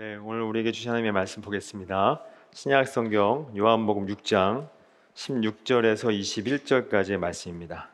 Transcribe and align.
네, 0.00 0.16
오늘 0.16 0.40
우리에게 0.40 0.72
주신 0.72 0.88
하나님의 0.92 1.12
말씀 1.12 1.42
보겠습니다. 1.42 2.22
신약 2.54 2.88
성경 2.88 3.52
요한복음 3.54 4.06
6장 4.06 4.66
16절에서 5.14 6.08
21절까지의 6.88 7.18
말씀입니다. 7.18 7.90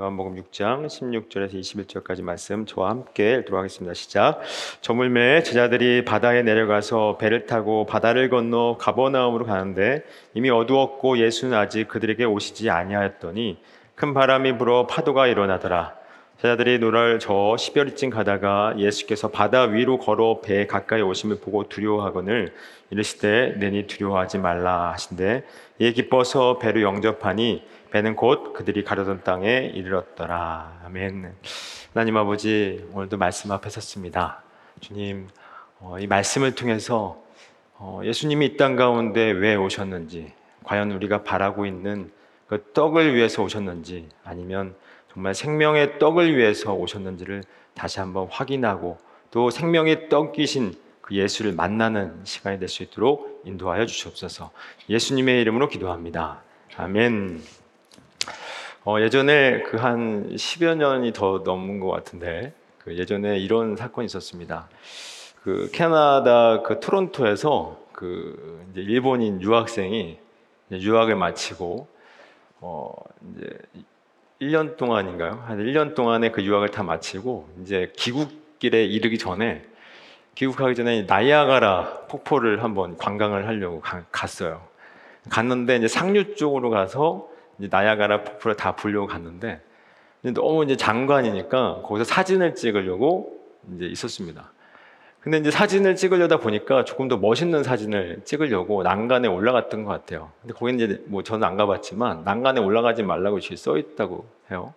요한복음 0.00 0.34
6장 0.34 0.86
16절에서 0.88 1.52
21절까지 1.52 2.24
말씀 2.24 2.66
저와 2.66 2.90
함께 2.90 3.34
읽도록 3.34 3.60
하겠습니다. 3.60 3.94
시작. 3.94 4.40
저물매 4.80 5.44
제자들이 5.44 6.04
바다에 6.04 6.42
내려가서 6.42 7.18
배를 7.18 7.46
타고 7.46 7.86
바다를 7.86 8.28
건너 8.28 8.76
가버나움으로 8.76 9.46
가는데 9.46 10.02
이미 10.34 10.50
어두웠고 10.50 11.18
예수는 11.18 11.56
아직 11.56 11.86
그들에게 11.86 12.24
오시지 12.24 12.68
아니하였더니 12.68 13.62
큰 13.94 14.12
바람이 14.12 14.58
불어 14.58 14.88
파도가 14.88 15.28
일어나더라. 15.28 16.05
제자들이 16.38 16.78
노랄 16.78 17.18
저 17.18 17.56
시별이쯤 17.56 18.10
가다가 18.10 18.74
예수께서 18.76 19.28
바다 19.30 19.62
위로 19.62 19.98
걸어 19.98 20.40
배 20.42 20.66
가까이 20.66 21.00
오심을 21.00 21.40
보고 21.40 21.66
두려워하거늘 21.66 22.52
이르시되 22.90 23.54
내니 23.58 23.86
두려워하지 23.86 24.38
말라 24.38 24.92
하신데 24.92 25.44
이에 25.78 25.92
기뻐서 25.92 26.58
배로 26.58 26.82
영접하니 26.82 27.64
배는 27.90 28.16
곧 28.16 28.52
그들이 28.52 28.84
가려던 28.84 29.22
땅에 29.24 29.72
이르렀더라. 29.74 30.82
아멘. 30.84 31.34
하나님 31.94 32.16
아버지 32.18 32.86
오늘도 32.92 33.16
말씀 33.16 33.50
앞에 33.50 33.70
섰습니다. 33.70 34.42
주님 34.80 35.28
어, 35.80 35.96
이 35.98 36.06
말씀을 36.06 36.54
통해서 36.54 37.16
어, 37.78 38.02
예수님이 38.04 38.44
이 38.46 38.56
땅 38.58 38.76
가운데 38.76 39.30
왜 39.30 39.54
오셨는지 39.54 40.32
과연 40.64 40.92
우리가 40.92 41.22
바라고 41.22 41.64
있는 41.64 42.10
그 42.46 42.62
떡을 42.74 43.14
위해서 43.14 43.42
오셨는지 43.42 44.10
아니면 44.22 44.74
정말 45.16 45.34
생명의 45.34 45.98
떡을 45.98 46.36
위해서 46.36 46.74
오셨는지를 46.74 47.42
다시 47.72 48.00
한번 48.00 48.28
확인하고 48.30 48.98
또 49.30 49.48
생명의 49.48 50.10
떡이신 50.10 50.74
그 51.00 51.14
예수를 51.14 51.52
만나는 51.52 52.20
시간이 52.24 52.58
될 52.58 52.68
수 52.68 52.82
있도록 52.82 53.40
인도하여 53.46 53.86
주시옵소서. 53.86 54.50
예수님의 54.90 55.40
이름으로 55.40 55.68
기도합니다. 55.70 56.42
아멘. 56.76 57.40
어, 58.84 59.00
예전에 59.00 59.62
그 59.62 59.78
한 59.78 60.28
10여 60.34 60.76
년이 60.76 61.14
더 61.14 61.38
넘은 61.42 61.80
것 61.80 61.88
같은데 61.88 62.52
그 62.76 62.94
예전에 62.98 63.38
이런 63.38 63.74
사건이 63.74 64.04
있었습니다. 64.04 64.68
그 65.42 65.70
캐나다 65.72 66.60
그 66.60 66.78
토론토에서 66.78 67.80
그 67.92 68.66
이제 68.70 68.82
일본인 68.82 69.40
유학생이 69.40 70.18
유학을 70.72 71.16
마치고 71.16 71.88
어 72.60 72.92
이제 73.34 73.58
1년 74.40 74.76
동안인가요? 74.76 75.44
한 75.46 75.58
1년 75.58 75.94
동안의 75.94 76.32
그 76.32 76.42
유학을 76.42 76.70
다 76.70 76.82
마치고 76.82 77.48
이제 77.62 77.92
귀국길에 77.96 78.84
이르기 78.84 79.18
전에 79.18 79.64
귀국하기 80.34 80.74
전에 80.74 81.02
나이아가라 81.02 82.06
폭포를 82.08 82.62
한번 82.62 82.98
관광을 82.98 83.46
하려고 83.46 83.80
가, 83.80 84.04
갔어요. 84.12 84.62
갔는데 85.30 85.76
이제 85.76 85.88
상류 85.88 86.36
쪽으로 86.36 86.68
가서 86.68 87.28
이제 87.58 87.68
나이아가라 87.70 88.22
폭포를 88.22 88.56
다 88.56 88.76
보려고 88.76 89.06
갔는데 89.06 89.62
너무 90.34 90.64
이제 90.64 90.76
장관이니까 90.76 91.82
거기서 91.82 92.04
사진을 92.04 92.54
찍으려고 92.54 93.40
이제 93.74 93.86
있었습니다. 93.86 94.52
근데 95.26 95.38
이제 95.38 95.50
사진을 95.50 95.96
찍으려다 95.96 96.36
보니까 96.36 96.84
조금 96.84 97.08
더 97.08 97.16
멋있는 97.16 97.64
사진을 97.64 98.20
찍으려고 98.24 98.84
난간에 98.84 99.26
올라갔던 99.26 99.82
것 99.82 99.90
같아요. 99.90 100.30
근데 100.40 100.54
거기는 100.54 100.78
이제 100.78 101.02
뭐 101.08 101.24
저는 101.24 101.44
안 101.44 101.56
가봤지만 101.56 102.22
난간에 102.22 102.60
올라가지 102.60 103.02
말라고 103.02 103.40
써 103.40 103.76
있다고 103.76 104.24
해요. 104.52 104.72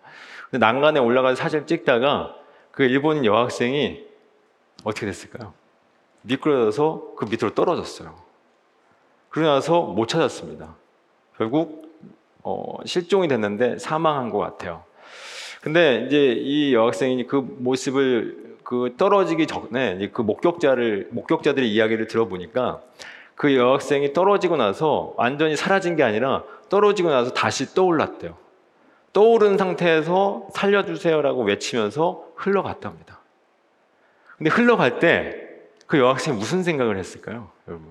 근데 0.50 0.66
난간에 0.66 0.98
올라가서 0.98 1.36
사진을 1.36 1.66
찍다가 1.68 2.34
그 2.72 2.82
일본인 2.82 3.24
여학생이 3.24 4.04
어떻게 4.82 5.06
됐을까요? 5.06 5.52
미끄러져서 6.22 7.12
그 7.16 7.26
밑으로 7.26 7.54
떨어졌어요. 7.54 8.16
그러고 9.28 9.52
나서 9.52 9.82
못 9.82 10.08
찾았습니다. 10.08 10.74
결국 11.36 11.96
어, 12.42 12.78
실종이 12.86 13.28
됐는데 13.28 13.78
사망한 13.78 14.30
것 14.30 14.38
같아요. 14.38 14.82
근데 15.60 16.06
이제 16.08 16.32
이 16.32 16.74
여학생이 16.74 17.28
그 17.28 17.36
모습을 17.36 18.49
그 18.70 18.94
떨어지기 18.96 19.48
전에 19.48 20.10
그 20.12 20.22
목격자를 20.22 21.08
목격자들의 21.10 21.68
이야기를 21.68 22.06
들어보니까 22.06 22.80
그 23.34 23.56
여학생이 23.56 24.12
떨어지고 24.12 24.56
나서 24.56 25.12
완전히 25.16 25.56
사라진 25.56 25.96
게 25.96 26.04
아니라 26.04 26.44
떨어지고 26.68 27.10
나서 27.10 27.32
다시 27.32 27.74
떠올랐대요. 27.74 28.36
떠오른 29.12 29.58
상태에서 29.58 30.46
살려주세요라고 30.54 31.42
외치면서 31.42 32.28
흘러갔답니다. 32.36 33.18
근데 34.38 34.50
흘러갈 34.50 35.00
때 35.00 35.50
그 35.90 35.98
여학생이 35.98 36.38
무슨 36.38 36.62
생각을 36.62 36.96
했을까요, 36.96 37.50
여러분? 37.66 37.88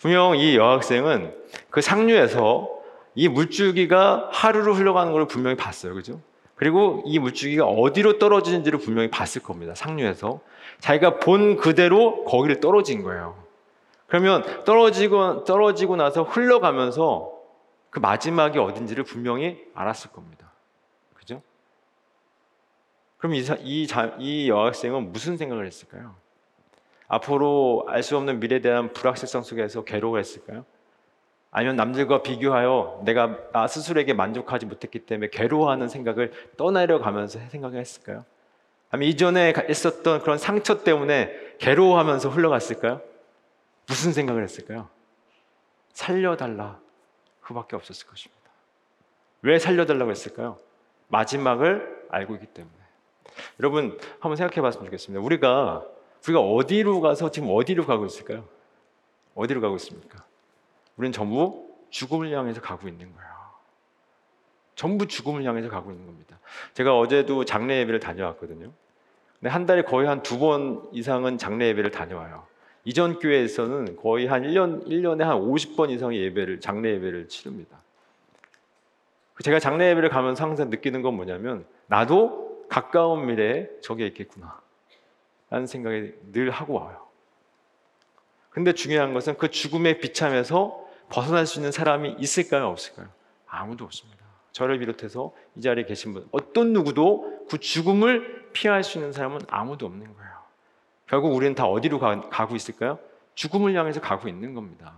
분명 0.00 0.36
이 0.36 0.56
여학생은 0.56 1.32
그 1.70 1.80
상류에서 1.80 2.68
이 3.14 3.28
물줄기가 3.28 4.30
하루로 4.32 4.74
흘러가는 4.74 5.12
걸 5.12 5.28
분명히 5.28 5.56
봤어요, 5.56 5.94
그죠? 5.94 6.20
그리고 6.56 7.02
이 7.04 7.18
물줄기가 7.18 7.66
어디로 7.66 8.18
떨어지는지를 8.18 8.78
분명히 8.80 9.10
봤을 9.10 9.42
겁니다. 9.42 9.74
상류에서. 9.74 10.40
자기가 10.80 11.18
본 11.18 11.56
그대로 11.56 12.24
거기를 12.24 12.60
떨어진 12.60 13.02
거예요. 13.02 13.42
그러면 14.06 14.42
떨어지고, 14.64 15.44
떨어지고 15.44 15.96
나서 15.96 16.22
흘러가면서 16.22 17.32
그 17.90 17.98
마지막이 17.98 18.58
어딘지를 18.58 19.04
분명히 19.04 19.62
알았을 19.74 20.10
겁니다. 20.12 20.50
그죠? 21.14 21.42
그럼 23.18 23.34
이, 23.34 23.44
이, 23.60 23.86
이 24.18 24.48
여학생은 24.48 25.12
무슨 25.12 25.36
생각을 25.36 25.66
했을까요? 25.66 26.14
앞으로 27.08 27.84
알 27.88 28.02
수 28.02 28.16
없는 28.16 28.40
미래에 28.40 28.60
대한 28.60 28.92
불확실성 28.92 29.42
속에서 29.42 29.84
괴로워했을까요? 29.84 30.64
아니면 31.56 31.76
남들과 31.76 32.20
비교하여 32.20 33.00
내가 33.06 33.50
나 33.50 33.66
스스로에게 33.66 34.12
만족하지 34.12 34.66
못했기 34.66 35.06
때문에 35.06 35.30
괴로워하는 35.30 35.88
생각을 35.88 36.30
떠나려가면서 36.58 37.38
생각했을까요? 37.48 38.26
아니면 38.90 39.08
이전에 39.08 39.54
있었던 39.70 40.20
그런 40.20 40.36
상처 40.36 40.84
때문에 40.84 41.32
괴로워하면서 41.58 42.28
흘러갔을까요? 42.28 43.00
무슨 43.86 44.12
생각을 44.12 44.42
했을까요? 44.42 44.90
살려달라. 45.94 46.78
그밖에 47.40 47.74
없었을 47.74 48.06
것입니다. 48.06 48.42
왜 49.40 49.58
살려달라고 49.58 50.10
했을까요? 50.10 50.58
마지막을 51.08 52.04
알고 52.10 52.34
있기 52.34 52.48
때문에. 52.48 52.74
여러분, 53.60 53.98
한번 54.20 54.36
생각해 54.36 54.60
봤으면 54.60 54.84
좋겠습니다. 54.84 55.24
우리가, 55.24 55.86
우리가 56.22 56.38
어디로 56.38 57.00
가서 57.00 57.30
지금 57.30 57.48
어디로 57.50 57.86
가고 57.86 58.04
있을까요? 58.04 58.44
어디로 59.34 59.62
가고 59.62 59.76
있습니까? 59.76 60.26
우리는 60.96 61.12
전부 61.12 61.66
죽음을 61.90 62.30
향해서 62.36 62.60
가고 62.60 62.88
있는 62.88 63.12
거예요. 63.14 63.30
전부 64.74 65.06
죽음을 65.06 65.44
향해서 65.44 65.68
가고 65.68 65.90
있는 65.90 66.06
겁니다. 66.06 66.38
제가 66.74 66.98
어제도 66.98 67.44
장례 67.44 67.78
예배를 67.80 68.00
다녀왔거든요. 68.00 68.72
근데 69.40 69.50
한 69.50 69.66
달에 69.66 69.82
거의 69.82 70.06
한 70.06 70.22
두 70.22 70.38
번 70.38 70.88
이상은 70.92 71.38
장례 71.38 71.68
예배를 71.68 71.90
다녀와요. 71.90 72.46
이전 72.84 73.18
교회에서는 73.18 73.96
거의 73.96 74.26
한 74.26 74.42
1년, 74.42 74.86
1년에 74.86 75.22
한 75.22 75.38
50번 75.38 75.90
이상의 75.90 76.20
예배를, 76.22 76.60
장례 76.60 76.90
예배를 76.94 77.28
치릅니다. 77.28 77.78
제가 79.42 79.58
장례 79.58 79.90
예배를 79.90 80.08
가면서 80.08 80.44
항상 80.44 80.70
느끼는 80.70 81.02
건 81.02 81.14
뭐냐면, 81.14 81.66
나도 81.88 82.66
가까운 82.68 83.26
미래에 83.26 83.68
저게 83.82 84.06
있겠구나. 84.06 84.60
라는 85.50 85.66
생각이 85.66 86.12
늘 86.32 86.50
하고 86.50 86.74
와요. 86.74 87.06
근데 88.50 88.72
중요한 88.72 89.12
것은 89.14 89.36
그 89.36 89.50
죽음의 89.50 89.98
비참에서 90.00 90.85
벗어날 91.08 91.46
수 91.46 91.58
있는 91.58 91.72
사람이 91.72 92.16
있을까요? 92.18 92.66
없을까요? 92.68 93.08
아무도 93.46 93.84
없습니다. 93.84 94.16
저를 94.52 94.78
비롯해서 94.78 95.32
이 95.54 95.60
자리에 95.60 95.84
계신 95.84 96.14
분, 96.14 96.26
어떤 96.32 96.72
누구도 96.72 97.46
그 97.50 97.58
죽음을 97.58 98.46
피할 98.52 98.82
수 98.82 98.98
있는 98.98 99.12
사람은 99.12 99.40
아무도 99.48 99.86
없는 99.86 100.14
거예요. 100.14 100.30
결국 101.06 101.34
우리는 101.34 101.54
다 101.54 101.66
어디로 101.66 101.98
가, 101.98 102.46
고 102.46 102.56
있을까요? 102.56 102.98
죽음을 103.34 103.74
향해서 103.74 104.00
가고 104.00 104.28
있는 104.28 104.54
겁니다. 104.54 104.94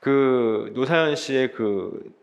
그 0.00 0.72
노사연 0.74 1.14
씨의 1.14 1.52
그, 1.52 2.14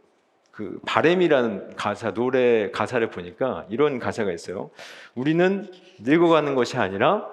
그 0.51 0.79
바램이라는 0.85 1.75
가사, 1.75 2.11
노래 2.13 2.71
가사를 2.71 3.07
보니까 3.11 3.65
이런 3.69 3.99
가사가 3.99 4.31
있어요. 4.31 4.71
우리는 5.15 5.71
늙어가는 5.99 6.55
것이 6.55 6.77
아니라 6.77 7.29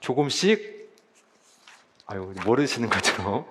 조금씩, 0.00 0.92
아유, 2.06 2.32
모르시는 2.46 2.88
것처럼 2.88 3.46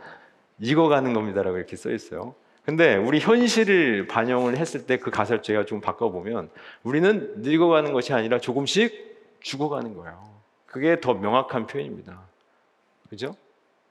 익어가는 0.63 1.13
겁니다라고 1.13 1.57
이렇게 1.57 1.75
써 1.75 1.91
있어요. 1.91 2.35
근데 2.65 2.95
우리 2.95 3.19
현실을 3.19 4.07
반영을 4.07 4.57
했을 4.57 4.85
때 4.85 4.97
그 4.97 5.11
가사를 5.11 5.43
제가 5.43 5.65
좀 5.65 5.81
바꿔보면 5.81 6.49
우리는 6.83 7.33
늙어가는 7.37 7.91
것이 7.91 8.13
아니라 8.13 8.39
조금씩 8.39 9.37
죽어가는 9.41 9.93
거예요. 9.95 10.33
그게 10.65 11.01
더 11.01 11.13
명확한 11.13 11.67
표현입니다. 11.67 12.21
그죠? 13.09 13.35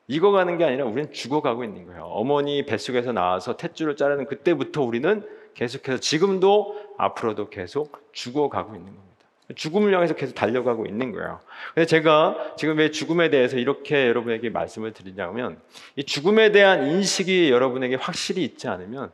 익어가는 0.09 0.57
게 0.57 0.65
아니라 0.65 0.87
우리는 0.87 1.13
죽어가고 1.13 1.63
있는 1.63 1.87
거예요. 1.87 2.05
어머니 2.05 2.65
뱃속에서 2.65 3.13
나와서 3.13 3.57
탯줄을 3.57 3.97
자르는 3.97 4.25
그때부터 4.27 4.83
우리는 4.83 5.29
계속해서 5.55 5.99
지금도 5.99 6.95
앞으로도 6.97 7.51
계속 7.51 8.11
죽어가고 8.13 8.75
있는 8.75 8.87
겁니다. 8.87 9.12
죽음을 9.55 9.95
향해서 9.95 10.15
계속 10.15 10.35
달려가고 10.35 10.87
있는 10.87 11.13
거예요. 11.13 11.41
근데 11.75 11.87
제가 11.87 12.55
지금 12.57 12.79
왜 12.79 12.91
죽음에 12.91 13.29
대해서 13.29 13.59
이렇게 13.59 14.07
여러분에게 14.09 14.51
말씀을 14.51 14.93
드리냐면 14.93 15.61
이 15.97 16.05
죽음에 16.05 16.53
대한 16.53 16.87
인식이 16.87 17.51
여러분에게 17.51 17.97
확실히 17.97 18.45
있지 18.45 18.69
않으면 18.69 19.11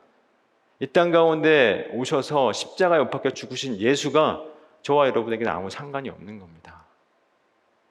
이 0.80 0.86
땅 0.86 1.10
가운데 1.10 1.90
오셔서 1.92 2.52
십자가에 2.52 3.00
못 3.00 3.10
박혀 3.10 3.30
죽으신 3.30 3.78
예수가 3.78 4.44
저와 4.82 5.08
여러분에게는 5.08 5.52
아무 5.52 5.70
상관이 5.70 6.08
없는 6.08 6.38
겁니다. 6.38 6.84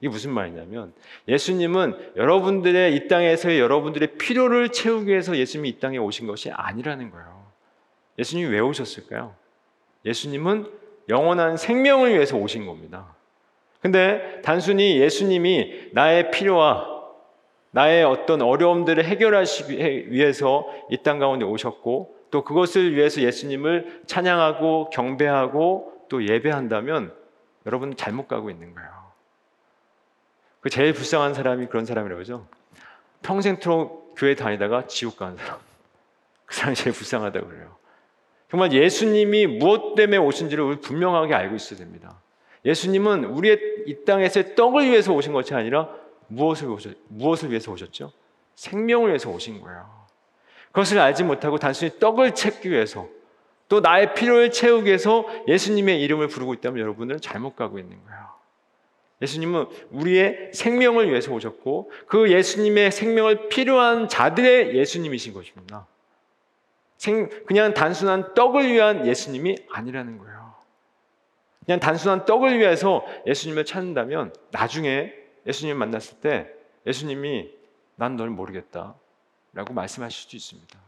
이게 0.00 0.08
무슨 0.08 0.30
말이냐면 0.32 0.94
예수님은 1.26 2.12
여러분들의 2.16 2.94
이 2.94 3.08
땅에서의 3.08 3.60
여러분들의 3.60 4.16
필요를 4.16 4.70
채우기 4.70 5.08
위해서 5.10 5.36
예수님이 5.36 5.68
이 5.68 5.80
땅에 5.80 5.98
오신 5.98 6.26
것이 6.26 6.50
아니라는 6.50 7.10
거예요. 7.10 7.46
예수님이 8.18 8.48
왜 8.48 8.60
오셨을까요? 8.60 9.34
예수님은 10.04 10.70
영원한 11.08 11.56
생명을 11.56 12.12
위해서 12.14 12.36
오신 12.36 12.66
겁니다. 12.66 13.06
근데 13.80 14.40
단순히 14.42 14.98
예수님이 14.98 15.90
나의 15.92 16.30
필요와 16.30 16.98
나의 17.70 18.04
어떤 18.04 18.42
어려움들을 18.42 19.04
해결하시기 19.04 20.10
위해서 20.10 20.66
이 20.90 20.98
땅 21.02 21.18
가운데 21.18 21.44
오셨고 21.44 22.16
또 22.30 22.44
그것을 22.44 22.94
위해서 22.94 23.20
예수님을 23.22 24.02
찬양하고 24.06 24.90
경배하고 24.90 26.06
또 26.08 26.26
예배한다면 26.26 27.12
여러분 27.66 27.96
잘못 27.96 28.26
가고 28.28 28.50
있는 28.50 28.74
거예요. 28.74 28.90
그 30.60 30.70
제일 30.70 30.92
불쌍한 30.92 31.34
사람이 31.34 31.66
그런 31.66 31.84
사람이라고 31.84 32.16
그러죠. 32.16 32.46
평생토록 33.22 34.14
교회 34.16 34.34
다니다가 34.34 34.86
지옥 34.86 35.16
가는 35.16 35.36
사람. 35.36 35.58
그 36.46 36.54
사람이 36.54 36.74
제일 36.74 36.94
불쌍하다고 36.94 37.46
그래요. 37.46 37.77
정말 38.50 38.72
예수님이 38.72 39.46
무엇 39.46 39.94
때문에 39.94 40.16
오신지를 40.18 40.80
분명하게 40.80 41.34
알고 41.34 41.56
있어야 41.56 41.78
됩니다. 41.78 42.20
예수님은 42.64 43.24
우리의 43.24 43.60
이 43.86 44.04
땅에서의 44.04 44.54
떡을 44.54 44.86
위해서 44.90 45.12
오신 45.12 45.32
것이 45.32 45.54
아니라 45.54 45.88
무엇을 46.28 46.68
오셨, 46.68 46.96
무엇을 47.08 47.50
위해서 47.50 47.72
오셨죠? 47.72 48.12
생명을 48.54 49.08
위해서 49.08 49.30
오신 49.30 49.60
거예요. 49.60 49.98
그것을 50.72 50.98
알지 50.98 51.24
못하고 51.24 51.58
단순히 51.58 51.98
떡을 51.98 52.34
찾기 52.34 52.70
위해서 52.70 53.08
또 53.68 53.80
나의 53.80 54.14
필요를 54.14 54.50
채우기 54.50 54.86
위해서 54.86 55.26
예수님의 55.46 56.00
이름을 56.02 56.28
부르고 56.28 56.54
있다면 56.54 56.80
여러분들은 56.80 57.20
잘못 57.20 57.54
가고 57.54 57.78
있는 57.78 58.02
거예요. 58.04 58.28
예수님은 59.20 59.66
우리의 59.90 60.50
생명을 60.54 61.10
위해서 61.10 61.32
오셨고 61.32 61.90
그 62.06 62.30
예수님의 62.30 62.92
생명을 62.92 63.48
필요한 63.48 64.08
자들의 64.08 64.76
예수님이신 64.76 65.34
것입니다. 65.34 65.86
생, 66.98 67.28
그냥 67.46 67.72
단순한 67.74 68.34
떡을 68.34 68.70
위한 68.70 69.06
예수님이 69.06 69.56
아니라는 69.70 70.18
거예요. 70.18 70.54
그냥 71.64 71.80
단순한 71.80 72.24
떡을 72.24 72.58
위해서 72.58 73.04
예수님을 73.26 73.64
찾는다면 73.64 74.34
나중에 74.50 75.14
예수님 75.46 75.76
만났을 75.76 76.20
때 76.20 76.52
예수님이 76.86 77.50
난 77.96 78.16
널 78.16 78.30
모르겠다 78.30 78.94
라고 79.52 79.74
말씀하실 79.74 80.22
수도 80.22 80.36
있습니다. 80.36 80.78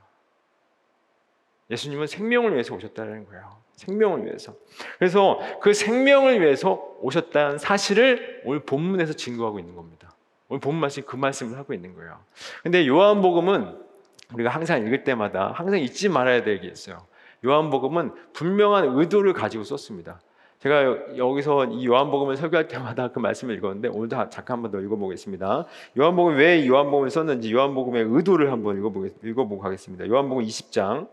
예수님은 1.70 2.06
생명을 2.06 2.52
위해서 2.52 2.74
오셨다는 2.74 3.26
거예요. 3.26 3.60
생명을 3.76 4.26
위해서. 4.26 4.54
그래서 4.98 5.40
그 5.60 5.72
생명을 5.72 6.40
위해서 6.40 6.96
오셨다는 7.00 7.58
사실을 7.58 8.42
오늘 8.44 8.60
본문에서 8.60 9.14
증거하고 9.14 9.58
있는 9.58 9.74
겁니다. 9.74 10.10
오늘 10.48 10.60
본문 10.60 10.80
말씀 10.80 11.04
그 11.04 11.16
말씀을 11.16 11.56
하고 11.58 11.72
있는 11.72 11.94
거예요. 11.94 12.20
근데 12.62 12.86
요한복음은 12.86 13.89
우리가 14.34 14.50
항상 14.50 14.84
읽을 14.86 15.04
때마다 15.04 15.52
항상 15.54 15.80
잊지 15.80 16.08
말아야 16.08 16.42
될 16.44 16.60
게 16.60 16.68
있어요. 16.68 16.98
요한복음은 17.44 18.12
분명한 18.34 18.98
의도를 18.98 19.32
가지고 19.32 19.64
썼습니다. 19.64 20.20
제가 20.58 21.16
여기서 21.16 21.66
이 21.66 21.86
요한복음을 21.86 22.36
설교할 22.36 22.68
때마다 22.68 23.08
그 23.08 23.18
말씀을 23.18 23.56
읽었는데 23.56 23.88
오늘도 23.88 24.28
잠깐 24.28 24.56
한번 24.58 24.70
더 24.70 24.80
읽어보겠습니다. 24.80 25.64
요한복음 25.98 26.36
왜 26.36 26.66
요한복음을 26.66 27.08
썼는지 27.08 27.52
요한복음의 27.54 28.04
의도를 28.10 28.52
한번 28.52 28.76
읽어보고 28.76 29.58
가겠습니다. 29.58 30.06
요한복음 30.06 30.44
20장 30.44 31.08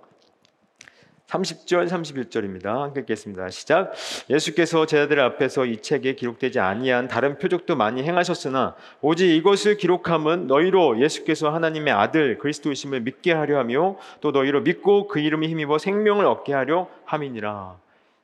30절 1.27 1.89
31절입니다. 1.89 2.65
함께 2.67 3.01
읽겠습니다. 3.01 3.49
시작. 3.49 3.91
예수께서 4.29 4.85
제자들 4.85 5.19
앞에서 5.19 5.65
이 5.65 5.81
책에 5.81 6.15
기록되지 6.15 6.61
아니한 6.61 7.09
다른 7.09 7.37
표적도 7.37 7.75
많이 7.75 8.01
행하셨으나 8.01 8.75
오직 9.01 9.29
이것을 9.29 9.75
기록함은 9.75 10.47
너희로 10.47 11.01
예수께서 11.01 11.49
하나님의 11.49 11.93
아들 11.93 12.37
그리스도이심을 12.37 13.01
믿게 13.01 13.33
하려 13.33 13.59
하며 13.59 13.97
또 14.21 14.31
너희로 14.31 14.61
믿고 14.61 15.07
그 15.07 15.19
이름에 15.19 15.49
힘입어 15.49 15.77
생명을 15.77 16.25
얻게 16.25 16.53
하려 16.53 16.87
함이니라. 17.03 17.75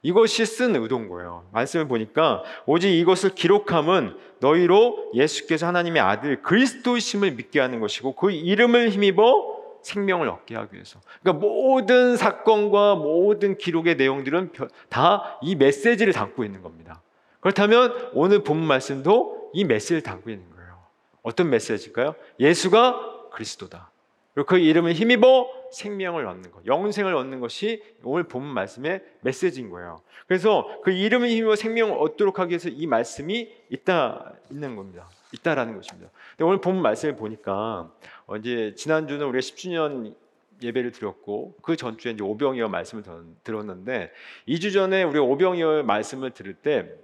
이것이 0.01 0.45
쓴 0.45 0.75
의도인 0.75 1.09
거예요. 1.09 1.44
말씀을 1.51 1.88
보니까 1.89 2.44
오직 2.65 2.89
이것을 2.89 3.35
기록함은 3.35 4.15
너희로 4.39 5.11
예수께서 5.13 5.67
하나님의 5.67 6.01
아들 6.01 6.41
그리스도이심을 6.41 7.31
믿게 7.31 7.59
하는 7.59 7.81
것이고 7.81 8.15
그 8.15 8.31
이름을 8.31 8.89
힘입어 8.89 9.52
생명을 9.83 10.27
얻게 10.30 10.56
하기 10.56 10.74
위해서. 10.74 11.00
그러니까 11.21 11.45
모든 11.45 12.18
사건과 12.18 12.95
모든 12.95 13.57
기록의 13.57 13.95
내용들은 13.97 14.51
다 14.89 15.39
이 15.41 15.56
메시지를 15.56 16.13
담고 16.13 16.44
있는 16.44 16.62
겁니다. 16.62 17.01
그렇다면 17.39 18.12
오늘 18.13 18.44
본 18.44 18.63
말씀도 18.65 19.51
이 19.53 19.65
메시지를 19.65 20.01
담고 20.01 20.30
있는 20.30 20.50
거예요. 20.56 20.77
어떤 21.21 21.50
메시지일까요? 21.50 22.15
예수가 22.39 23.30
그리스도다. 23.31 23.91
그리고 24.33 24.47
그 24.47 24.57
이름을 24.57 24.94
힘입어 24.94 25.47
생명을 25.71 26.25
얻는 26.25 26.51
것, 26.51 26.65
영생을 26.65 27.13
얻는 27.13 27.39
것이 27.39 27.83
오늘 28.03 28.24
본 28.24 28.44
말씀의 28.45 29.03
메시지인 29.21 29.69
거예요. 29.69 30.01
그래서 30.27 30.68
그 30.83 30.91
이름을 30.91 31.27
힘입어 31.29 31.56
생명을 31.56 31.97
얻도록 32.00 32.39
하기 32.39 32.51
위해서 32.51 32.69
이 32.69 32.88
말씀이 32.88 33.51
있다 33.69 34.33
있는 34.50 34.75
겁니다. 34.75 35.07
있다라는 35.33 35.75
것입니다. 35.75 36.09
근데 36.31 36.44
오늘 36.45 36.62
본 36.62 36.81
말씀을 36.81 37.15
보니까 37.15 37.91
어, 38.25 38.37
이제 38.37 38.73
지난주는 38.75 39.25
우리가 39.25 39.39
10주년 39.39 40.15
예배를 40.61 40.91
드렸고 40.91 41.55
그 41.61 41.75
전주에 41.75 42.13
이제 42.13 42.23
오병이어 42.23 42.69
말씀을 42.69 43.03
들었는데 43.43 44.11
2주 44.47 44.73
전에 44.73 45.03
우리 45.03 45.19
오병이어 45.19 45.83
말씀을 45.83 46.31
들을 46.31 46.53
때 46.53 47.03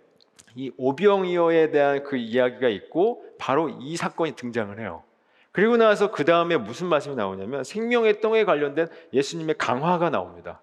이 0.56 0.72
오병이어에 0.78 1.72
대한 1.72 2.04
그 2.04 2.18
이야기가 2.18 2.70
있고 2.70 3.24
바로 3.38 3.70
이 3.82 3.96
사건이 3.96 4.34
등장을 4.34 4.78
해요. 4.80 5.04
그리고 5.52 5.78
나서 5.78 6.12
그 6.12 6.26
다음에 6.26 6.58
무슨 6.58 6.88
말씀이 6.88 7.16
나오냐면 7.16 7.64
생명의 7.64 8.22
똥에 8.22 8.46
관련된 8.46 8.88
예수님의 9.14 9.56
강화가 9.58 10.10
나옵니다. 10.10 10.62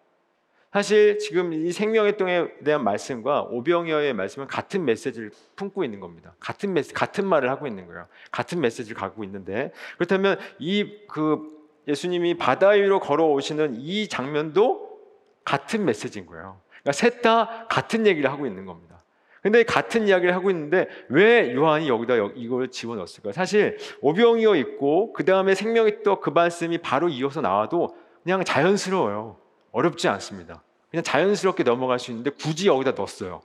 사실 0.72 1.18
지금 1.18 1.52
이 1.52 1.72
생명의 1.72 2.16
똥에 2.16 2.48
대한 2.64 2.84
말씀과 2.84 3.42
오병이어의 3.50 4.12
말씀은 4.12 4.46
같은 4.46 4.84
메시지를 4.84 5.30
품고 5.56 5.84
있는 5.84 6.00
겁니다. 6.00 6.34
같은 6.38 6.74
메시 6.74 6.92
같은 6.92 7.26
말을 7.26 7.48
하고 7.50 7.66
있는 7.66 7.86
거예요. 7.86 8.06
같은 8.30 8.60
메시지를 8.60 8.96
갖고 8.96 9.24
있는데 9.24 9.72
그렇다면 9.96 10.38
이 10.58 11.06
그 11.08 11.56
예수님이 11.88 12.34
바다 12.36 12.70
위로 12.70 12.98
걸어오시는 13.00 13.76
이 13.76 14.08
장면도 14.08 14.98
같은 15.44 15.84
메시지인 15.84 16.26
거예요. 16.26 16.60
그러니까 16.82 16.92
셋 16.92 17.22
다 17.22 17.66
같은 17.68 18.06
얘기를 18.06 18.30
하고 18.30 18.46
있는 18.46 18.66
겁니다. 18.66 19.02
근데 19.40 19.62
같은 19.62 20.08
이야기를 20.08 20.34
하고 20.34 20.50
있는데 20.50 20.88
왜 21.08 21.54
요한이 21.54 21.88
여기다 21.88 22.14
이걸 22.34 22.68
집어넣었을까요? 22.70 23.32
사실 23.32 23.78
오병이어 24.00 24.56
있고 24.56 25.12
그 25.12 25.24
다음에 25.24 25.54
생명의 25.54 26.02
떡그 26.02 26.30
말씀이 26.30 26.78
바로 26.78 27.08
이어서 27.08 27.40
나와도 27.40 27.96
그냥 28.24 28.42
자연스러워요. 28.42 29.38
어렵지 29.76 30.08
않습니다. 30.08 30.62
그냥 30.90 31.04
자연스럽게 31.04 31.62
넘어갈 31.62 31.98
수 31.98 32.10
있는데 32.10 32.30
굳이 32.30 32.66
여기다 32.66 32.92
넣었어요. 32.92 33.42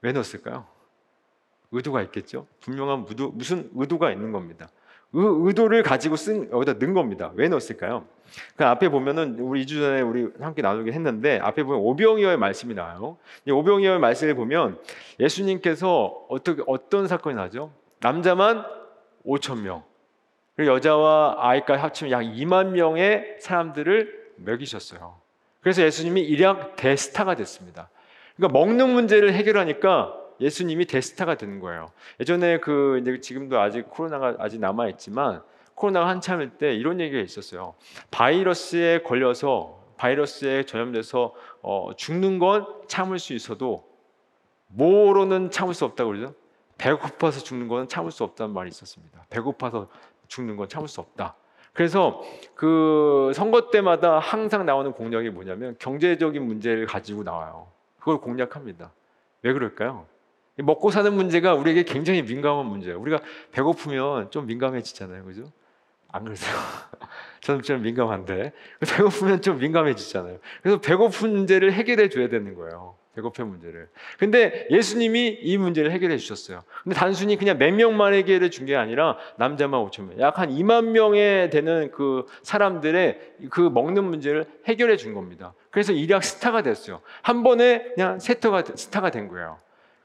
왜 0.00 0.12
넣었을까요? 0.12 0.64
의도가 1.70 2.00
있겠죠. 2.04 2.46
분명한 2.60 3.04
의도, 3.10 3.28
무슨 3.28 3.70
의도가 3.74 4.10
있는 4.10 4.32
겁니다. 4.32 4.70
의, 5.12 5.22
의도를 5.46 5.82
가지고 5.82 6.16
쓴 6.16 6.50
여기다 6.50 6.74
넣은 6.74 6.94
겁니다. 6.94 7.30
왜 7.34 7.48
넣었을까요? 7.48 8.06
그 8.56 8.64
앞에 8.64 8.88
보면은 8.88 9.38
우리 9.38 9.66
2주 9.66 9.80
전에 9.80 10.00
우리 10.00 10.30
함께 10.40 10.62
나누긴 10.62 10.94
했는데 10.94 11.38
앞에 11.40 11.62
보면 11.62 11.80
오병이어의 11.80 12.38
말씀이 12.38 12.72
나와요. 12.72 13.18
이 13.44 13.50
오병이어의 13.50 13.98
말씀을 13.98 14.34
보면 14.34 14.78
예수님께서 15.20 16.24
어떻게 16.30 16.62
어떤 16.66 17.06
사건이 17.06 17.36
나죠? 17.36 17.70
남자만 18.00 18.64
5천 19.26 19.60
명, 19.60 19.82
그리고 20.56 20.72
여자와 20.72 21.36
아이까지 21.38 21.80
합치면 21.82 22.12
약 22.12 22.20
2만 22.22 22.68
명의 22.68 23.36
사람들을 23.40 24.32
먹이셨어요. 24.36 25.23
그래서 25.64 25.82
예수님이 25.82 26.20
일약 26.20 26.76
대스타가 26.76 27.36
됐습니다. 27.36 27.88
그러니까 28.36 28.58
먹는 28.58 28.90
문제를 28.90 29.32
해결하니까 29.32 30.14
예수님이 30.38 30.84
대스타가 30.84 31.36
되는 31.36 31.58
거예요. 31.58 31.90
예전에 32.20 32.58
그 32.58 32.98
이제 33.00 33.18
지금도 33.18 33.58
아직 33.58 33.88
코로나가 33.88 34.34
아직 34.38 34.60
남아 34.60 34.88
있지만 34.90 35.42
코로나가 35.74 36.08
한참일 36.08 36.58
때 36.58 36.74
이런 36.74 37.00
얘기가 37.00 37.22
있었어요. 37.22 37.74
바이러스에 38.10 39.00
걸려서 39.04 39.82
바이러스에 39.96 40.64
전염돼서 40.64 41.32
어, 41.62 41.92
죽는 41.96 42.38
건 42.38 42.66
참을 42.86 43.18
수 43.18 43.32
있어도 43.32 43.88
뭐로는 44.66 45.50
참을 45.50 45.72
수 45.72 45.86
없다고 45.86 46.10
그러죠. 46.10 46.34
배고파서 46.76 47.40
죽는 47.40 47.68
건 47.68 47.88
참을 47.88 48.10
수 48.10 48.22
없다는 48.22 48.52
말이 48.52 48.68
있었습니다. 48.68 49.24
배고파서 49.30 49.88
죽는 50.28 50.56
건 50.56 50.68
참을 50.68 50.88
수 50.88 51.00
없다. 51.00 51.36
그래서 51.74 52.22
그 52.54 53.32
선거 53.34 53.70
때마다 53.70 54.18
항상 54.20 54.64
나오는 54.64 54.92
공약이 54.92 55.30
뭐냐면 55.30 55.76
경제적인 55.78 56.42
문제를 56.42 56.86
가지고 56.86 57.24
나와요. 57.24 57.66
그걸 57.98 58.18
공략합니다. 58.18 58.92
왜 59.42 59.52
그럴까요? 59.52 60.06
먹고 60.56 60.90
사는 60.90 61.12
문제가 61.12 61.54
우리에게 61.54 61.82
굉장히 61.82 62.22
민감한 62.22 62.66
문제예요. 62.66 62.98
우리가 63.00 63.20
배고프면 63.50 64.30
좀 64.30 64.46
민감해지잖아요. 64.46 65.24
그죠? 65.24 65.50
안 66.12 66.22
그러세요? 66.22 66.54
저는 67.42 67.62
좀 67.62 67.82
민감한데 67.82 68.52
배고프면 68.88 69.42
좀 69.42 69.58
민감해지잖아요. 69.58 70.38
그래서 70.62 70.80
배고픈 70.80 71.32
문제를 71.32 71.72
해결해 71.72 72.08
줘야 72.08 72.28
되는 72.28 72.54
거예요. 72.54 72.94
배고픈 73.14 73.46
문제를. 73.48 73.88
근데 74.18 74.66
예수님이 74.70 75.38
이 75.40 75.56
문제를 75.56 75.90
해결해 75.92 76.16
주셨어요. 76.18 76.62
근데 76.82 76.96
단순히 76.96 77.36
그냥 77.36 77.58
몇 77.58 77.72
명만 77.72 78.12
해결해 78.14 78.50
준 78.50 78.64
게 78.66 78.74
아니라 78.76 79.16
남자만 79.36 79.80
5천 79.84 80.08
명, 80.08 80.20
약 80.20 80.38
한 80.38 80.50
2만 80.50 80.86
명에 80.90 81.50
되는 81.50 81.90
그 81.92 82.26
사람들의 82.42 83.34
그 83.50 83.60
먹는 83.60 84.04
문제를 84.04 84.46
해결해 84.66 84.96
준 84.96 85.14
겁니다. 85.14 85.54
그래서 85.70 85.92
일약 85.92 86.24
스타가 86.24 86.62
됐어요. 86.62 87.00
한 87.22 87.42
번에 87.42 87.90
그냥 87.94 88.18
세터가 88.18 88.64
스타가 88.74 89.10
된 89.10 89.28
거예요. 89.28 89.58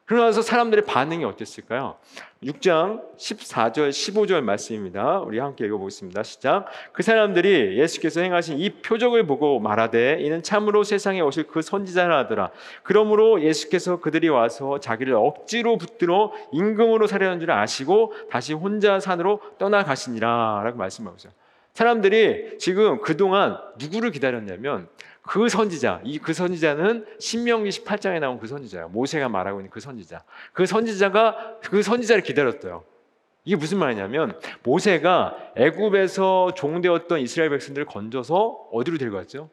그러나서 0.09 0.41
사람들의 0.41 0.85
반응이 0.85 1.23
어땠을까요? 1.23 1.95
6장 2.43 2.99
14절 3.15 3.91
15절 3.91 4.41
말씀입니다. 4.41 5.19
우리 5.19 5.37
함께 5.37 5.67
읽어보겠습니다. 5.67 6.23
시작. 6.23 6.65
그 6.93 7.03
사람들이 7.03 7.77
예수께서 7.77 8.19
행하신 8.21 8.57
이 8.57 8.71
표적을 8.81 9.27
보고 9.27 9.59
말하되 9.59 10.17
이는 10.21 10.41
참으로 10.41 10.83
세상에 10.83 11.21
오실 11.21 11.43
그 11.43 11.61
선지자라 11.61 12.17
하더라. 12.21 12.49
그러므로 12.81 13.43
예수께서 13.43 13.99
그들이 13.99 14.29
와서 14.29 14.79
자기를 14.79 15.13
억지로 15.13 15.77
붙들어 15.77 16.33
임금으로 16.53 17.05
살려는 17.05 17.39
줄 17.39 17.51
아시고 17.51 18.13
다시 18.31 18.53
혼자 18.53 18.99
산으로 18.99 19.41
떠나가시니라라고 19.59 20.75
말씀하고 20.75 21.17
있어요. 21.17 21.33
사람들이 21.73 22.57
지금 22.57 22.99
그동안 23.01 23.59
누구를 23.77 24.09
기다렸냐면 24.09 24.89
그 25.29 25.47
선지자, 25.47 26.01
이 26.05 26.17
그 26.17 26.33
선지자는 26.33 27.05
신명기 27.19 27.69
18장에 27.69 28.19
나온 28.19 28.39
그 28.39 28.47
선지자예요. 28.47 28.89
모세가 28.89 29.29
말하고 29.29 29.59
있는 29.59 29.69
그 29.69 29.79
선지자. 29.79 30.23
그 30.53 30.65
선지자가 30.65 31.59
그 31.61 31.83
선지자를 31.83 32.23
기다렸어요. 32.23 32.83
이게 33.45 33.55
무슨 33.55 33.77
말이냐면 33.77 34.39
모세가 34.63 35.53
애굽에서 35.55 36.55
종되었던 36.55 37.19
이스라엘 37.19 37.51
백성들을 37.51 37.85
건져서 37.85 38.69
어디로 38.71 38.97
데려갔죠? 38.97 39.51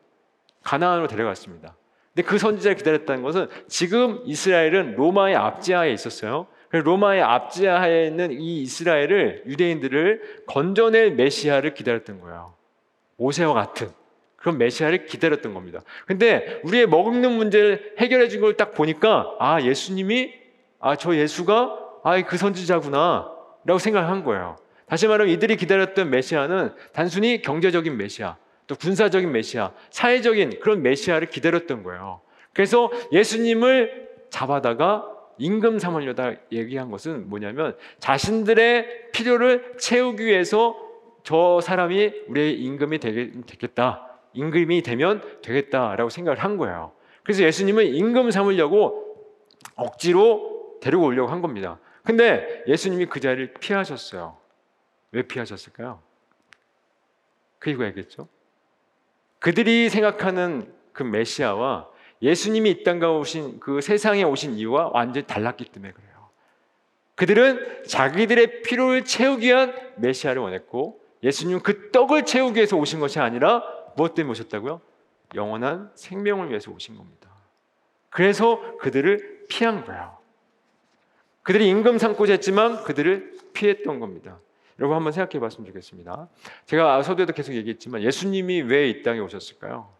가나안으로 0.63 1.09
데려갔습니다. 1.09 1.77
근데 2.15 2.27
그 2.27 2.39
선지자를 2.39 2.79
기다렸다는 2.79 3.23
것은 3.23 3.49
지금 3.69 4.23
이스라엘은 4.25 4.97
로마의 4.97 5.37
압제하에 5.37 5.93
있었어요. 5.93 6.47
로마의 6.71 7.21
압제하에 7.21 8.07
있는 8.07 8.33
이 8.33 8.63
이스라엘을 8.63 9.43
유대인들을 9.45 10.45
건져낼 10.47 11.17
메시아를 11.17 11.75
기다렸던 11.75 12.23
거예요. 12.23 12.55
모세와 13.19 13.53
같은 13.53 13.91
그런 14.47 14.59
메시아를 14.59 15.07
기다렸던 15.07 15.55
겁니다. 15.55 15.81
근데 16.07 16.61
우리의 16.63 16.87
먹는 16.87 17.33
문제를 17.33 17.95
해결해 17.99 18.29
준 18.29 18.41
걸 18.41 18.55
딱 18.57 18.75
보니까 18.75 19.35
아 19.41 19.61
예수님이 19.61 20.33
아 20.79 20.95
저 20.95 21.17
예수가 21.17 21.79
아 22.05 22.23
그 22.23 22.37
선지자구나 22.37 23.29
라고 23.65 23.79
생각한 23.81 24.23
거예요. 24.23 24.57
다시 24.89 25.09
말하면 25.09 25.33
이들이 25.35 25.57
기다렸던 25.57 26.11
메시아는 26.11 26.75
단순히 26.93 27.43
경제적인 27.43 27.97
메시아, 27.97 28.37
또 28.69 28.77
군사적인 28.77 29.33
메시아, 29.33 29.73
사회적인 29.91 30.61
그런 30.61 30.81
메시아를 30.83 31.29
기다렸던 31.31 31.83
거예요. 31.83 32.21
그래서 32.53 32.93
예수님을 33.11 34.07
잡아다가 34.31 35.07
임금 35.39 35.81
삼으려다 35.81 36.35
얘기한 36.53 36.93
것은 36.93 37.29
뭐냐면 37.29 37.77
자신들의 37.99 39.11
필요를 39.13 39.75
채우기 39.79 40.25
위해서 40.25 40.77
저 41.25 41.61
사람이 41.61 42.13
우리의 42.29 42.55
임금이 42.61 43.01
되겠다. 43.01 44.05
임금이 44.37 44.83
되면 44.83 45.23
되겠다라고 45.43 46.11
생각을 46.11 46.39
한 46.39 46.57
거예요. 46.57 46.93
그래서 47.25 47.43
예수님은 47.43 47.87
임금 47.87 48.31
삼으려고 48.31 49.05
억지로 49.75 50.79
데리고 50.81 51.05
오려고 51.05 51.31
한 51.31 51.41
겁니다. 51.41 51.79
근데 52.05 52.63
예수님이 52.69 53.07
그 53.07 53.19
자리를 53.19 53.55
피하셨어요. 53.55 54.37
왜 55.11 55.23
피하셨을까요? 55.23 56.01
그 57.59 57.71
이유가 57.71 57.87
있겠죠? 57.89 58.29
그들이 59.41 59.89
생각하는 59.89 60.73
그 60.93 61.03
메시아와 61.03 61.89
예수님이 62.23 62.71
이 62.71 62.85
땅가 62.85 63.13
오신 63.13 63.61
그 63.61 63.81
세상에 63.81 64.23
오신 64.23 64.55
이유와 64.55 64.91
완전히 64.93 65.27
달랐기 65.27 65.65
때문에 65.67 65.93
그래요. 65.93 66.29
그들은 67.17 67.85
자기들의 67.85 68.63
필요를 68.63 69.05
채우기 69.05 69.47
위한 69.47 69.75
메시아를 69.97 70.41
원했고 70.41 71.01
예수님은 71.23 71.63
그 71.63 71.91
떡을 71.91 72.25
채우기 72.25 72.57
위해서 72.57 72.77
오신 72.77 73.01
것이 73.01 73.19
아니라 73.19 73.65
무엇 73.97 74.15
때문에 74.15 74.33
오셨다고요? 74.33 74.81
영원한 75.35 75.91
생명을 75.95 76.51
위해서 76.51 76.71
오신 76.71 76.97
겁니다. 76.97 77.31
그래서 78.11 78.61
그들을 78.79 79.47
피한 79.49 79.85
거예요. 79.85 80.17
그들이 81.43 81.69
임금 81.69 81.99
삼고자 81.99 82.35
했지만 82.35 82.83
그들을 82.85 83.37
피했던 83.53 84.01
겁니다. 84.01 84.39
여러분 84.79 84.97
한번 84.97 85.13
생각해 85.13 85.41
봤으면 85.41 85.67
좋겠습니다. 85.67 86.29
제가 86.67 87.03
서두에도 87.03 87.33
계속 87.33 87.55
얘기했지만 87.55 88.03
예수님이 88.03 88.63
왜 88.63 88.89
이 88.91 89.03
땅에 89.03 89.21
오셨을까요? 89.21 89.91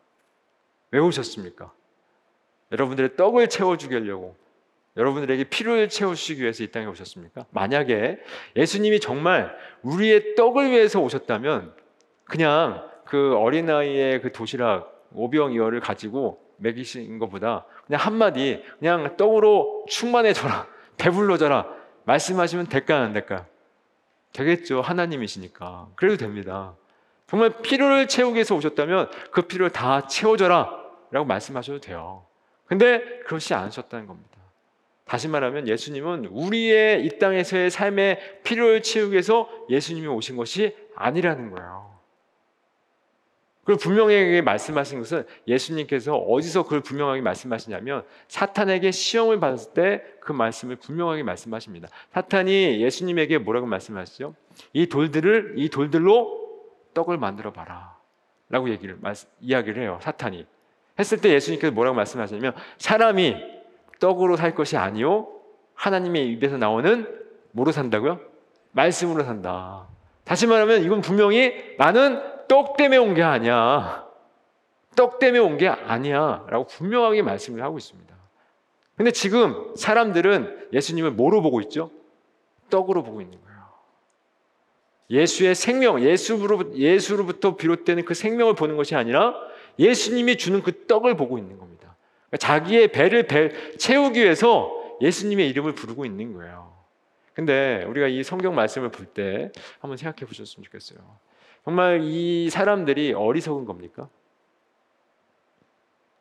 왜 0.91 1.01
오셨습니까? 1.01 1.73
여러분들의 2.73 3.17
떡을 3.17 3.49
채워주게 3.49 3.95
하려고 3.97 4.37
여러분들에게 4.97 5.45
필요를 5.45 5.89
채우시기 5.89 6.43
위해서 6.43 6.65
이 6.65 6.69
땅에 6.69 6.87
오셨습니까? 6.87 7.47
만약에 7.51 8.19
예수님이 8.57 8.99
정말 9.01 9.57
우리의 9.83 10.35
떡을 10.35 10.71
위해서 10.71 11.01
오셨다면 11.01 11.75
그냥 12.25 12.91
그 13.07 13.37
어린아이의 13.37 14.21
그 14.21 14.33
도시락 14.33 15.09
오병이어를 15.15 15.81
가지고 15.81 16.41
먹이신 16.59 17.19
것보다 17.19 17.65
그냥 17.87 18.01
한마디 18.01 18.63
그냥 18.79 19.17
떡으로 19.17 19.87
충만해져라 19.89 20.67
배불러져라 20.99 21.67
말씀하시면 22.05 22.67
될까 22.69 23.01
안 23.01 23.13
될까? 23.13 23.47
되겠죠. 24.33 24.81
하나님이시니까. 24.81 25.89
그래도 25.97 26.19
됩니다. 26.19 26.75
정말 27.27 27.61
필요를 27.63 28.07
채우기 28.07 28.35
위해서 28.35 28.55
오셨다면 28.55 29.11
그 29.31 29.43
필요를 29.43 29.73
다 29.73 30.07
채워줘라 30.07 30.71
라고 31.11 31.27
말씀하셔도 31.27 31.81
돼요. 31.81 32.25
근데 32.67 33.21
그렇지 33.27 33.55
않으셨다는 33.55 34.07
겁니다. 34.07 34.37
다시 35.07 35.29
말하면 35.29 35.69
예수님은 35.69 36.27
우리의 36.27 37.05
이 37.05 37.19
땅에서의 37.19 37.71
삶의 37.71 38.41
필요를 38.43 38.83
채우기 38.83 39.13
위해서 39.13 39.49
예수님이 39.71 40.09
오신 40.09 40.37
것이 40.37 40.77
아니라는 40.97 41.51
거예요 41.51 41.96
그걸 43.67 43.77
분명하게 43.77 44.43
말씀하신 44.43 45.01
것은 45.01 45.27
예수님께서 45.47 46.17
어디서 46.17 46.63
그걸 46.63 46.81
분명하게 46.81 47.21
말씀하시냐면 47.21 48.05
사탄에게 48.29 48.93
시험을 48.93 49.41
받았을 49.41 49.75
때 49.75 50.17
그 50.27 50.33
말씀을 50.33 50.75
분명하게 50.75 51.23
말씀하십니다. 51.23 51.89
사탄이 52.13 52.83
예수님에게 52.83 53.39
뭐라고 53.39 53.69
말씀하시죠? 53.69 54.35
이 54.73 54.89
돌들을 54.89 55.55
이 55.57 55.71
돌들로 55.71 56.51
떡을 56.95 57.17
만들어 57.17 57.53
봐라. 57.53 57.97
라고 58.49 58.69
얘기를 58.69 58.99
이야기를 59.41 59.81
해요. 59.81 60.01
사탄이. 60.03 60.45
했을 60.99 61.21
때 61.21 61.33
예수님께서 61.33 61.73
뭐라고 61.73 61.95
말씀하시냐면 61.95 62.55
사람이 62.79 63.37
떡으로 64.01 64.37
살 64.37 64.57
것이 64.57 64.77
아니요 64.77 65.29
하나님의 65.75 66.29
입에서 66.33 66.57
나오는 66.57 67.07
뭐로 67.53 67.71
산다고요? 67.71 68.19
말씀으로 68.73 69.23
산다. 69.23 69.87
다시 70.25 70.49
말하면 70.49 70.83
이건 70.83 71.03
분명히 71.03 71.77
나는 71.79 72.21
떡 72.49 72.77
때문에 72.77 72.97
온 72.99 73.15
게 73.15 73.23
아니야. 73.23 74.07
떡 74.97 75.19
때문에 75.19 75.39
온 75.41 75.59
게 75.59 75.69
아니야. 75.69 76.45
라고 76.49 76.67
분명하게 76.67 77.23
말씀을 77.23 77.63
하고 77.63 77.79
있습니다. 77.79 78.15
근데 78.97 79.11
지금 79.11 79.75
사람들은 79.77 80.69
예수님을 80.73 81.11
뭐로 81.11 81.43
보고 81.43 81.61
있죠? 81.63 81.91
떡으로 82.71 83.03
보고 83.03 83.21
있는 83.21 83.39
거예요. 83.43 83.57
예수의 85.11 85.55
생명, 85.55 86.01
예수로, 86.03 86.75
예수로부터 86.77 87.57
비롯되는 87.57 88.05
그 88.05 88.15
생명을 88.15 88.55
보는 88.55 88.77
것이 88.77 88.95
아니라 88.95 89.35
예수님이 89.79 90.37
주는 90.37 90.63
그 90.63 90.87
떡을 90.87 91.17
보고 91.17 91.37
있는 91.39 91.59
겁니다. 91.59 91.95
그러니까 92.31 92.37
자기의 92.39 92.89
배를 92.89 93.27
배, 93.27 93.77
채우기 93.77 94.21
위해서 94.21 94.73
예수님의 95.03 95.49
이름을 95.51 95.75
부르고 95.75 96.07
있는 96.07 96.33
거예요. 96.33 96.75
근데 97.35 97.85
우리가 97.85 98.07
이 98.09 98.23
성경 98.23 98.55
말씀을 98.55 98.89
볼 98.91 99.07
때 99.13 99.53
한번 99.79 99.99
생각해 99.99 100.27
보셨으면 100.27 100.65
좋겠어요. 100.65 100.99
정말 101.67 102.01
이 102.05 102.49
사람들이 102.49 103.13
어리석은 103.13 103.65
겁니까? 103.65 104.09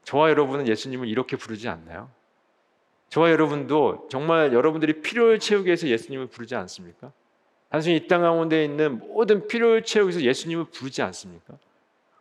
저와 0.04 0.32
여러분은 0.32 0.68
예수님을 0.68 1.08
이렇게 1.08 1.38
부르지 1.38 1.70
않나요? 1.70 2.10
저와 3.10 3.30
여러분도 3.30 4.08
정말 4.10 4.54
여러분들이 4.54 5.02
필요를 5.04 5.38
채우기 5.38 5.68
위해서 5.68 5.88
예수님을 5.88 6.28
부르지 6.28 6.56
않습니까? 6.56 7.12
단순히 7.70 7.98
이 7.98 8.08
땅 8.08 8.22
가운데 8.22 8.66
있는 8.66 8.98
모든 8.98 9.48
필요를 9.48 9.84
채우기 9.84 10.14
위해서 10.14 10.22
예수님을 10.28 10.66
부르지 10.66 11.04
않습니까? 11.04 11.54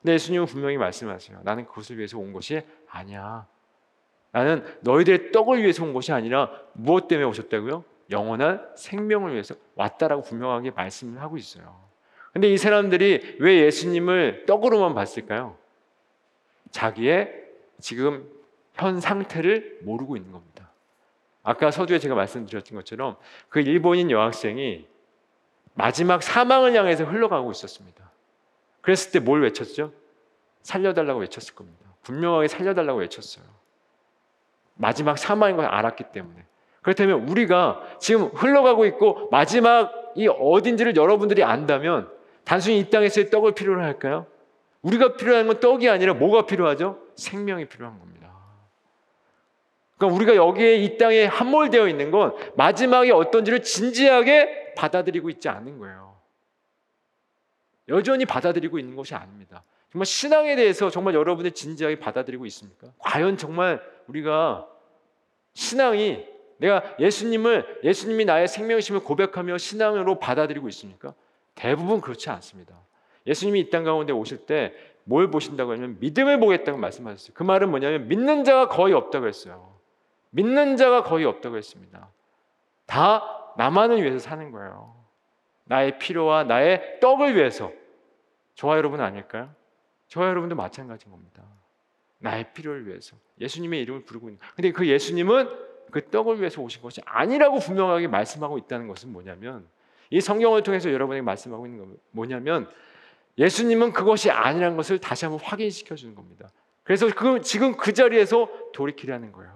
근데 0.02 0.12
예수님은 0.12 0.44
분명히 0.44 0.76
말씀하세요. 0.76 1.40
나는 1.44 1.64
그것을 1.64 1.96
위해서 1.96 2.18
온 2.18 2.34
것이 2.34 2.60
아니야. 2.90 3.46
나는 4.32 4.66
너희들의 4.82 5.32
떡을 5.32 5.62
위해서 5.62 5.82
온 5.82 5.94
것이 5.94 6.12
아니라 6.12 6.50
무엇 6.74 7.08
때문에 7.08 7.26
오셨다고요? 7.26 7.84
영원한 8.10 8.68
생명을 8.76 9.32
위해서 9.32 9.54
왔다라고 9.76 10.22
분명하게 10.24 10.72
말씀을 10.72 11.22
하고 11.22 11.38
있어요. 11.38 11.83
근데 12.34 12.52
이 12.52 12.58
사람들이 12.58 13.36
왜 13.38 13.60
예수님을 13.60 14.44
떡으로만 14.46 14.92
봤을까요? 14.94 15.56
자기의 16.72 17.32
지금 17.78 18.28
현 18.74 19.00
상태를 19.00 19.78
모르고 19.82 20.16
있는 20.16 20.32
겁니다. 20.32 20.68
아까 21.44 21.70
서두에 21.70 22.00
제가 22.00 22.16
말씀드렸던 22.16 22.74
것처럼 22.76 23.16
그 23.48 23.60
일본인 23.60 24.10
여학생이 24.10 24.84
마지막 25.74 26.24
사망을 26.24 26.74
향해서 26.74 27.04
흘러가고 27.04 27.52
있었습니다. 27.52 28.10
그랬을 28.80 29.12
때 29.12 29.20
뭘 29.20 29.42
외쳤죠? 29.42 29.92
살려달라고 30.62 31.20
외쳤을 31.20 31.54
겁니다. 31.54 31.84
분명하게 32.02 32.48
살려달라고 32.48 32.98
외쳤어요. 32.98 33.44
마지막 34.74 35.18
사망인 35.18 35.56
걸 35.56 35.66
알았기 35.66 36.04
때문에. 36.12 36.44
그렇다면 36.82 37.28
우리가 37.28 37.80
지금 38.00 38.24
흘러가고 38.34 38.86
있고 38.86 39.28
마지막이 39.30 40.26
어딘지를 40.28 40.96
여러분들이 40.96 41.44
안다면 41.44 42.12
단순히 42.44 42.78
이 42.78 42.90
땅에서의 42.90 43.30
떡을 43.30 43.52
필요로 43.54 43.82
할까요? 43.82 44.26
우리가 44.82 45.16
필요한 45.16 45.46
건 45.46 45.60
떡이 45.60 45.88
아니라 45.88 46.14
뭐가 46.14 46.46
필요하죠? 46.46 47.00
생명이 47.16 47.66
필요한 47.66 47.98
겁니다. 47.98 48.14
그러니까 49.96 50.16
우리가 50.16 50.36
여기에 50.36 50.76
이 50.76 50.98
땅에 50.98 51.24
함몰되어 51.24 51.88
있는 51.88 52.10
건 52.10 52.34
마지막에 52.56 53.10
어떤지를 53.12 53.62
진지하게 53.62 54.74
받아들이고 54.76 55.30
있지 55.30 55.48
않은 55.48 55.78
거예요. 55.78 56.16
여전히 57.88 58.24
받아들이고 58.24 58.78
있는 58.78 58.96
것이 58.96 59.14
아닙니다. 59.14 59.62
정말 59.92 60.06
신앙에 60.06 60.56
대해서 60.56 60.90
정말 60.90 61.14
여러분이 61.14 61.52
진지하게 61.52 61.98
받아들이고 62.00 62.44
있습니까? 62.46 62.88
과연 62.98 63.36
정말 63.36 63.80
우리가 64.08 64.66
신앙이 65.54 66.26
내가 66.58 66.82
예수님을 66.98 67.80
예수님이 67.84 68.24
나의 68.24 68.48
생명이심을 68.48 69.00
고백하며 69.00 69.58
신앙으로 69.58 70.18
받아들이고 70.18 70.68
있습니까? 70.68 71.14
대부분 71.54 72.00
그렇지 72.00 72.30
않습니다. 72.30 72.74
예수님이 73.26 73.60
이 73.60 73.70
땅 73.70 73.84
가운데 73.84 74.12
오실 74.12 74.46
때 74.46 74.74
뭘 75.04 75.30
보신다고 75.30 75.72
하면 75.72 75.98
믿음을 76.00 76.40
보겠다고 76.40 76.78
말씀하셨어요. 76.78 77.34
그 77.34 77.42
말은 77.42 77.70
뭐냐면 77.70 78.08
믿는 78.08 78.44
자가 78.44 78.68
거의 78.68 78.94
없다고 78.94 79.26
했어요. 79.26 79.78
믿는 80.30 80.76
자가 80.76 81.02
거의 81.04 81.24
없다고 81.26 81.56
했습니다. 81.56 82.08
다 82.86 83.52
나만을 83.56 84.02
위해서 84.02 84.18
사는 84.18 84.50
거예요. 84.50 84.94
나의 85.64 85.98
필요와 85.98 86.44
나의 86.44 87.00
떡을 87.00 87.36
위해서. 87.36 87.70
저와 88.54 88.76
여러분 88.76 89.00
아닐까요? 89.00 89.54
저와 90.08 90.28
여러분도 90.28 90.54
마찬가지인 90.56 91.10
겁니다. 91.10 91.42
나의 92.18 92.52
필요를 92.52 92.86
위해서. 92.86 93.16
예수님의 93.40 93.82
이름을 93.82 94.04
부르고 94.04 94.28
있는. 94.28 94.40
근데 94.56 94.72
그 94.72 94.88
예수님은 94.88 95.48
그 95.90 96.08
떡을 96.10 96.40
위해서 96.40 96.62
오신 96.62 96.82
것이 96.82 97.00
아니라고 97.04 97.58
분명하게 97.58 98.08
말씀하고 98.08 98.58
있다는 98.58 98.88
것은 98.88 99.12
뭐냐면 99.12 99.68
이 100.14 100.20
성경을 100.20 100.62
통해서 100.62 100.92
여러분에게 100.92 101.22
말씀하고 101.22 101.66
있는 101.66 101.80
건 101.80 101.96
뭐냐면 102.12 102.70
예수님은 103.36 103.92
그것이 103.92 104.30
아니라는 104.30 104.76
것을 104.76 105.00
다시 105.00 105.24
한번 105.24 105.40
확인시켜 105.44 105.96
주는 105.96 106.14
겁니다. 106.14 106.52
그래서 106.84 107.08
그 107.12 107.40
지금 107.40 107.76
그 107.76 107.92
자리에서 107.92 108.48
돌이키라는 108.72 109.32
거예요. 109.32 109.52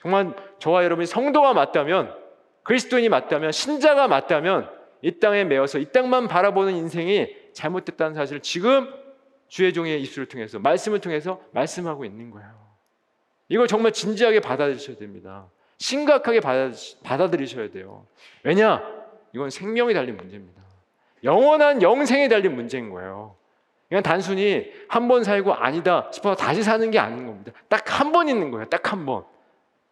정말 0.00 0.36
저와 0.60 0.84
여러분이 0.84 1.06
성도가 1.08 1.52
맞다면 1.52 2.14
그리스도인이 2.62 3.08
맞다면 3.08 3.50
신자가 3.50 4.06
맞다면 4.06 4.70
이 5.02 5.18
땅에 5.18 5.42
매어서 5.42 5.80
이 5.80 5.86
땅만 5.86 6.28
바라보는 6.28 6.76
인생이 6.76 7.34
잘못됐다는 7.54 8.14
사실을 8.14 8.40
지금 8.40 8.88
주의 9.48 9.72
종의 9.72 10.00
입술을 10.02 10.28
통해서 10.28 10.60
말씀을 10.60 11.00
통해서 11.00 11.42
말씀하고 11.50 12.04
있는 12.04 12.30
거예요. 12.30 12.68
이걸 13.48 13.66
정말 13.66 13.90
진지하게 13.90 14.38
받아들이셔야 14.38 14.96
됩니다. 14.96 15.50
심각하게 15.78 16.38
받아들이셔야 17.02 17.72
돼요. 17.72 18.06
왜냐? 18.44 18.97
이건 19.34 19.50
생명이 19.50 19.94
달린 19.94 20.16
문제입니다. 20.16 20.62
영원한 21.24 21.82
영생에 21.82 22.28
달린 22.28 22.54
문제인 22.54 22.90
거예요. 22.90 23.36
그냥 23.88 24.02
단순히 24.02 24.70
한 24.88 25.08
번 25.08 25.24
살고 25.24 25.54
아니다 25.54 26.10
싶어서 26.12 26.36
다시 26.36 26.62
사는 26.62 26.90
게 26.90 26.98
아닌 26.98 27.26
겁니다. 27.26 27.52
딱 27.68 27.84
한 28.00 28.12
번 28.12 28.28
있는 28.28 28.50
거예요. 28.50 28.66
딱 28.68 28.92
한 28.92 29.06
번. 29.06 29.24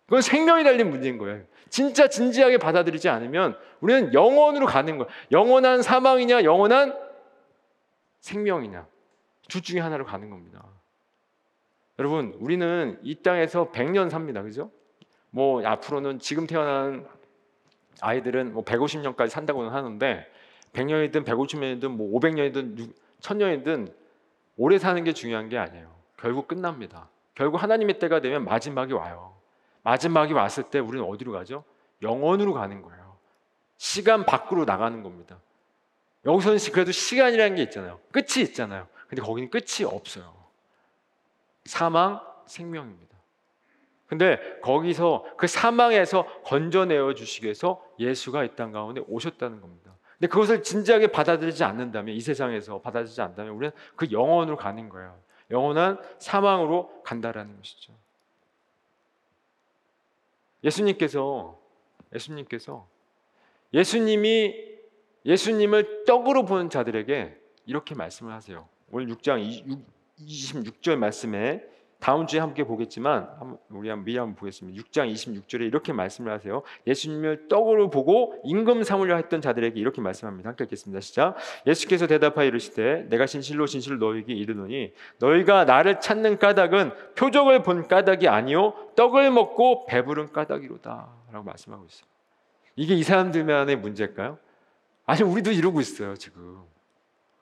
그건 0.06 0.22
생명이 0.22 0.62
달린 0.64 0.90
문제인 0.90 1.18
거예요. 1.18 1.42
진짜 1.68 2.08
진지하게 2.08 2.58
받아들이지 2.58 3.08
않으면 3.08 3.56
우리는 3.80 4.14
영원으로 4.14 4.66
가는 4.66 4.98
거예요. 4.98 5.10
영원한 5.32 5.82
사망이냐, 5.82 6.44
영원한 6.44 6.96
생명이냐. 8.20 8.86
둘 9.48 9.62
중에 9.62 9.80
하나로 9.80 10.04
가는 10.04 10.30
겁니다. 10.30 10.62
여러분, 11.98 12.36
우리는 12.40 12.98
이 13.02 13.14
땅에서 13.22 13.70
100년 13.72 14.10
삽니다. 14.10 14.42
그죠? 14.42 14.70
뭐 15.30 15.64
앞으로는 15.66 16.18
지금 16.18 16.46
태어난 16.46 17.06
아이들은 18.00 18.52
뭐 18.52 18.64
150년까지 18.64 19.28
산다고는 19.28 19.70
하는데 19.70 20.26
100년이든 20.72 21.24
150년이든 21.24 21.88
뭐 21.88 22.18
500년이든 22.20 22.92
1000년이든 23.20 23.92
오래 24.56 24.78
사는 24.78 25.02
게 25.04 25.12
중요한 25.12 25.48
게 25.48 25.58
아니에요. 25.58 25.94
결국 26.16 26.48
끝납니다. 26.48 27.08
결국 27.34 27.62
하나님의 27.62 27.98
때가 27.98 28.20
되면 28.20 28.44
마지막이 28.44 28.92
와요. 28.92 29.34
마지막이 29.82 30.32
왔을 30.32 30.64
때 30.64 30.78
우리는 30.78 31.06
어디로 31.06 31.32
가죠? 31.32 31.64
영원으로 32.02 32.54
가는 32.54 32.82
거예요. 32.82 33.16
시간 33.76 34.24
밖으로 34.24 34.64
나가는 34.64 35.02
겁니다. 35.02 35.38
여기서는 36.24 36.58
그래도 36.72 36.92
시간이라는 36.92 37.56
게 37.56 37.62
있잖아요. 37.62 38.00
끝이 38.10 38.42
있잖아요. 38.44 38.88
근데 39.08 39.22
거기는 39.22 39.48
끝이 39.50 39.84
없어요. 39.84 40.34
사망, 41.64 42.20
생명입니다. 42.46 43.15
근데 44.06 44.38
거기서 44.62 45.24
그 45.36 45.46
사망에서 45.46 46.26
건져내어 46.44 47.14
주시기 47.14 47.46
위해서 47.46 47.84
예수가 47.98 48.44
이 48.44 48.54
땅 48.56 48.72
가운데 48.72 49.02
오셨다는 49.08 49.60
겁니다. 49.60 49.92
근데 50.18 50.28
그것을 50.28 50.62
진지하게 50.62 51.08
받아들이지 51.08 51.64
않는다면 51.64 52.14
이 52.14 52.20
세상에서 52.20 52.80
받아들이지 52.80 53.20
않다면 53.20 53.52
우리는 53.52 53.72
그 53.96 54.10
영원으로 54.10 54.56
가는 54.56 54.88
거예요. 54.88 55.18
영원한 55.50 55.98
사망으로 56.18 57.02
간다라는 57.04 57.56
것이죠. 57.56 57.92
예수님께서 60.64 61.58
예수님께서 62.14 62.86
예수님이 63.74 64.54
예수님을 65.24 66.04
떡으로 66.06 66.44
보는 66.44 66.70
자들에게 66.70 67.36
이렇게 67.66 67.94
말씀을 67.94 68.32
하세요. 68.32 68.68
오늘 68.90 69.08
6장 69.08 69.84
26절 70.20 70.96
말씀에 70.96 71.64
다음 71.98 72.26
주에 72.26 72.40
함께 72.40 72.64
보겠지만 72.64 73.28
우리 73.70 73.88
한번 73.88 74.04
미리 74.04 74.18
한번 74.18 74.36
보겠습니다. 74.36 74.80
6장 74.82 75.12
26절에 75.12 75.62
이렇게 75.62 75.92
말씀을 75.92 76.30
하세요. 76.32 76.62
예수님을 76.86 77.48
떡으로 77.48 77.90
보고 77.90 78.40
임금 78.44 78.82
삼으려 78.82 79.16
했던 79.16 79.40
자들에게 79.40 79.80
이렇게 79.80 80.00
말씀합니다. 80.00 80.50
함께 80.50 80.64
읽겠습니다. 80.64 81.00
시작. 81.00 81.36
예수께서 81.66 82.06
대답하여 82.06 82.46
이르시되 82.46 83.06
내가 83.08 83.26
진실로 83.26 83.66
진실로 83.66 83.96
너희에게 83.98 84.34
이르노니 84.34 84.92
너희가 85.18 85.64
나를 85.64 86.00
찾는 86.00 86.38
까닭은 86.38 87.14
표적을 87.14 87.62
본 87.62 87.88
까닭이 87.88 88.28
아니요 88.28 88.74
떡을 88.94 89.30
먹고 89.30 89.86
배부른 89.86 90.32
까닭이로다라고 90.32 91.44
말씀하고 91.44 91.86
있어요. 91.86 92.08
이게 92.76 92.94
이 92.94 93.02
사람들만의 93.02 93.76
문제일까요? 93.76 94.38
아니 95.06 95.22
우리도 95.22 95.50
이러고 95.52 95.80
있어요 95.80 96.14
지금. 96.14 96.62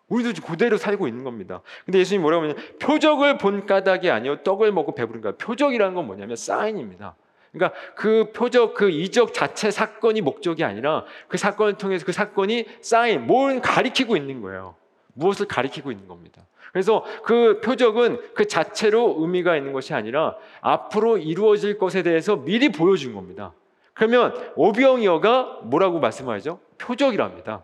우리도 0.08 0.42
그대로 0.42 0.76
살고 0.76 1.08
있는 1.08 1.24
겁니다. 1.24 1.62
근데 1.84 1.98
예수님 1.98 2.22
뭐라고 2.22 2.44
하냐면 2.44 2.62
표적을 2.78 3.38
본 3.38 3.66
까닭이 3.66 4.10
아니요 4.10 4.42
떡을 4.42 4.72
먹고 4.72 4.94
배부른 4.94 5.20
까 5.20 5.32
표적이라는 5.32 5.94
건 5.94 6.06
뭐냐면 6.06 6.36
사인입니다. 6.36 7.16
그러니까 7.52 7.78
그 7.94 8.32
표적 8.32 8.74
그 8.74 8.90
이적 8.90 9.32
자체 9.32 9.70
사건이 9.70 10.20
목적이 10.20 10.64
아니라 10.64 11.04
그 11.28 11.38
사건을 11.38 11.74
통해서 11.74 12.04
그 12.04 12.12
사건이 12.12 12.66
사인 12.80 13.26
뭘 13.26 13.60
가리키고 13.60 14.16
있는 14.16 14.42
거예요. 14.42 14.74
무엇을 15.14 15.46
가리키고 15.46 15.92
있는 15.92 16.08
겁니다. 16.08 16.42
그래서 16.72 17.04
그 17.22 17.60
표적은 17.60 18.34
그 18.34 18.48
자체로 18.48 19.16
의미가 19.20 19.56
있는 19.56 19.72
것이 19.72 19.94
아니라 19.94 20.36
앞으로 20.60 21.18
이루어질 21.18 21.78
것에 21.78 22.02
대해서 22.02 22.34
미리 22.34 22.70
보여준 22.70 23.14
겁니다. 23.14 23.52
그러면 23.94 24.34
오병이어가 24.56 25.60
뭐라고 25.62 26.00
말씀하죠? 26.00 26.58
표적이랍니다. 26.78 27.62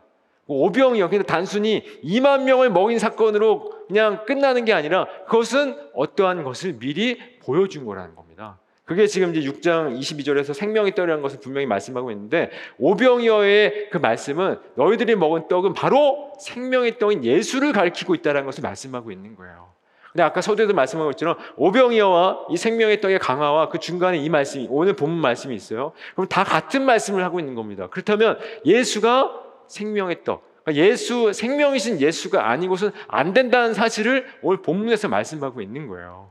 오병이어. 0.54 1.08
근데 1.08 1.24
단순히 1.24 1.84
2만 2.02 2.42
명을 2.42 2.70
먹인 2.70 2.98
사건으로 2.98 3.72
그냥 3.86 4.24
끝나는 4.24 4.64
게 4.64 4.72
아니라 4.72 5.06
그것은 5.26 5.76
어떠한 5.94 6.44
것을 6.44 6.78
미리 6.78 7.18
보여준 7.40 7.84
거라는 7.84 8.14
겁니다. 8.14 8.58
그게 8.90 9.06
지금 9.06 9.32
이제 9.32 9.48
6장 9.48 9.96
22절에서 9.96 10.52
생명의 10.52 10.96
떡이라는 10.96 11.22
것을 11.22 11.38
분명히 11.38 11.64
말씀하고 11.66 12.10
있는데 12.10 12.50
오병이어의 12.78 13.90
그 13.90 13.98
말씀은 13.98 14.58
너희들이 14.74 15.14
먹은 15.14 15.46
떡은 15.46 15.74
바로 15.74 16.32
생명의 16.40 16.98
떡인 16.98 17.24
예수를 17.24 17.72
가리키고 17.72 18.16
있다는 18.16 18.44
것을 18.46 18.62
말씀하고 18.62 19.12
있는 19.12 19.36
거예요. 19.36 19.70
근데 20.12 20.24
아까 20.24 20.40
서두에도 20.40 20.74
말씀하고 20.74 21.10
있지만 21.12 21.36
오병이어와 21.56 22.46
이 22.50 22.56
생명의 22.56 23.00
떡의 23.00 23.20
강화와 23.20 23.68
그 23.68 23.78
중간에 23.78 24.18
이 24.18 24.28
말씀이 24.28 24.66
오늘 24.68 24.94
본문 24.96 25.20
말씀이 25.20 25.54
있어요. 25.54 25.92
그럼 26.14 26.26
다 26.26 26.42
같은 26.42 26.82
말씀을 26.82 27.22
하고 27.22 27.38
있는 27.38 27.54
겁니다. 27.54 27.86
그렇다면 27.88 28.38
예수가 28.64 29.39
생명의 29.70 30.24
떡. 30.24 30.42
그러니까 30.64 30.84
예수 30.84 31.32
생명이신 31.32 32.00
예수가 32.00 32.48
아니고선 32.50 32.92
안 33.08 33.32
된다는 33.32 33.72
사실을 33.72 34.26
오늘 34.42 34.60
본문에서 34.62 35.08
말씀하고 35.08 35.62
있는 35.62 35.86
거예요. 35.86 36.30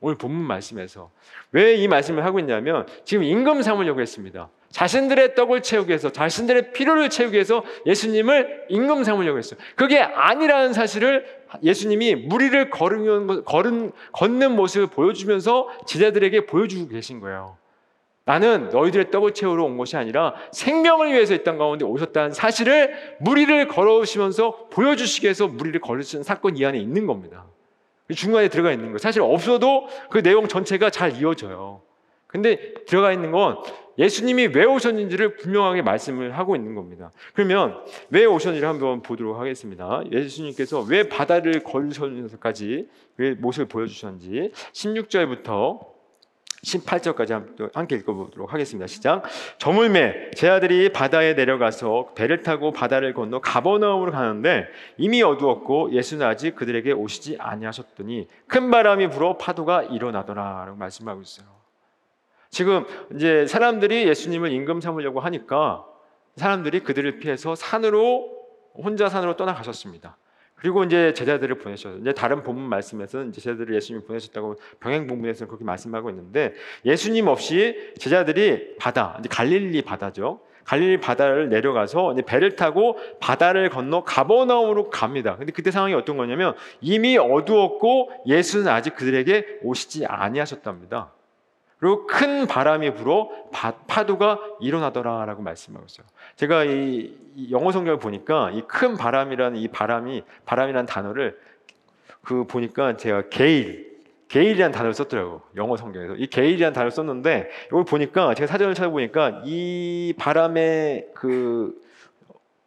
오늘 0.00 0.18
본문 0.18 0.44
말씀에서 0.46 1.10
왜 1.52 1.76
이 1.76 1.88
말씀을 1.88 2.24
하고 2.24 2.38
있냐면 2.38 2.86
지금 3.04 3.24
임금 3.24 3.62
삼으려고 3.62 4.02
했습니다. 4.02 4.50
자신들의 4.70 5.34
떡을 5.34 5.62
채우기 5.62 5.88
위해서 5.88 6.10
자신들의 6.10 6.72
필요를 6.72 7.08
채우기 7.08 7.34
위해서 7.34 7.64
예수님을 7.86 8.66
임금 8.68 9.04
삼으려고 9.04 9.38
했어요. 9.38 9.58
그게 9.76 10.00
아니라는 10.00 10.72
사실을 10.72 11.24
예수님이 11.62 12.16
무리를 12.16 12.70
걸으면 12.70 13.44
걸은 13.44 13.92
걷는 14.12 14.56
모습을 14.56 14.88
보여주면서 14.88 15.68
제자들에게 15.86 16.46
보여주고 16.46 16.88
계신 16.88 17.20
거예요. 17.20 17.56
나는 18.26 18.70
너희들의 18.70 19.10
떡을 19.10 19.34
채우러 19.34 19.64
온 19.64 19.76
것이 19.76 19.96
아니라 19.96 20.34
생명을 20.52 21.12
위해서 21.12 21.34
이 21.34 21.44
땅 21.44 21.58
가운데 21.58 21.84
오셨다는 21.84 22.32
사실을 22.32 22.94
무리를 23.20 23.68
걸어오시면서 23.68 24.68
보여주시기 24.70 25.26
위해서 25.26 25.46
무리를 25.46 25.78
걸으시는 25.80 26.22
사건 26.22 26.56
이 26.56 26.64
안에 26.64 26.78
있는 26.78 27.06
겁니다. 27.06 27.44
중간에 28.14 28.48
들어가 28.48 28.70
있는 28.70 28.86
거예요. 28.86 28.98
사실 28.98 29.20
없어도 29.22 29.88
그 30.10 30.22
내용 30.22 30.48
전체가 30.48 30.90
잘 30.90 31.16
이어져요. 31.16 31.82
근데 32.26 32.74
들어가 32.86 33.12
있는 33.12 33.30
건 33.30 33.58
예수님이 33.98 34.48
왜 34.48 34.64
오셨는지를 34.64 35.36
분명하게 35.36 35.82
말씀을 35.82 36.36
하고 36.36 36.56
있는 36.56 36.74
겁니다. 36.74 37.12
그러면 37.32 37.78
왜 38.10 38.24
오셨는지를 38.24 38.68
한번 38.68 39.02
보도록 39.02 39.38
하겠습니다. 39.38 40.02
예수님께서 40.10 40.80
왜 40.80 41.08
바다를 41.08 41.62
걸으셨는지까지 41.62 42.88
왜 43.18 43.30
모습을 43.34 43.68
보여주셨는지 43.68 44.50
16절부터 44.72 45.93
18절까지 46.64 47.72
함께 47.74 47.96
읽어보도록 47.96 48.52
하겠습니다. 48.52 48.86
시작. 48.86 49.22
저물매 49.58 50.32
제 50.34 50.48
아들이 50.48 50.92
바다에 50.92 51.34
내려가서 51.34 52.12
배를 52.14 52.42
타고 52.42 52.72
바다를 52.72 53.14
건너 53.14 53.40
가버나움으로 53.40 54.12
가는데 54.12 54.66
이미 54.96 55.22
어두웠고 55.22 55.92
예수는 55.92 56.26
아직 56.26 56.54
그들에게 56.56 56.92
오시지 56.92 57.36
아니하셨더니 57.38 58.28
큰 58.48 58.70
바람이 58.70 59.08
불어 59.10 59.36
파도가 59.36 59.84
일어나더라라고 59.84 60.76
말씀하고 60.76 61.20
있어요. 61.20 61.46
지금 62.50 62.86
이제 63.14 63.46
사람들이 63.46 64.06
예수님을 64.08 64.52
임금 64.52 64.80
삼으려고 64.80 65.20
하니까 65.20 65.84
사람들이 66.36 66.80
그들을 66.80 67.18
피해서 67.18 67.54
산으로 67.54 68.32
혼자 68.74 69.08
산으로 69.08 69.36
떠나가셨습니다. 69.36 70.16
그리고 70.64 70.82
이제 70.82 71.12
제자들을 71.12 71.58
보내셨어요. 71.58 72.00
이제 72.00 72.14
다른 72.14 72.42
본문 72.42 72.70
말씀에서는 72.70 73.28
이제 73.28 73.42
제자들을 73.42 73.76
예수님 73.76 74.06
보내셨다고 74.06 74.56
병행 74.80 75.06
본문에서는 75.06 75.46
그렇게 75.46 75.62
말씀하고 75.62 76.08
있는데 76.08 76.54
예수님 76.86 77.28
없이 77.28 77.92
제자들이 77.98 78.76
바다, 78.78 79.18
이제 79.20 79.28
갈릴리 79.30 79.82
바다죠. 79.82 80.40
갈릴리 80.64 81.00
바다를 81.00 81.50
내려가서 81.50 82.14
이제 82.14 82.22
배를 82.22 82.56
타고 82.56 82.96
바다를 83.20 83.68
건너 83.68 84.04
가버나움으로 84.04 84.88
갑니다. 84.88 85.36
근데 85.36 85.52
그때 85.52 85.70
상황이 85.70 85.92
어떤 85.92 86.16
거냐면 86.16 86.54
이미 86.80 87.18
어두웠고 87.18 88.12
예수는 88.26 88.66
아직 88.68 88.94
그들에게 88.94 89.58
오시지 89.64 90.06
아니하셨답니다. 90.06 91.12
그리고 91.84 92.06
큰 92.06 92.46
바람이 92.46 92.94
불어 92.94 93.28
파도가 93.86 94.40
일어나더라라고 94.58 95.42
말씀하고 95.42 95.84
있어요. 95.84 96.06
제가 96.34 96.64
이 96.64 97.12
영어 97.50 97.72
성경을 97.72 97.98
보니까 97.98 98.50
이 98.52 98.62
큰 98.66 98.96
바람이라는 98.96 99.58
이 99.58 99.68
바람이 99.68 100.22
바람이라는 100.46 100.86
단어를 100.86 101.38
그 102.22 102.46
보니까 102.46 102.96
제가 102.96 103.28
게일 103.28 104.00
게일이라는 104.28 104.72
단어를 104.72 104.94
썼더라고 104.94 105.42
영어 105.56 105.76
성경에서 105.76 106.14
이 106.14 106.26
게일이라는 106.26 106.72
단어를 106.72 106.90
썼는데 106.90 107.50
이걸 107.66 107.84
보니까 107.84 108.32
제가 108.32 108.46
사전을 108.46 108.72
찾아보니까 108.72 109.42
이 109.44 110.14
바람의 110.16 111.08
그 111.14 111.78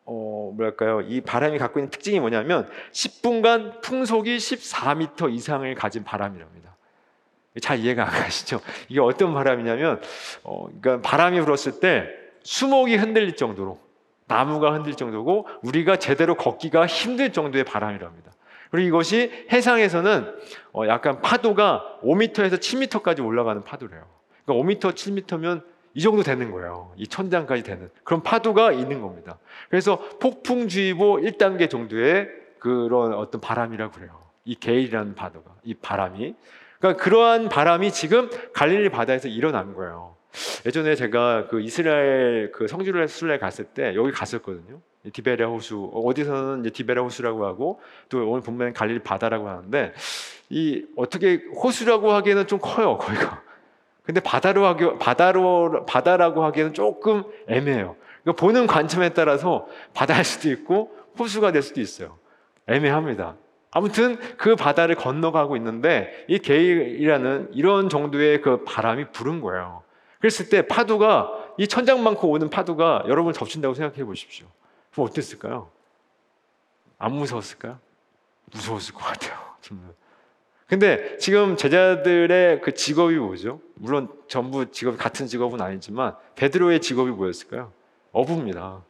어, 0.05 0.53
뭐랄까요? 0.55 1.01
이 1.01 1.21
바람이 1.21 1.57
갖고 1.57 1.79
있는 1.79 1.89
특징이 1.89 2.19
뭐냐면 2.19 2.69
10분간 2.91 3.81
풍속이 3.81 4.37
14m 4.37 5.33
이상을 5.33 5.73
가진 5.73 6.03
바람이랍니다. 6.03 6.66
잘 7.61 7.79
이해가 7.79 8.03
안 8.03 8.09
가시죠? 8.09 8.59
이게 8.89 8.99
어떤 8.99 9.33
바람이냐면, 9.33 10.01
어, 10.43 10.67
그러니까 10.81 11.01
바람이 11.07 11.39
불었을 11.41 11.79
때 11.79 12.07
수목이 12.43 12.95
흔들릴 12.95 13.35
정도로 13.35 13.79
나무가 14.27 14.73
흔들 14.73 14.93
정도고 14.93 15.47
우리가 15.63 15.97
제대로 15.97 16.35
걷기가 16.35 16.85
힘들 16.85 17.31
정도의 17.31 17.63
바람이랍니다. 17.63 18.31
그리고 18.71 18.87
이것이 18.87 19.31
해상에서는 19.51 20.35
어, 20.73 20.87
약간 20.87 21.21
파도가 21.21 21.99
5m에서 22.03 22.57
7m까지 22.57 23.25
올라가는 23.25 23.63
파도래요. 23.63 24.05
그러니까 24.45 24.67
5m, 24.67 24.93
7m면 24.93 25.63
이 25.93 26.01
정도 26.01 26.21
되는 26.21 26.51
거예요. 26.51 26.93
이 26.95 27.07
천장까지 27.07 27.63
되는 27.63 27.89
그런 28.03 28.21
파도가 28.21 28.71
있는 28.71 29.01
겁니다. 29.01 29.39
그래서 29.69 29.97
폭풍주의보 30.19 31.17
1단계 31.17 31.69
정도의 31.69 32.29
그런 32.59 33.13
어떤 33.13 33.41
바람이라고 33.41 33.93
그래요. 33.93 34.27
이 34.45 34.55
게일이라는 34.55 35.15
파도가 35.15 35.51
이 35.63 35.73
바람이 35.73 36.35
그러니까 36.79 37.03
그러한 37.03 37.49
바람이 37.49 37.91
지금 37.91 38.29
갈릴리 38.53 38.89
바다에서 38.89 39.27
일어난 39.27 39.73
거예요. 39.73 40.15
예전에 40.65 40.95
제가 40.95 41.47
그 41.47 41.61
이스라엘 41.61 42.51
그 42.51 42.67
성지를 42.67 43.07
순례 43.07 43.37
갔을 43.39 43.65
때 43.65 43.95
여기 43.95 44.11
갔었거든요. 44.11 44.81
디베레 45.11 45.43
호수 45.45 45.91
어디서는 45.93 46.61
이제 46.61 46.69
디베레 46.69 46.99
호수라고 47.01 47.45
하고 47.45 47.79
또 48.09 48.29
오늘 48.29 48.41
보면 48.41 48.73
갈릴리 48.73 48.99
바다라고 48.99 49.47
하는데 49.47 49.93
이 50.49 50.85
어떻게 50.95 51.43
호수라고 51.63 52.11
하기에는 52.11 52.47
좀 52.47 52.59
커요 52.61 52.97
거기가. 52.97 53.41
근데 54.03 54.21
바다로 54.21 54.65
하기 54.67 54.99
바다로 54.99 55.85
바다라고 55.85 56.43
하기에는 56.45 56.73
조금 56.73 57.23
애매해요. 57.47 57.95
그러니까 58.23 58.39
보는 58.39 58.67
관점에 58.67 59.09
따라서 59.09 59.67
바다일 59.93 60.23
수도 60.23 60.49
있고 60.49 60.95
호수가 61.19 61.51
될 61.51 61.61
수도 61.61 61.81
있어요. 61.81 62.17
애매합니다. 62.67 63.35
아무튼 63.77 64.17
그 64.37 64.55
바다를 64.55 64.95
건너가고 64.95 65.55
있는데 65.55 66.25
이 66.27 66.39
게일이라는 66.39 67.49
이런 67.53 67.89
정도의 67.89 68.41
그 68.41 68.63
바람이 68.63 69.11
부른 69.11 69.39
거예요. 69.39 69.83
그랬을 70.19 70.49
때 70.49 70.65
파도가 70.65 71.31
이 71.59 71.67
천장 71.67 72.03
많고 72.03 72.27
오는 72.31 72.49
파도가 72.49 73.03
여러분을 73.07 73.35
덮친다고 73.35 73.75
생각해 73.75 74.03
보십시오. 74.03 74.47
그럼 74.91 75.05
어땠을까요? 75.07 75.69
안 76.97 77.13
무서웠을까요? 77.13 77.77
무서웠을 78.51 78.95
것 78.95 79.01
같아요. 79.01 79.37
저는. 79.61 79.83
근데 80.65 81.15
지금 81.19 81.55
제자들의 81.55 82.61
그 82.61 82.73
직업이 82.73 83.15
뭐죠? 83.17 83.61
물론 83.75 84.09
전부 84.27 84.71
직업이 84.71 84.97
같은 84.97 85.27
직업은 85.27 85.61
아니지만 85.61 86.15
베드로의 86.35 86.81
직업이 86.81 87.11
뭐였을까요? 87.11 87.71
어부입니다. 88.11 88.81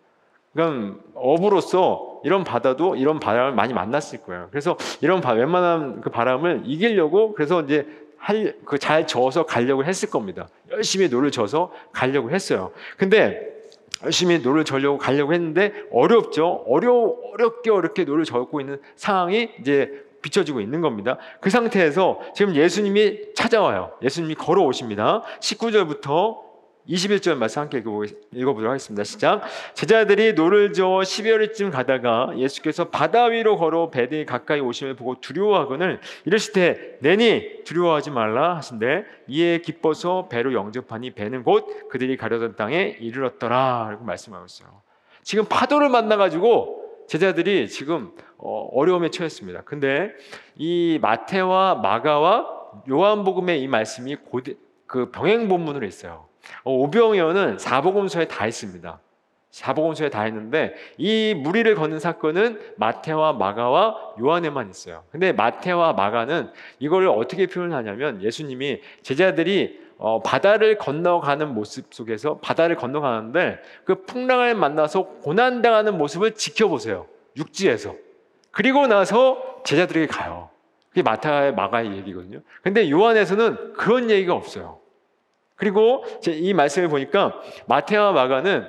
그러니까 0.58 0.98
어부로서 1.13 2.20
이런 2.24 2.43
바다도 2.43 2.96
이런 2.96 3.20
바람을 3.20 3.54
많이 3.54 3.74
만났을 3.76 4.24
거예요. 4.24 4.48
그래서 4.50 4.76
이런 5.02 5.22
바, 5.22 5.34
웬만한 5.34 6.02
그 6.02 6.10
바람을 6.10 6.63
이기려고 6.65 7.36
그래서 7.36 7.62
이제 7.62 7.86
그잘 8.65 9.06
저어서 9.06 9.46
가려고 9.46 9.86
했을 9.86 10.10
겁니다. 10.10 10.50
열심히 10.72 11.10
노를 11.10 11.30
저어서 11.30 11.72
가려고 11.91 12.32
했어요. 12.32 12.72
근데 12.98 13.56
열심히 14.04 14.39
노를 14.39 14.65
저려고 14.65 14.98
가려고 14.98 15.34
했는데 15.34 15.74
어렵죠. 15.91 16.63
어려 16.67 16.91
어렵게 17.34 17.70
어렵게 17.70 18.06
노를 18.06 18.26
젓고 18.26 18.60
있는 18.60 18.82
상황이 18.96 19.52
이제 19.60 20.08
비춰지고 20.24 20.60
있는 20.60 20.82
겁니다. 20.82 21.20
그 21.39 21.52
상태에서 21.52 22.20
지금 22.36 22.56
예수님이 22.56 23.36
찾아와요. 23.36 23.91
예수님이 24.02 24.34
걸어오십니다. 24.34 25.22
19절부터 25.39 26.47
21절 26.89 27.36
말씀 27.36 27.62
함께 27.62 27.80
읽어보도록 27.80 28.69
하겠습니다. 28.69 29.04
시작. 29.04 29.41
제자들이 29.73 30.34
노를 30.34 30.73
저어 30.73 31.02
십여 31.02 31.34
리쯤 31.34 31.72
가다가 31.71 32.32
예수께서 32.38 32.89
바다 32.89 33.26
위로 33.26 33.58
걸어 33.58 33.89
배에 33.89 34.26
가까이 34.26 34.60
오심을 34.60 34.95
보고 34.95 35.19
두려워하거늘 35.19 36.00
이르시되 36.26 37.00
내니 37.02 37.63
두려워하지 37.65 38.12
말라 38.12 38.56
하신데 38.56 39.06
이에 39.28 39.60
기뻐서 39.60 40.28
배로 40.30 40.54
영접하니 40.54 41.12
배는 41.12 41.43
곧 41.43 41.89
그들이 41.89 42.15
가려던 42.17 42.56
땅에 42.56 42.97
이르렀더라 43.00 43.88
라고 43.91 44.06
말씀하고 44.06 44.45
있어요. 44.45 44.82
지금 45.23 45.45
파도를 45.45 45.89
만나가지고 45.89 47.06
제자들이 47.08 47.67
지금 47.67 48.12
어, 48.38 48.69
어려움에 48.73 49.10
처했습니다. 49.10 49.62
근데 49.62 50.13
이 50.56 51.00
마태와 51.02 51.76
마가와 51.76 52.58
요한복음의 52.89 53.62
이 53.62 53.67
말씀이 53.67 54.17
그 54.86 55.12
병행 55.12 55.47
본문으로 55.47 55.86
있어요. 55.86 56.28
어, 56.64 56.74
오병이어는 56.74 57.58
사복음서에 57.60 58.28
다 58.28 58.48
있습니다. 58.48 59.00
사복음서에 59.52 60.10
다 60.10 60.28
있는데 60.28 60.76
이 60.98 61.34
무리를 61.36 61.74
걷는 61.76 62.00
사건은 62.00 62.60
마태와 62.76 63.34
마가와 63.34 64.16
요한에만 64.20 64.70
있어요. 64.70 65.04
근데 65.12 65.32
마태와 65.32 65.94
마가는 65.94 66.50
이걸 66.80 67.08
어떻게 67.08 67.48
표현하냐면 67.48 68.22
예수님이 68.22 68.82
제자들이 69.02 69.88
어, 69.98 70.22
바다를 70.22 70.78
건너가는 70.78 71.56
모습 71.56 71.92
속에서 71.92 72.38
바다를 72.38 72.76
건너가는데 72.76 73.60
그 73.84 74.04
풍랑을 74.06 74.54
만나서 74.54 75.04
고난당하는 75.24 75.98
모습을 75.98 76.36
지켜보세요. 76.36 77.08
육지에서. 77.36 77.96
그리고 78.52 78.86
나서 78.86 79.62
제자들에게 79.66 80.08
가요. 80.08 80.50
그게 80.90 81.02
마태와 81.02 81.52
마가의 81.52 81.96
얘기거든요. 81.98 82.42
근데 82.62 82.90
요한에서는 82.92 83.74
그런 83.74 84.12
얘기가 84.12 84.34
없어요. 84.34 84.77
그리고 85.58 86.06
이 86.26 86.54
말씀을 86.54 86.88
보니까 86.88 87.34
마태와 87.65 88.13
마가는 88.13 88.67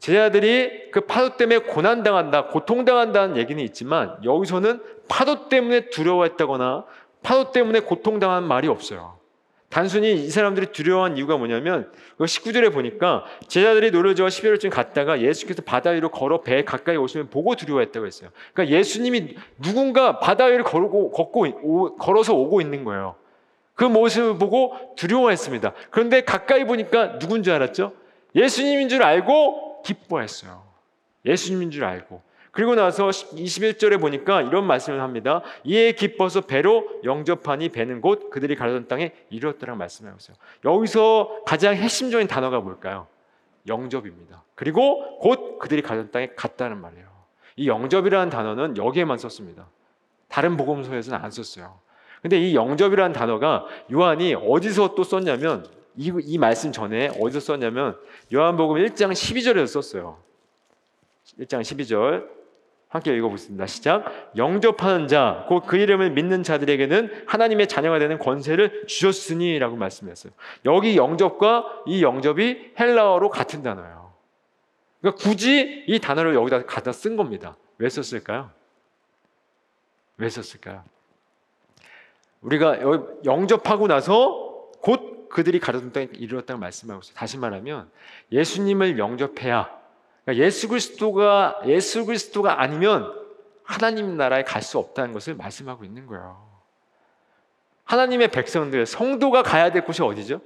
제자들이 0.00 0.90
그 0.90 1.02
파도 1.02 1.36
때문에 1.36 1.58
고난당한다, 1.58 2.46
고통당한다는 2.48 3.36
얘기는 3.36 3.62
있지만 3.62 4.16
여기서는 4.24 4.82
파도 5.08 5.48
때문에 5.48 5.90
두려워했다거나 5.90 6.84
파도 7.22 7.52
때문에 7.52 7.80
고통당한 7.80 8.42
말이 8.42 8.66
없어요. 8.66 9.22
단순히 9.68 10.12
이 10.12 10.28
사람들이 10.28 10.66
두려워한 10.66 11.16
이유가 11.16 11.36
뭐냐면 11.36 11.90
19절에 12.18 12.64
그 12.64 12.70
보니까 12.72 13.24
제자들이 13.46 13.90
노를 13.90 14.14
저어 14.14 14.26
십여 14.26 14.46
리쯤 14.46 14.70
갔다가 14.70 15.20
예수께서 15.20 15.62
바다 15.62 15.90
위로 15.90 16.10
걸어 16.10 16.42
배 16.42 16.62
가까이 16.64 16.96
오심을 16.96 17.30
보고 17.30 17.54
두려워했다고 17.54 18.04
했어요. 18.04 18.30
그러니까 18.52 18.76
예수님이 18.76 19.36
누군가 19.62 20.18
바다 20.18 20.46
위를 20.46 20.62
걸고 20.64 21.10
걷고 21.12 21.96
걸어서 21.96 22.34
오고 22.34 22.60
있는 22.60 22.84
거예요. 22.84 23.14
그 23.74 23.84
모습을 23.84 24.38
보고 24.38 24.94
두려워했습니다. 24.96 25.72
그런데 25.90 26.22
가까이 26.22 26.64
보니까 26.64 27.18
누군 27.18 27.42
줄 27.42 27.54
알았죠? 27.54 27.92
예수님인 28.34 28.88
줄 28.88 29.02
알고 29.02 29.82
기뻐했어요. 29.82 30.62
예수님인 31.24 31.70
줄 31.70 31.84
알고. 31.84 32.22
그리고 32.50 32.74
나서 32.74 33.08
21절에 33.08 33.98
보니까 33.98 34.42
이런 34.42 34.66
말씀을 34.66 35.00
합니다. 35.00 35.40
이에 35.64 35.92
기뻐서 35.92 36.42
배로 36.42 36.86
영접하니 37.02 37.70
배는 37.70 38.02
곧 38.02 38.28
그들이 38.28 38.56
가려던 38.56 38.88
땅에 38.88 39.12
이르렀더라 39.30 39.74
말씀하고 39.74 40.18
있어요. 40.18 40.36
여기서 40.64 41.42
가장 41.46 41.74
핵심적인 41.74 42.28
단어가 42.28 42.60
뭘까요? 42.60 43.06
영접입니다. 43.66 44.44
그리고 44.54 45.18
곧 45.18 45.58
그들이 45.58 45.80
가려던 45.80 46.10
땅에 46.10 46.28
갔다는 46.36 46.78
말이에요. 46.78 47.06
이 47.56 47.68
영접이라는 47.68 48.28
단어는 48.28 48.76
여기에만 48.76 49.16
썼습니다. 49.16 49.68
다른 50.28 50.58
복음서에서는 50.58 51.18
안 51.24 51.30
썼어요. 51.30 51.78
근데 52.22 52.38
이 52.38 52.54
영접이라는 52.54 53.12
단어가 53.12 53.66
요한이 53.92 54.34
어디서 54.34 54.94
또 54.94 55.02
썼냐면 55.02 55.66
이, 55.96 56.12
이 56.24 56.38
말씀 56.38 56.72
전에 56.72 57.08
어디서 57.20 57.40
썼냐면 57.40 57.98
요한복음 58.32 58.76
1장 58.76 59.12
12절에서 59.12 59.66
썼어요. 59.66 60.18
1장 61.40 61.60
12절 61.60 62.26
함께 62.88 63.16
읽어보겠습니다. 63.16 63.66
시작. 63.66 64.04
영접하는 64.36 65.08
자, 65.08 65.46
곧 65.48 65.64
그 65.66 65.78
이름을 65.78 66.10
믿는 66.10 66.42
자들에게는 66.42 67.24
하나님의 67.26 67.66
자녀가 67.66 67.98
되는 67.98 68.18
권세를 68.18 68.86
주셨으니라고 68.86 69.76
말씀했어요. 69.76 70.32
여기 70.66 70.96
영접과 70.96 71.64
이 71.86 72.02
영접이 72.02 72.72
헬라어로 72.78 73.30
같은 73.30 73.62
단어예요. 73.62 74.12
그러니까 75.00 75.22
굳이 75.22 75.84
이 75.88 75.98
단어를 75.98 76.34
여기다 76.34 76.66
갖다 76.66 76.92
쓴 76.92 77.16
겁니다. 77.16 77.56
왜 77.78 77.88
썼을까요? 77.88 78.50
왜 80.18 80.28
썼을까요? 80.28 80.84
우리가 82.42 82.78
영접하고 83.24 83.86
나서 83.86 84.68
곧 84.80 85.28
그들이 85.28 85.60
가려던 85.60 85.92
땅에 85.92 86.08
이르렀다고 86.12 86.60
말씀하고 86.60 87.00
있어요. 87.02 87.14
다시 87.14 87.38
말하면 87.38 87.90
예수님을 88.30 88.98
영접해야 88.98 89.70
그러니까 90.24 90.44
예수 90.44 90.68
그리스도가 90.68 91.62
예수 91.66 92.04
그리스도가 92.04 92.60
아니면 92.60 93.12
하나님 93.64 94.16
나라에 94.16 94.42
갈 94.44 94.60
수 94.62 94.78
없다는 94.78 95.12
것을 95.12 95.34
말씀하고 95.34 95.84
있는 95.84 96.06
거예요. 96.06 96.50
하나님의 97.84 98.28
백성들 98.28 98.86
성도가 98.86 99.42
가야 99.42 99.70
될 99.72 99.84
곳이 99.84 100.02
어디죠? 100.02 100.40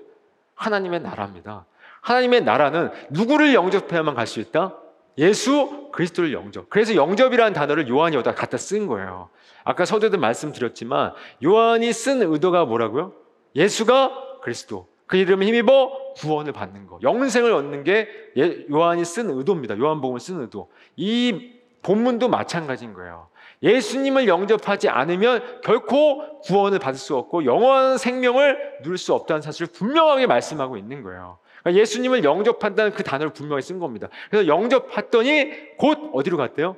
하나님의 0.54 1.00
나라입니다. 1.00 1.66
하나님의 2.00 2.42
나라는 2.44 2.92
누구를 3.10 3.54
영접해야만 3.54 4.14
갈 4.14 4.26
수 4.26 4.40
있다? 4.40 4.74
예수 5.18 5.88
그리스도를 5.92 6.32
영접. 6.32 6.68
그래서 6.68 6.94
영접이라는 6.94 7.52
단어를 7.52 7.88
요한이 7.88 8.16
여기다 8.16 8.34
갖다 8.34 8.56
쓴 8.56 8.86
거예요. 8.86 9.30
아까 9.64 9.84
서두에도 9.84 10.18
말씀드렸지만 10.18 11.12
요한이 11.44 11.92
쓴 11.92 12.22
의도가 12.22 12.66
뭐라고요? 12.66 13.12
예수가 13.54 14.40
그리스도. 14.42 14.88
그 15.06 15.16
이름을 15.16 15.46
힘입어 15.46 16.14
구원을 16.16 16.52
받는 16.52 16.86
거. 16.86 16.98
영생을 17.02 17.52
얻는 17.52 17.84
게 17.84 18.08
예, 18.36 18.66
요한이 18.70 19.04
쓴 19.04 19.30
의도입니다. 19.30 19.78
요한복음을 19.78 20.20
쓴 20.20 20.40
의도. 20.40 20.70
이 20.96 21.52
본문도 21.82 22.28
마찬가지인 22.28 22.92
거예요. 22.94 23.28
예수님을 23.62 24.28
영접하지 24.28 24.88
않으면 24.88 25.60
결코 25.62 26.40
구원을 26.40 26.78
받을 26.78 26.98
수 26.98 27.16
없고 27.16 27.44
영원한 27.44 27.96
생명을 27.96 28.80
누릴 28.82 28.98
수 28.98 29.14
없다는 29.14 29.40
사실을 29.40 29.68
분명하게 29.72 30.26
말씀하고 30.26 30.76
있는 30.76 31.02
거예요. 31.02 31.38
그러니까 31.66 31.80
예수님을 31.80 32.22
영접한다는 32.22 32.92
그 32.92 33.02
단어를 33.02 33.32
분명히 33.32 33.60
쓴 33.60 33.80
겁니다. 33.80 34.08
그래서 34.30 34.46
영접했더니 34.46 35.76
곧 35.76 36.10
어디로 36.12 36.36
갔대요? 36.36 36.76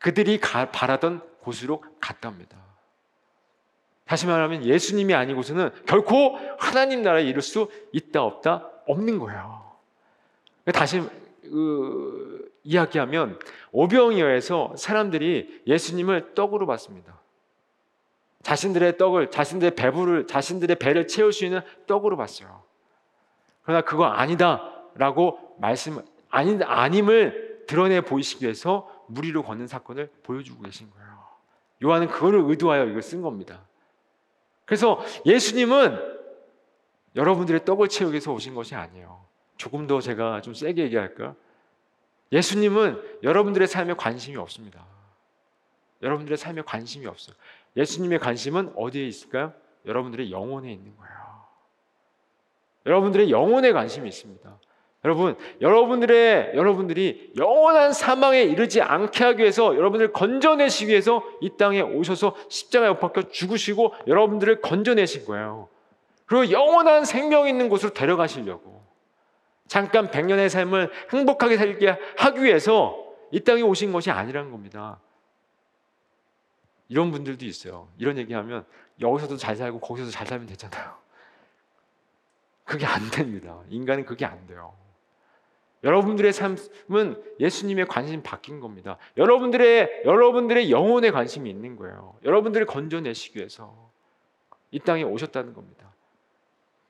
그들이 0.00 0.40
가, 0.40 0.72
바라던 0.72 1.22
곳으로 1.40 1.84
갔답니다. 2.00 2.56
다시 4.04 4.26
말하면 4.26 4.64
예수님이 4.64 5.14
아니고서는 5.14 5.70
결코 5.86 6.36
하나님 6.58 7.02
나라에 7.02 7.22
이룰 7.22 7.42
수 7.42 7.70
있다 7.92 8.24
없다 8.24 8.68
없는 8.88 9.20
거예요. 9.20 9.70
다시 10.74 11.00
그, 11.42 12.50
이야기하면 12.64 13.38
오병이어에서 13.70 14.74
사람들이 14.76 15.62
예수님을 15.68 16.34
떡으로 16.34 16.66
봤습니다. 16.66 17.20
자신들의 18.42 18.98
떡을 18.98 19.30
자신들의 19.30 19.76
배부를 19.76 20.26
자신들의 20.26 20.76
배를 20.80 21.06
채울 21.06 21.32
수 21.32 21.44
있는 21.44 21.60
떡으로 21.86 22.16
봤어요. 22.16 22.61
그러나 23.62 23.82
그거 23.82 24.04
아니다라고 24.06 25.56
말씀 25.58 26.02
아닌 26.28 26.62
아님을 26.62 27.64
드러내 27.66 28.00
보이시기 28.00 28.44
위해서 28.44 28.88
무리로 29.08 29.42
걷는 29.42 29.66
사건을 29.66 30.10
보여주고 30.22 30.62
계신 30.62 30.90
거예요. 30.90 31.12
요한은 31.84 32.08
그거를 32.08 32.42
의도하여 32.44 32.86
이걸 32.86 33.02
쓴 33.02 33.22
겁니다. 33.22 33.60
그래서 34.64 35.00
예수님은 35.26 36.12
여러분들의 37.14 37.64
떡을 37.64 37.88
채우기 37.88 38.12
위해서 38.12 38.32
오신 38.32 38.54
것이 38.54 38.74
아니에요. 38.74 39.24
조금 39.56 39.86
더 39.86 40.00
제가 40.00 40.40
좀 40.40 40.54
세게 40.54 40.82
얘기할까? 40.84 41.34
예수님은 42.32 43.20
여러분들의 43.22 43.68
삶에 43.68 43.94
관심이 43.94 44.36
없습니다. 44.38 44.84
여러분들의 46.02 46.36
삶에 46.38 46.62
관심이 46.62 47.06
없어요. 47.06 47.36
예수님의 47.76 48.18
관심은 48.18 48.72
어디에 48.76 49.06
있을까요? 49.06 49.52
여러분들의 49.84 50.32
영혼에 50.32 50.72
있는 50.72 50.96
거예요. 50.96 51.31
여러분들의 52.86 53.30
영혼에 53.30 53.72
관심이 53.72 54.08
있습니다. 54.08 54.58
여러분, 55.04 55.36
여러분들의 55.60 56.52
여러분들이 56.54 57.32
영원한 57.36 57.92
사망에 57.92 58.42
이르지 58.42 58.80
않게 58.80 59.24
하기 59.24 59.40
위해서 59.40 59.74
여러분들을 59.74 60.12
건져내시기 60.12 60.90
위해서 60.90 61.24
이 61.40 61.50
땅에 61.58 61.80
오셔서 61.80 62.36
십자가에 62.48 62.90
못 62.90 63.00
박혀 63.00 63.22
죽으시고 63.22 63.94
여러분들을 64.06 64.60
건져내신 64.60 65.24
거예요. 65.24 65.68
그리고 66.26 66.52
영원한 66.52 67.04
생명 67.04 67.48
있는 67.48 67.68
곳으로 67.68 67.92
데려가시려고. 67.92 68.82
잠깐 69.66 70.10
백년의 70.10 70.50
삶을 70.50 70.90
행복하게 71.12 71.56
살게 71.56 71.98
하기 72.18 72.44
위해서 72.44 72.96
이 73.32 73.40
땅에 73.40 73.62
오신 73.62 73.92
것이 73.92 74.10
아니라는 74.10 74.52
겁니다. 74.52 75.00
이런 76.88 77.10
분들도 77.10 77.44
있어요. 77.44 77.88
이런 77.98 78.18
얘기하면 78.18 78.64
여기서도 79.00 79.36
잘 79.36 79.56
살고 79.56 79.80
거기서도 79.80 80.12
잘 80.12 80.26
살면 80.26 80.46
되잖아요. 80.46 81.01
그게 82.72 82.86
안 82.86 83.10
됩니다. 83.10 83.60
인간은 83.68 84.06
그게 84.06 84.24
안 84.24 84.46
돼요. 84.46 84.72
여러분들의 85.84 86.32
삶은 86.32 87.22
예수님의 87.38 87.86
관심이 87.86 88.22
바뀐 88.22 88.60
겁니다. 88.60 88.96
여러분들의 89.18 90.04
여러분들의 90.06 90.70
영혼에 90.70 91.10
관심이 91.10 91.50
있는 91.50 91.76
거예요. 91.76 92.16
여러분들을 92.24 92.64
건져내시기 92.64 93.36
위해서 93.38 93.90
이 94.70 94.78
땅에 94.80 95.02
오셨다는 95.02 95.52
겁니다. 95.52 95.92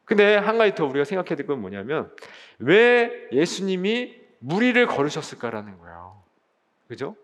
근데 0.04 0.36
한 0.36 0.56
가지 0.56 0.76
더 0.76 0.84
우리가 0.86 1.04
생각해야 1.04 1.34
될 1.34 1.46
건 1.46 1.60
뭐냐면 1.60 2.14
왜 2.60 3.10
예수님이 3.32 4.20
무리를 4.38 4.86
걸으셨을까라는 4.86 5.78
거예요. 5.78 6.22
그죠? 6.86 7.16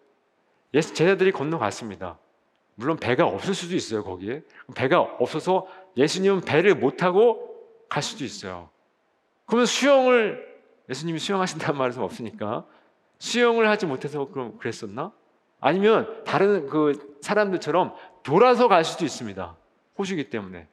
예수 0.75 0.95
제자들이 0.95 1.31
건너갔습니다. 1.31 2.19
물론 2.75 2.97
배가 2.97 3.25
없을 3.27 3.55
수도 3.55 3.77
있어요, 3.77 4.03
거기에. 4.03 4.43
배가 4.75 5.01
없어서 5.01 5.69
예수님은 5.97 6.41
배를 6.41 6.75
못 6.75 6.97
타고 6.97 7.48
갈 7.89 8.03
수도 8.03 8.25
있어요. 8.25 8.71
그러면 9.47 9.67
수영을 9.67 10.47
예수님이 10.89 11.19
수영하신다는 11.19 11.77
말은 11.79 11.99
없으니까 11.99 12.67
수영을 13.19 13.69
하지 13.69 13.87
못해서 13.87 14.27
그럼 14.29 14.59
그랬었나? 14.59 15.13
아니면 15.61 16.23
다른 16.25 16.69
그 16.69 17.19
사람들처럼 17.21 17.95
돌아서 18.23 18.69
갈 18.69 18.85
수도 18.85 19.05
있습니다. 19.05 19.57
호수기 19.99 20.31
때문에 20.31 20.69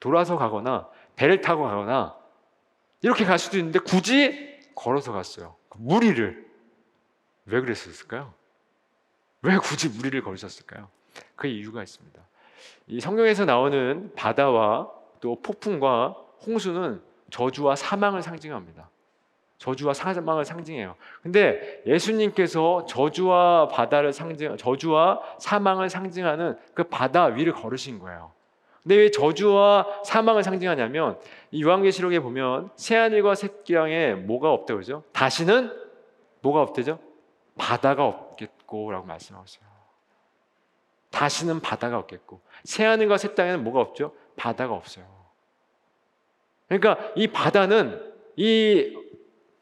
돌아서 0.00 0.38
가거나 0.38 0.88
배를 1.16 1.40
타고 1.40 1.64
가거나 1.64 2.16
이렇게 3.02 3.24
갈 3.24 3.38
수도 3.38 3.58
있는데 3.58 3.78
굳이 3.80 4.58
걸어서 4.74 5.12
갔어요. 5.12 5.56
무리를 5.76 6.48
왜 7.46 7.60
그랬었을까요? 7.60 8.32
왜 9.42 9.56
굳이 9.58 9.88
무리를 9.88 10.20
걸으셨을까요? 10.22 10.88
그 11.36 11.46
이유가 11.46 11.82
있습니다. 11.82 12.20
이 12.88 13.00
성경에서 13.00 13.44
나오는 13.44 14.12
바다와 14.14 14.90
또 15.20 15.40
폭풍과 15.40 16.16
홍수는 16.46 17.02
저주와 17.30 17.76
사망을 17.76 18.22
상징합니다. 18.22 18.88
저주와 19.58 19.92
사망을 19.92 20.44
상징해요. 20.44 20.94
근데 21.22 21.82
예수님께서 21.84 22.86
저주와 22.86 23.68
바다를 23.68 24.12
상징, 24.12 24.56
저주와 24.56 25.20
사망을 25.38 25.90
상징하는 25.90 26.56
그 26.74 26.84
바다 26.84 27.24
위를 27.24 27.52
걸으신 27.52 27.98
거예요. 27.98 28.32
근데 28.82 28.96
왜 28.96 29.10
저주와 29.10 30.02
사망을 30.04 30.44
상징하냐면 30.44 31.18
이 31.50 31.62
요한계시록에 31.62 32.20
보면 32.20 32.70
새하늘과 32.76 33.34
새 33.34 33.48
땅에 33.64 34.14
뭐가 34.14 34.52
없다 34.52 34.74
그러죠? 34.74 35.02
다시는 35.12 35.72
뭐가 36.40 36.62
없대죠? 36.62 37.00
바다가 37.58 38.06
없겠고라고 38.06 39.06
말씀하고 39.06 39.44
있어요. 39.44 39.68
다시는 41.10 41.60
바다가 41.60 41.98
없겠고 41.98 42.40
새하늘과 42.64 43.18
새 43.18 43.34
땅에는 43.34 43.64
뭐가 43.64 43.80
없죠? 43.80 44.14
바다가 44.36 44.74
없어요. 44.74 45.17
그러니까 46.68 46.98
이 47.16 47.26
바다는 47.28 48.00
이 48.36 48.96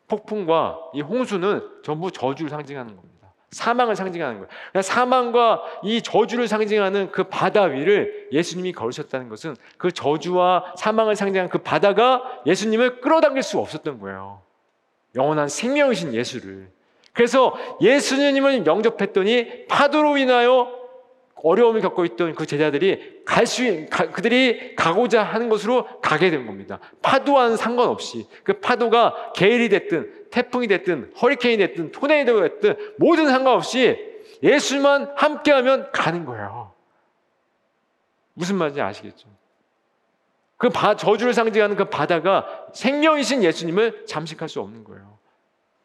폭풍과 0.08 0.78
이 0.94 1.00
홍수는 1.00 1.62
전부 1.82 2.10
저주를 2.10 2.50
상징하는 2.50 2.94
겁니다. 2.94 3.16
사망을 3.50 3.96
상징하는 3.96 4.36
거예요. 4.36 4.48
그러니까 4.48 4.82
사망과 4.82 5.62
이 5.82 6.02
저주를 6.02 6.48
상징하는 6.48 7.10
그 7.12 7.24
바다 7.24 7.62
위를 7.62 8.28
예수님이 8.32 8.72
걸으셨다는 8.72 9.28
것은 9.28 9.56
그 9.78 9.92
저주와 9.92 10.74
사망을 10.76 11.16
상징하는 11.16 11.48
그 11.48 11.58
바다가 11.58 12.22
예수님을 12.44 13.00
끌어당길 13.00 13.42
수 13.42 13.58
없었던 13.58 14.00
거예요. 14.00 14.42
영원한 15.14 15.48
생명이신 15.48 16.12
예수를. 16.12 16.70
그래서 17.12 17.56
예수님을 17.80 18.66
영접했더니 18.66 19.66
파도로 19.68 20.18
인하여 20.18 20.86
어려움을 21.42 21.81
겪고 21.83 22.05
있던 22.07 22.35
그 22.35 22.46
제자들이 22.46 23.22
갈 23.25 23.46
수, 23.46 23.62
그들이 24.12 24.75
가고자 24.75 25.22
하는 25.22 25.49
곳으로 25.49 26.01
가게 26.01 26.31
된 26.31 26.46
겁니다. 26.46 26.81
파도와는 27.03 27.57
상관없이 27.57 28.27
그 28.42 28.55
파도가 28.61 29.33
게일이 29.35 29.68
됐든 29.68 30.29
태풍이 30.31 30.66
됐든 30.66 31.12
허리케인이 31.20 31.59
됐든 31.59 31.92
토네이도가 31.92 32.42
됐든 32.42 32.94
모든 32.99 33.29
상관없이 33.29 34.16
예수만 34.42 35.12
함께하면 35.16 35.92
가는 35.92 36.25
거예요. 36.25 36.72
무슨 38.35 38.57
말인지 38.57 38.81
아시겠죠? 38.81 39.29
그 40.57 40.70
바, 40.70 40.96
저주를 40.96 41.35
상징하는 41.35 41.77
그 41.77 41.87
바다가 41.87 42.66
생명이신 42.72 43.42
예수님을 43.42 44.07
잠식할 44.07 44.49
수 44.49 44.61
없는 44.61 44.85
거예요. 44.85 45.18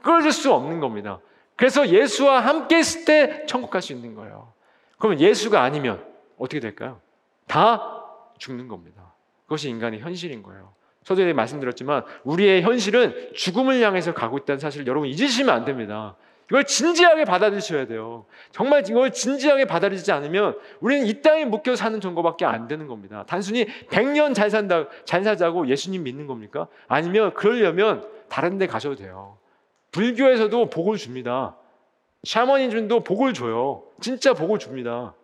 끌어줄 0.02 0.32
수 0.32 0.54
없는 0.54 0.80
겁니다. 0.80 1.20
그래서 1.58 1.90
예수와 1.90 2.40
함께 2.40 2.80
있을 2.80 3.06
때 3.06 3.46
천국 3.48 3.70
갈 3.70 3.82
수 3.82 3.94
있는 3.94 4.16
거예요. 4.16 4.54
그러면 5.02 5.20
예수가 5.20 5.60
아니면 5.60 6.06
어떻게 6.38 6.60
될까요? 6.60 7.02
다 7.48 8.06
죽는 8.38 8.68
겁니다. 8.68 9.14
그것이 9.46 9.68
인간의 9.68 10.00
현실인 10.00 10.44
거예요. 10.44 10.74
서두에 11.04 11.34
말씀드렸지만 11.34 12.04
우리의 12.24 12.62
현실은 12.62 13.32
죽음을 13.34 13.82
향해서 13.82 14.14
가고 14.14 14.38
있다는 14.38 14.60
사실을 14.60 14.86
여러분 14.86 15.10
잊으시면 15.10 15.54
안 15.54 15.66
됩니다. 15.66 16.16
이걸 16.52 16.66
진지하게 16.66 17.26
받아들이셔야 17.26 17.88
돼요. 17.88 18.26
정말 18.52 18.88
이걸 18.88 19.12
진지하게 19.12 19.66
받아들이지 19.66 20.12
않으면 20.12 20.60
우리는 20.82 21.08
이 21.08 21.22
땅에 21.24 21.46
묶여 21.46 21.76
사는 21.76 22.00
정도밖에 22.00 22.46
안 22.46 22.68
되는 22.68 22.86
겁니다. 22.86 23.24
단순히 23.28 23.66
100년 23.90 24.36
잘 24.36 24.52
산다, 24.52 24.88
잘 25.06 25.24
살자고 25.24 25.68
예수님 25.68 26.04
믿는 26.04 26.28
겁니까? 26.28 26.68
아니면 26.88 27.34
그러려면 27.34 28.08
다른 28.30 28.60
데 28.60 28.68
가셔도 28.68 28.96
돼요. 28.98 29.38
불교에서도 29.92 30.70
복을 30.70 30.98
줍니다. 30.98 31.56
샤머니즘도 32.24 33.04
복을 33.04 33.34
줘요. 33.34 33.84
진짜 34.00 34.34
복을 34.34 34.60
줍니다. 34.60 35.16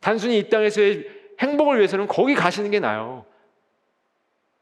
단순히 0.00 0.38
이 0.38 0.48
땅에서의 0.48 1.06
행복을 1.40 1.76
위해서는 1.78 2.06
거기 2.06 2.34
가시는 2.34 2.70
게 2.70 2.80
나아요. 2.80 3.24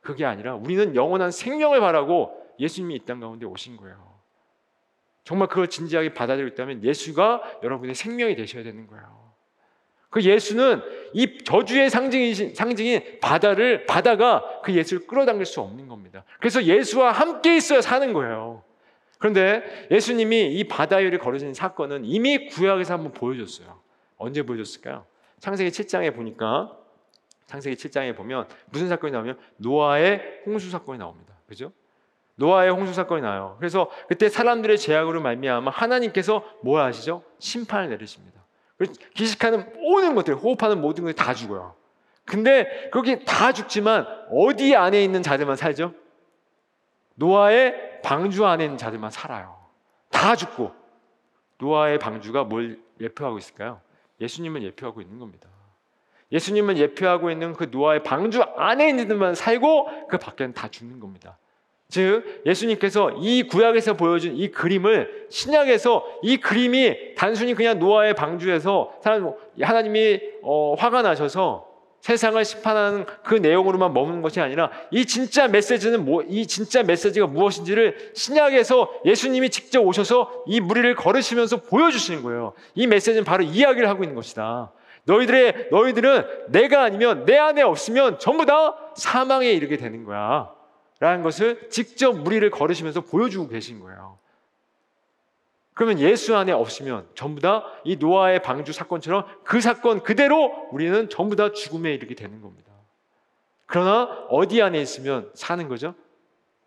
그게 0.01 0.25
아니라 0.25 0.55
우리는 0.55 0.95
영원한 0.95 1.31
생명을 1.31 1.81
바라고 1.81 2.43
예수님이 2.59 2.97
이 2.97 3.05
땅 3.07 3.21
가운데 3.21 3.47
오신 3.47 3.77
거예요. 3.77 4.15
정말 5.25 5.49
그걸 5.49 5.69
진지하게 5.69 6.13
받아들이고 6.13 6.53
있다면 6.55 6.85
예수가 6.85 7.61
여러분의 7.63 7.95
생명이 7.95 8.37
되셔야 8.37 8.63
되는 8.63 8.87
거예요. 8.87 9.25
그 10.11 10.23
예수는 10.23 10.83
이 11.15 11.39
저주의 11.45 11.89
상징인, 11.91 12.55
상징인 12.55 13.21
바다를, 13.21 13.87
바다가 13.87 14.61
그 14.63 14.73
예수를 14.75 15.07
끌어당길 15.07 15.47
수 15.47 15.61
없는 15.63 15.89
겁니다. 15.89 16.25
그래서 16.39 16.63
예수와 16.63 17.11
함께 17.13 17.57
있어야 17.57 17.81
사는 17.81 18.13
거예요. 18.13 18.63
그런데 19.19 19.87
예수님이 19.91 20.55
이 20.55 20.65
바다 20.65 20.97
위를 20.97 21.19
걸으신 21.19 21.55
사건은 21.55 22.05
이미 22.05 22.49
구약에서 22.49 22.95
한번 22.95 23.13
보여줬어요. 23.13 23.79
언제 24.17 24.43
보여줬을까요? 24.43 25.07
창세기 25.41 25.71
7장에 25.71 26.15
보니까 26.15 26.77
창세기 27.47 27.77
7장에 27.77 28.17
보면 28.17 28.49
무슨 28.71 28.89
사건이 28.89 29.13
나오면 29.13 29.39
노아의 29.59 30.43
홍수 30.47 30.71
사건이 30.71 30.99
나옵니다. 30.99 31.35
그죠? 31.47 31.73
노아의 32.37 32.71
홍수 32.71 32.93
사건이 32.95 33.23
나요. 33.23 33.57
그래서 33.59 33.91
그때 34.09 34.29
사람들의 34.29 34.79
제약으로 34.79 35.21
말미암아 35.23 35.71
하나님께서 35.71 36.45
뭐 36.63 36.81
하시죠? 36.81 37.23
심판을 37.39 37.91
내리십니다. 37.91 38.43
기식하는 39.15 39.73
모든 39.81 40.15
것들, 40.15 40.35
호흡하는 40.35 40.81
모든 40.81 41.05
것들이 41.05 41.17
다 41.17 41.33
죽어요. 41.33 41.75
근데 42.25 42.91
거기 42.93 43.25
다 43.25 43.53
죽지만 43.53 44.07
어디 44.31 44.75
안에 44.75 45.05
있는 45.05 45.23
자들만 45.23 45.57
살죠? 45.57 45.95
노아의 47.15 48.01
방주 48.03 48.45
안에 48.47 48.65
있는 48.65 48.79
자들만 48.79 49.11
살아요. 49.11 49.57
다 50.11 50.37
죽고 50.37 50.73
노아의 51.59 51.99
방주가 51.99 52.45
뭘 52.45 52.81
예표하고 53.01 53.39
있을까요? 53.39 53.81
예수님을 54.21 54.63
예표하고 54.63 55.01
있는 55.01 55.19
겁니다. 55.19 55.49
예수님을 56.33 56.77
예표하고 56.79 57.31
있는 57.31 57.53
그 57.53 57.69
노아의 57.71 58.03
방주 58.03 58.43
안에 58.43 58.89
있는 58.89 59.05
자들만 59.05 59.35
살고 59.35 60.09
그 60.09 60.19
밖에는 60.19 60.55
다 60.55 60.69
죽는 60.69 61.01
겁니다. 61.01 61.39
즉 61.89 62.43
예수님께서 62.47 63.13
이 63.19 63.45
구약에서 63.45 63.95
보여준 63.95 64.35
이 64.35 64.51
그림을 64.51 65.29
신약에서 65.31 66.05
이 66.23 66.39
그림이 66.39 67.15
단순히 67.15 67.55
그냥 67.55 67.79
노아의 67.79 68.15
방주에서 68.15 69.01
하나님이 69.61 70.21
어, 70.43 70.75
화가 70.75 71.03
나셔서 71.03 71.74
세상을 72.05 72.45
심판하는 72.45 73.07
그 73.25 73.35
내용으로만 73.35 73.95
머무는 73.95 74.21
것이 74.21 74.39
아니라 74.39 74.71
이 74.91 75.07
진짜 75.07 75.49
메시지는 75.49 76.05
뭐, 76.05 76.23
이 76.29 76.47
진짜 76.47 76.83
메시지가 76.83 77.27
무엇인지를 77.29 78.13
신약에서 78.15 79.01
예수님이 79.07 79.49
직접 79.49 79.81
오셔서 79.81 80.45
이 80.47 80.61
무리를 80.61 80.95
걸으시면서 80.97 81.63
보여주시는 81.63 82.23
거예요. 82.23 82.53
이 82.75 82.87
메시지는 82.87 83.25
바로 83.25 83.43
이야기를 83.43 83.89
하고 83.89 84.05
있는 84.05 84.15
것이다. 84.17 84.71
너희들의 85.05 85.69
너희들은 85.71 86.25
내가 86.49 86.83
아니면 86.83 87.25
내 87.25 87.39
안에 87.39 87.63
없으면 87.63 88.19
전부 88.19 88.45
다 88.45 88.77
사망에 88.95 89.51
이르게 89.51 89.79
되는 89.79 90.05
거야. 90.05 90.51
라는 91.01 91.23
것을 91.23 91.71
직접 91.71 92.13
무리를 92.19 92.51
걸으시면서 92.51 93.01
보여주고 93.01 93.49
계신 93.49 93.81
거예요. 93.81 94.19
그러면 95.75 95.99
예수 95.99 96.37
안에 96.37 96.53
없으면 96.53 97.09
전부 97.15 97.41
다 97.41 97.75
이 97.85 97.97
노아의 97.97 98.43
방주 98.43 98.73
사건처럼 98.73 99.27
그 99.45 99.61
사건 99.61 100.03
그대로 100.03 100.69
우리는 100.73 101.09
전부 101.11 101.37
다 101.37 101.53
죽음에 101.53 101.93
이르게 101.93 102.15
되는 102.15 102.41
겁니다. 102.41 102.73
그러나 103.67 104.05
어디 104.31 104.63
안에 104.63 104.81
있으면 104.81 105.31
사는 105.35 105.69
거죠? 105.69 105.95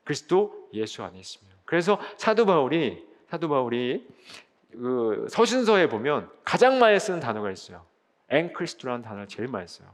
그리스도 0.03 0.69
예수 0.73 1.03
안에 1.03 1.19
있으면. 1.19 1.51
그래서 1.65 1.99
사도 2.17 2.45
바울이 2.45 3.03
사도 3.29 3.49
바울이 3.49 4.07
그 4.71 5.25
서신서에 5.29 5.89
보면 5.89 6.29
가장 6.43 6.79
많이 6.79 6.99
쓰는 6.99 7.19
단어가 7.19 7.49
있어요. 7.51 7.85
ἐν 8.29 8.53
Χριστῷ라는 8.53 9.01
단어를 9.01 9.27
제일 9.27 9.47
많이 9.47 9.67
써요. 9.67 9.87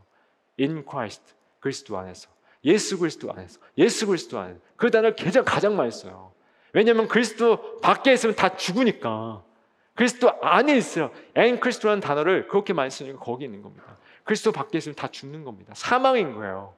in 0.60 0.84
Christ 0.88 1.24
그리스도 1.60 1.98
안에서 1.98 2.30
예수 2.66 3.00
그리스도 3.00 3.32
안에서 3.32 3.60
예수 3.78 4.08
그리스도 4.08 4.40
안에서 4.40 4.60
그 4.76 4.92
단어를 4.92 5.16
가장 5.46 5.76
많이 5.76 5.92
써요. 5.92 6.34
왜냐하면 6.74 7.08
그리스도 7.08 7.80
밖에 7.80 8.14
있으면 8.14 8.36
다 8.36 8.56
죽으니까. 8.56 9.44
그리스도 9.96 10.32
안에 10.42 10.76
있어요. 10.76 11.12
ἐν 11.36 11.60
Χριστῷ라는 11.60 12.02
단어를 12.02 12.48
그렇게 12.48 12.74
많이 12.74 12.90
쓰니까 12.90 13.20
거기 13.20 13.46
있는 13.46 13.62
겁니다. 13.62 13.98
그리스도 14.24 14.52
밖에 14.52 14.80
있으면 14.80 14.96
다 14.96 15.08
죽는 15.08 15.44
겁니다. 15.44 15.74
사망인 15.76 16.34
거예요. 16.34 16.74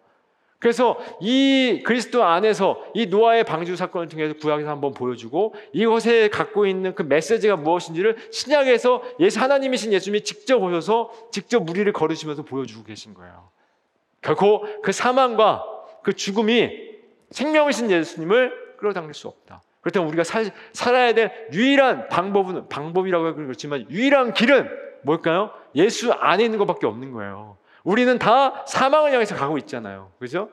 그래서 0.60 0.98
이 1.22 1.84
그리스도 1.86 2.24
안에서 2.24 2.84
이 2.94 3.06
노아의 3.06 3.44
방주 3.44 3.76
사건을 3.76 4.08
통해서 4.10 4.34
구약에서 4.34 4.70
한번 4.70 4.94
보여주고 4.94 5.54
이것에 5.74 6.30
갖고 6.30 6.66
있는 6.66 6.96
그 6.96 7.04
메시지가 7.04 7.56
무엇인지를 7.58 8.32
신약에서 8.32 9.04
예수 9.20 9.40
하나님이신 9.40 9.94
예수님이 9.94 10.24
직접 10.24 10.62
오셔서 10.62 11.12
직접 11.32 11.64
물 11.64 11.73
위를 11.73 11.92
걸으시면서 11.94 12.44
보여주고 12.44 12.84
계신 12.84 13.14
거예요. 13.14 13.50
결코 14.22 14.66
그 14.82 14.92
사망과 14.92 15.64
그 16.02 16.14
죽음이 16.14 16.72
생명이신 17.30 17.92
예수님을 17.92 18.78
끌어당길 18.78 19.14
수 19.14 19.28
없다. 19.28 19.62
그렇다면 19.86 20.08
우리가 20.08 20.24
살, 20.24 20.50
살아야 20.74 21.14
될 21.14 21.32
유일한 21.54 22.10
방법은 22.10 22.70
방법이라고 22.70 23.28
하기 23.28 23.44
그렇지만 23.44 23.86
유일한 23.92 24.34
길은 24.34 24.68
뭘까요? 25.04 25.52
예수 25.76 26.12
안에 26.12 26.44
있는 26.44 26.58
것밖에 26.58 26.88
없는 26.88 27.12
거예요. 27.12 27.58
우리는 27.84 28.18
다 28.18 28.66
사망을 28.66 29.14
향해서 29.14 29.36
가고 29.36 29.60
있잖아요. 29.60 30.12
그죠? 30.18 30.50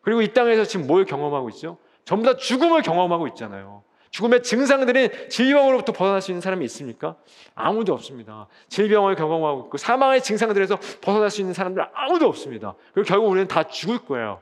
그리고 0.00 0.20
이 0.20 0.32
땅에서 0.32 0.64
지금 0.64 0.88
뭘 0.88 1.04
경험하고 1.04 1.48
있죠? 1.50 1.78
전부 2.04 2.24
다 2.24 2.36
죽음을 2.36 2.82
경험하고 2.82 3.28
있잖아요. 3.28 3.84
죽음의 4.10 4.42
증상들인 4.42 5.28
질병으로부터 5.30 5.92
벗어날 5.92 6.20
수 6.20 6.32
있는 6.32 6.40
사람이 6.40 6.64
있습니까? 6.64 7.14
아무도 7.54 7.94
없습니다. 7.94 8.48
질병을 8.68 9.14
경험하고 9.14 9.66
있고 9.66 9.78
사망의 9.78 10.22
증상들에서 10.22 10.76
벗어날 11.00 11.30
수 11.30 11.40
있는 11.40 11.54
사람들 11.54 11.86
아무도 11.94 12.26
없습니다. 12.26 12.74
그리고 12.94 13.06
결국 13.06 13.28
우리는 13.28 13.46
다 13.46 13.62
죽을 13.62 13.98
거예요. 13.98 14.40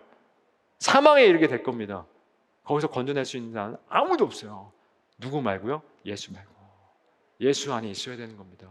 사망에 0.79 1.25
이르게 1.25 1.47
될 1.47 1.63
겁니다. 1.63 2.07
거기서 2.71 2.87
건져낼 2.87 3.25
수 3.25 3.37
있는 3.37 3.53
자는 3.53 3.77
아무도 3.89 4.25
없어요. 4.25 4.71
누구 5.19 5.43
말고요? 5.43 5.83
예수 6.07 6.33
말고. 6.33 6.49
예수 7.41 7.73
안에 7.73 7.89
있어야 7.89 8.17
되는 8.17 8.37
겁니다. 8.37 8.69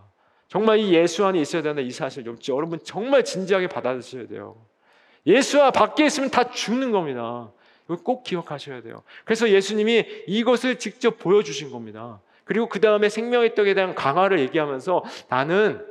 정말 0.47 0.79
이 0.79 0.93
예수 0.93 1.25
안에 1.25 1.39
있어야 1.41 1.61
되는 1.61 1.83
이 1.83 1.91
사실 1.91 2.25
여러분 2.25 2.79
정말 2.81 3.25
진지하게 3.25 3.67
받아들여야 3.67 4.27
돼요. 4.27 4.55
예수와 5.25 5.71
밖에 5.71 6.05
있으면 6.05 6.29
다 6.29 6.49
죽는 6.49 6.93
겁니다. 6.93 7.51
꼭 8.05 8.23
기억하셔야 8.23 8.81
돼요. 8.81 9.03
그래서 9.25 9.49
예수님이 9.49 10.05
이것을 10.27 10.79
직접 10.79 11.19
보여주신 11.19 11.69
겁니다. 11.69 12.21
그리고 12.45 12.69
그 12.69 12.79
다음에 12.79 13.09
생명의 13.09 13.53
떡에 13.53 13.73
대한 13.73 13.95
강화를 13.95 14.39
얘기하면서 14.39 15.03
나는 15.27 15.85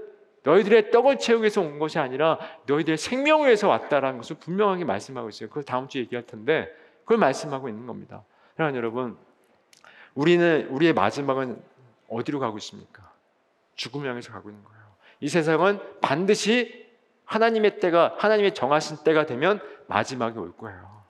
너희들의 0.44 0.90
떡을 0.92 1.18
채우기 1.18 1.42
위해서 1.42 1.60
온 1.60 1.78
것이 1.78 1.98
아니라 1.98 2.38
너희들의 2.66 2.96
생명을 2.96 3.48
위해서 3.48 3.68
왔다라는 3.68 4.16
것을 4.18 4.36
분명하게 4.36 4.84
말씀하고 4.84 5.28
있어요. 5.28 5.50
그걸 5.50 5.64
다음 5.64 5.88
주에 5.88 6.00
얘기할 6.02 6.24
텐데 6.24 6.72
그걸 7.08 7.16
말씀하고 7.16 7.70
있는 7.70 7.86
겁니다. 7.86 8.22
그러나 8.54 8.76
여러분, 8.76 9.16
우리는 10.14 10.68
우리의 10.68 10.92
마지막은 10.92 11.58
어디로 12.10 12.38
가고 12.38 12.58
있습니까? 12.58 13.10
죽음 13.76 14.06
향해서 14.06 14.30
가고 14.30 14.50
있는 14.50 14.62
거예요. 14.62 14.78
이 15.20 15.28
세상은 15.30 15.80
반드시 16.02 16.86
하나님의 17.24 17.80
때가 17.80 18.16
하나님의 18.18 18.52
정하신 18.52 18.98
때가 19.04 19.24
되면 19.24 19.58
마지막이 19.86 20.38
올 20.38 20.54
거예요. 20.54 21.02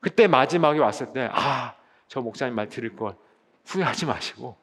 그때 0.00 0.26
마지막이 0.26 0.80
왔을 0.80 1.12
때 1.12 1.30
아, 1.30 1.76
저 2.08 2.20
목사님 2.20 2.56
말 2.56 2.68
들을 2.68 2.96
걸 2.96 3.14
후회하지 3.66 4.06
마시고 4.06 4.56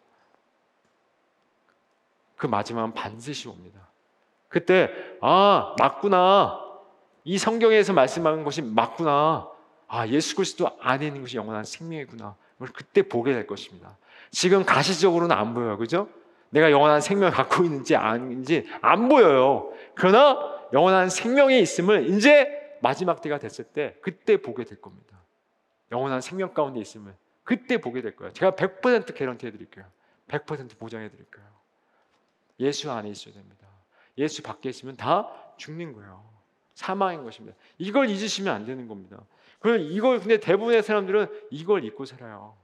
그 2.36 2.45
마지막은 2.45 2.93
반드시 2.93 3.47
옵니다. 3.47 3.88
그때 4.49 4.91
아, 5.22 5.76
맞구나. 5.80 6.59
이 7.24 7.38
성경에서 7.38 7.93
말씀하는 7.93 8.43
것이 8.43 8.61
맞구나. 8.61 9.59
아, 9.89 10.07
예수 10.07 10.35
그리스도 10.35 10.69
안에 10.79 11.07
있는 11.07 11.21
것이 11.21 11.35
영원한 11.35 11.63
생명이구나. 11.63 12.35
그걸 12.53 12.69
그때 12.73 13.01
보게 13.01 13.33
될 13.33 13.47
것입니다. 13.47 13.97
지금 14.31 14.63
가시적으로는 14.63 15.35
안 15.35 15.53
보여요. 15.53 15.77
그죠? 15.77 16.07
내가 16.51 16.71
영원한 16.71 17.01
생명을 17.01 17.31
갖고 17.31 17.63
있는지 17.63 17.95
아닌지 17.95 18.67
안 18.81 19.09
보여요. 19.09 19.73
그러나 19.95 20.37
영원한 20.73 21.09
생명이 21.09 21.59
있음을 21.59 22.09
이제 22.09 22.77
마지막 22.81 23.21
때가 23.21 23.39
됐을 23.39 23.65
때 23.65 23.95
그때 24.01 24.37
보게 24.37 24.63
될 24.63 24.79
겁니다. 24.79 25.19
영원한 25.91 26.21
생명 26.21 26.53
가운데 26.53 26.79
있음을 26.79 27.15
그때 27.43 27.79
보게 27.79 28.01
될 28.01 28.15
거예요. 28.15 28.31
제가 28.33 28.51
100% 28.51 29.15
개런티 29.15 29.47
해드릴게요. 29.47 29.85
100% 30.27 30.77
보장해 30.77 31.09
드릴게요. 31.09 31.43
예수 32.59 32.91
안에 32.91 33.09
있어야 33.09 33.33
됩니다. 33.33 33.67
예수 34.19 34.43
밖에 34.43 34.69
있으면 34.69 34.95
다 34.95 35.27
죽는 35.57 35.93
거예요. 35.93 36.23
사망인 36.75 37.23
것입니다. 37.23 37.57
이걸 37.77 38.09
잊으시면 38.09 38.53
안 38.53 38.65
되는 38.65 38.87
겁니다. 38.87 39.23
그럼 39.60 39.82
이걸 39.82 40.20
근데 40.20 40.39
대부분의 40.39 40.84
사람들은 40.84 41.28
이걸 41.51 41.84
잊고 41.84 42.05
살아요. 42.05 42.55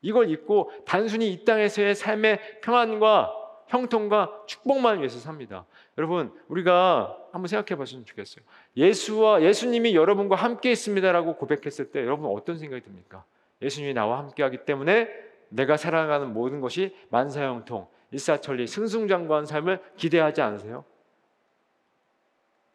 이걸 0.00 0.30
잊고 0.30 0.70
단순히 0.86 1.32
이 1.32 1.44
땅에서의 1.44 1.94
삶의 1.94 2.60
평안과 2.62 3.34
형통과 3.68 4.42
축복만 4.46 4.98
위해서 4.98 5.18
삽니다. 5.18 5.66
여러분, 5.98 6.32
우리가 6.48 7.16
한번 7.32 7.48
생각해 7.48 7.78
봤으면 7.78 8.06
좋겠어요. 8.06 8.44
예수와 8.76 9.42
예수님이 9.42 9.94
여러분과 9.94 10.36
함께 10.36 10.70
있습니다라고 10.72 11.36
고백했을 11.36 11.90
때 11.90 12.00
여러분 12.00 12.30
어떤 12.30 12.56
생각이 12.56 12.82
듭니까? 12.82 13.24
예수님이 13.60 13.92
나와 13.92 14.18
함께 14.18 14.42
하기 14.42 14.64
때문에 14.64 15.08
내가 15.50 15.76
살아가는 15.76 16.32
모든 16.32 16.60
것이 16.60 16.94
만사형통, 17.10 17.86
일사천리, 18.12 18.66
승승장구한 18.66 19.44
삶을 19.44 19.80
기대하지 19.96 20.40
않으세요? 20.40 20.84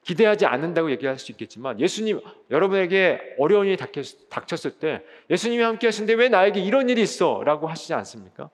기대하지 0.04 0.46
않는다고 0.46 0.92
얘기할 0.92 1.18
수 1.18 1.32
있겠지만 1.32 1.80
예수님 1.80 2.20
여러분에게 2.52 3.36
어려운 3.40 3.68
일이 3.68 3.78
닥쳤을 4.30 4.72
때 4.72 5.02
예수님이 5.30 5.64
함께 5.64 5.88
하시는데 5.88 6.14
왜 6.14 6.30
나에게 6.30 6.60
이런 6.60 6.90
일이 6.90 7.02
있어? 7.02 7.42
라고 7.44 7.68
하시지 7.68 7.94
않습니까? 7.94 8.50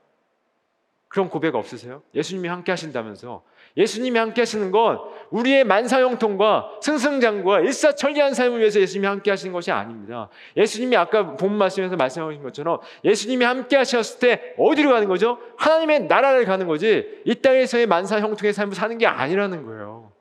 그런 1.08 1.28
고백 1.28 1.56
없으세요? 1.56 2.04
예수님이 2.14 2.48
함께 2.48 2.72
하신다면서 2.72 3.44
예수님이 3.76 4.20
함께 4.20 4.42
하시는 4.42 4.72
건 4.72 5.00
우리의 5.32 5.64
만사형통과 5.64 6.80
승승장구와 6.82 7.62
일사천리한 7.62 8.36
삶을 8.36 8.60
위해서 8.60 8.80
예수님이 8.80 9.08
함께 9.08 9.32
하시는 9.32 9.52
것이 9.52 9.72
아닙니다. 9.72 10.30
예수님이 10.56 10.98
아까 10.98 11.36
본 11.36 11.54
말씀에서 11.54 11.96
말씀하신 11.96 12.44
것처럼 12.44 12.80
예수님이 13.04 13.44
함께 13.46 13.76
하셨을 13.78 14.20
때 14.20 14.54
어디로 14.58 14.92
가는 14.92 15.08
거죠? 15.08 15.40
하나님의 15.58 16.02
나라를 16.02 16.46
가는 16.46 16.68
거지 16.68 17.22
이 17.26 17.36
땅에서의 17.36 17.88
만사형통의 17.88 18.54
삶을 18.54 18.76
사는 18.76 18.98
게 18.98 19.08
아니라는 19.08 19.66
거예요. 19.66 20.12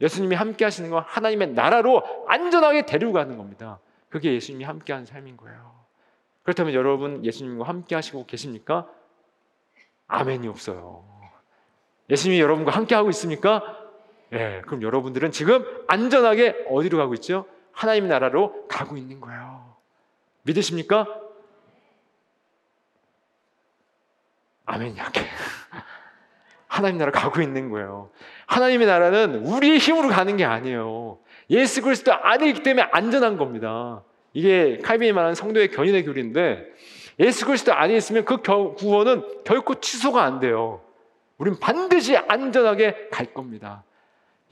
예수님이 0.00 0.36
함께 0.36 0.64
하시는 0.64 0.90
건 0.90 1.02
하나님의 1.06 1.52
나라로 1.52 2.24
안전하게 2.28 2.86
데리고 2.86 3.12
가는 3.12 3.36
겁니다. 3.36 3.80
그게 4.08 4.32
예수님이 4.34 4.64
함께 4.64 4.92
하는 4.92 5.06
삶인 5.06 5.36
거예요. 5.36 5.78
그렇다면 6.42 6.72
여러분 6.74 7.24
예수님과 7.24 7.66
함께 7.66 7.94
하시고 7.94 8.26
계십니까? 8.26 8.88
아멘이 10.06 10.48
없어요. 10.48 11.04
예수님이 12.08 12.40
여러분과 12.40 12.72
함께 12.72 12.94
하고 12.94 13.10
있습니까? 13.10 13.76
예, 14.32 14.62
그럼 14.66 14.82
여러분들은 14.82 15.30
지금 15.30 15.64
안전하게 15.88 16.66
어디로 16.70 16.96
가고 16.98 17.14
있죠? 17.14 17.46
하나님 17.72 18.08
나라로 18.08 18.66
가고 18.68 18.96
있는 18.96 19.20
거예요. 19.20 19.76
믿으십니까? 20.42 21.06
아멘 24.64 24.96
약해. 24.96 25.22
하나님 26.78 26.98
나라 26.98 27.10
가고 27.10 27.42
있는 27.42 27.70
거예요. 27.70 28.10
하나님의 28.46 28.86
나라는 28.86 29.44
우리의 29.44 29.78
힘으로 29.78 30.08
가는 30.08 30.36
게 30.36 30.44
아니에요. 30.44 31.18
예수 31.50 31.82
그리스도 31.82 32.14
안에 32.14 32.48
있기 32.50 32.62
때문에 32.62 32.88
안전한 32.92 33.36
겁니다. 33.36 34.04
이게 34.32 34.78
칼빈이 34.78 35.12
말하는 35.12 35.34
성도의 35.34 35.72
견인의 35.72 36.04
교리인데 36.04 36.64
예수 37.18 37.46
그리스도 37.46 37.74
안에 37.74 37.96
있으면 37.96 38.24
그 38.24 38.40
구원은 38.40 39.42
결코 39.42 39.74
취소가 39.80 40.22
안 40.22 40.38
돼요. 40.38 40.80
우린 41.36 41.58
반드시 41.58 42.16
안전하게 42.16 43.08
갈 43.10 43.34
겁니다. 43.34 43.82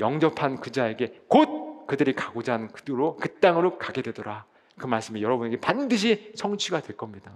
영접한 0.00 0.58
그 0.60 0.72
자에게 0.72 1.20
곧 1.28 1.86
그들이 1.86 2.12
가고자 2.12 2.54
하는 2.54 2.68
그대로 2.68 3.16
그 3.16 3.38
땅으로 3.38 3.78
가게 3.78 4.02
되더라. 4.02 4.46
그 4.76 4.88
말씀이 4.88 5.22
여러분에게 5.22 5.60
반드시 5.60 6.32
성취가 6.34 6.80
될 6.80 6.96
겁니다. 6.96 7.30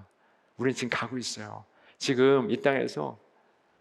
우리는 0.57 0.75
지금 0.75 0.91
가고 0.91 1.17
있어요. 1.17 1.65
지금 1.97 2.51
이 2.51 2.61
땅에서 2.61 3.19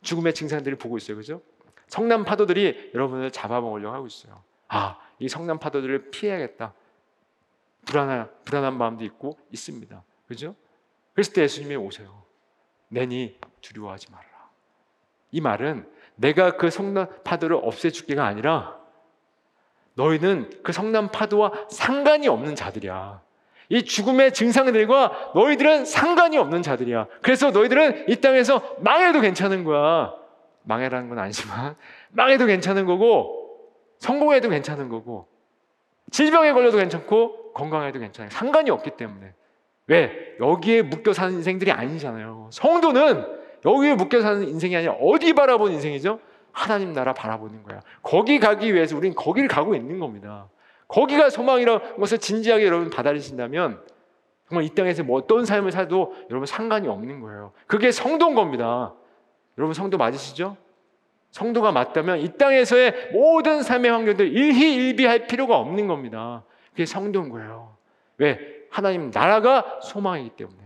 죽음의 0.01 0.33
증상들을 0.33 0.77
보고 0.77 0.97
있어요. 0.97 1.17
그죠? 1.17 1.41
성남 1.87 2.23
파도들이 2.23 2.91
여러분을 2.93 3.31
잡아먹으려고 3.31 3.95
하고 3.95 4.07
있어요. 4.07 4.43
아, 4.67 4.99
이 5.17 5.27
성남 5.27 5.59
파도들을 5.59 6.11
피해야겠다. 6.11 6.73
불안한, 7.85 8.29
불안한 8.45 8.77
마음도 8.77 9.03
있고 9.03 9.37
있습니다. 9.51 10.03
그죠? 10.27 10.55
그랬을 11.13 11.33
때 11.33 11.41
예수님이 11.41 11.75
오세요. 11.75 12.23
내니 12.87 13.39
두려워하지 13.61 14.11
말아라. 14.11 14.49
이 15.31 15.41
말은 15.41 15.89
내가 16.15 16.57
그 16.57 16.69
성남 16.69 17.07
파도를 17.23 17.59
없애줄게가 17.61 18.25
아니라 18.25 18.79
너희는 19.95 20.61
그 20.63 20.71
성남 20.71 21.11
파도와 21.11 21.67
상관이 21.69 22.27
없는 22.27 22.55
자들이야. 22.55 23.21
이 23.69 23.83
죽음의 23.83 24.33
증상들과 24.33 25.31
너희들은 25.35 25.85
상관이 25.85 26.37
없는 26.37 26.63
자들이야. 26.63 27.07
그래서 27.21 27.51
너희들은 27.51 28.09
이 28.09 28.15
땅에서 28.17 28.77
망해도 28.79 29.21
괜찮은 29.21 29.63
거야. 29.63 30.13
망해라는 30.63 31.09
건 31.09 31.19
아니지만 31.19 31.75
망해도 32.11 32.45
괜찮은 32.47 32.85
거고 32.85 33.35
성공해도 33.99 34.49
괜찮은 34.49 34.89
거고 34.89 35.27
질병에 36.11 36.53
걸려도 36.53 36.77
괜찮고 36.77 37.53
건강해도 37.53 37.99
괜찮아요. 37.99 38.29
상관이 38.31 38.69
없기 38.71 38.91
때문에. 38.91 39.33
왜? 39.87 40.35
여기에 40.39 40.83
묶여 40.83 41.13
사는 41.13 41.33
인생들이 41.33 41.71
아니잖아요. 41.71 42.49
성도는 42.51 43.25
여기에 43.65 43.95
묶여 43.95 44.21
사는 44.21 44.47
인생이 44.47 44.75
아니라 44.75 44.93
어디 44.93 45.33
바라보는 45.33 45.73
인생이죠? 45.75 46.19
하나님 46.51 46.93
나라 46.93 47.13
바라보는 47.13 47.63
거야. 47.63 47.81
거기 48.01 48.39
가기 48.39 48.73
위해서 48.73 48.95
우리는 48.97 49.15
거기를 49.15 49.47
가고 49.47 49.75
있는 49.75 49.99
겁니다. 49.99 50.47
거기가 50.89 51.29
소망이라는 51.29 51.97
것을 51.97 52.17
진지하게 52.17 52.65
여러분 52.65 52.89
받아들이신다면 52.89 53.81
정말 54.49 54.65
이 54.65 54.69
땅에서 54.69 55.03
뭐 55.03 55.17
어떤 55.17 55.45
삶을 55.45 55.71
살도 55.71 56.15
여러분 56.29 56.45
상관이 56.45 56.87
없는 56.87 57.21
거예요. 57.21 57.53
그게 57.67 57.91
성도인 57.91 58.35
겁니다. 58.35 58.93
여러분 59.57 59.73
성도 59.73 59.97
맞으시죠? 59.97 60.57
성도가 61.31 61.71
맞다면 61.71 62.19
이 62.19 62.29
땅에서의 62.37 63.11
모든 63.13 63.61
삶의 63.61 63.91
환경들 63.91 64.35
일희일비할 64.35 65.27
필요가 65.27 65.57
없는 65.57 65.87
겁니다. 65.87 66.43
그게 66.71 66.87
성도인 66.87 67.29
거예요. 67.29 67.75
왜? 68.17 68.39
하나님 68.71 69.11
나라가 69.11 69.79
소망이기 69.81 70.31
때문에. 70.31 70.57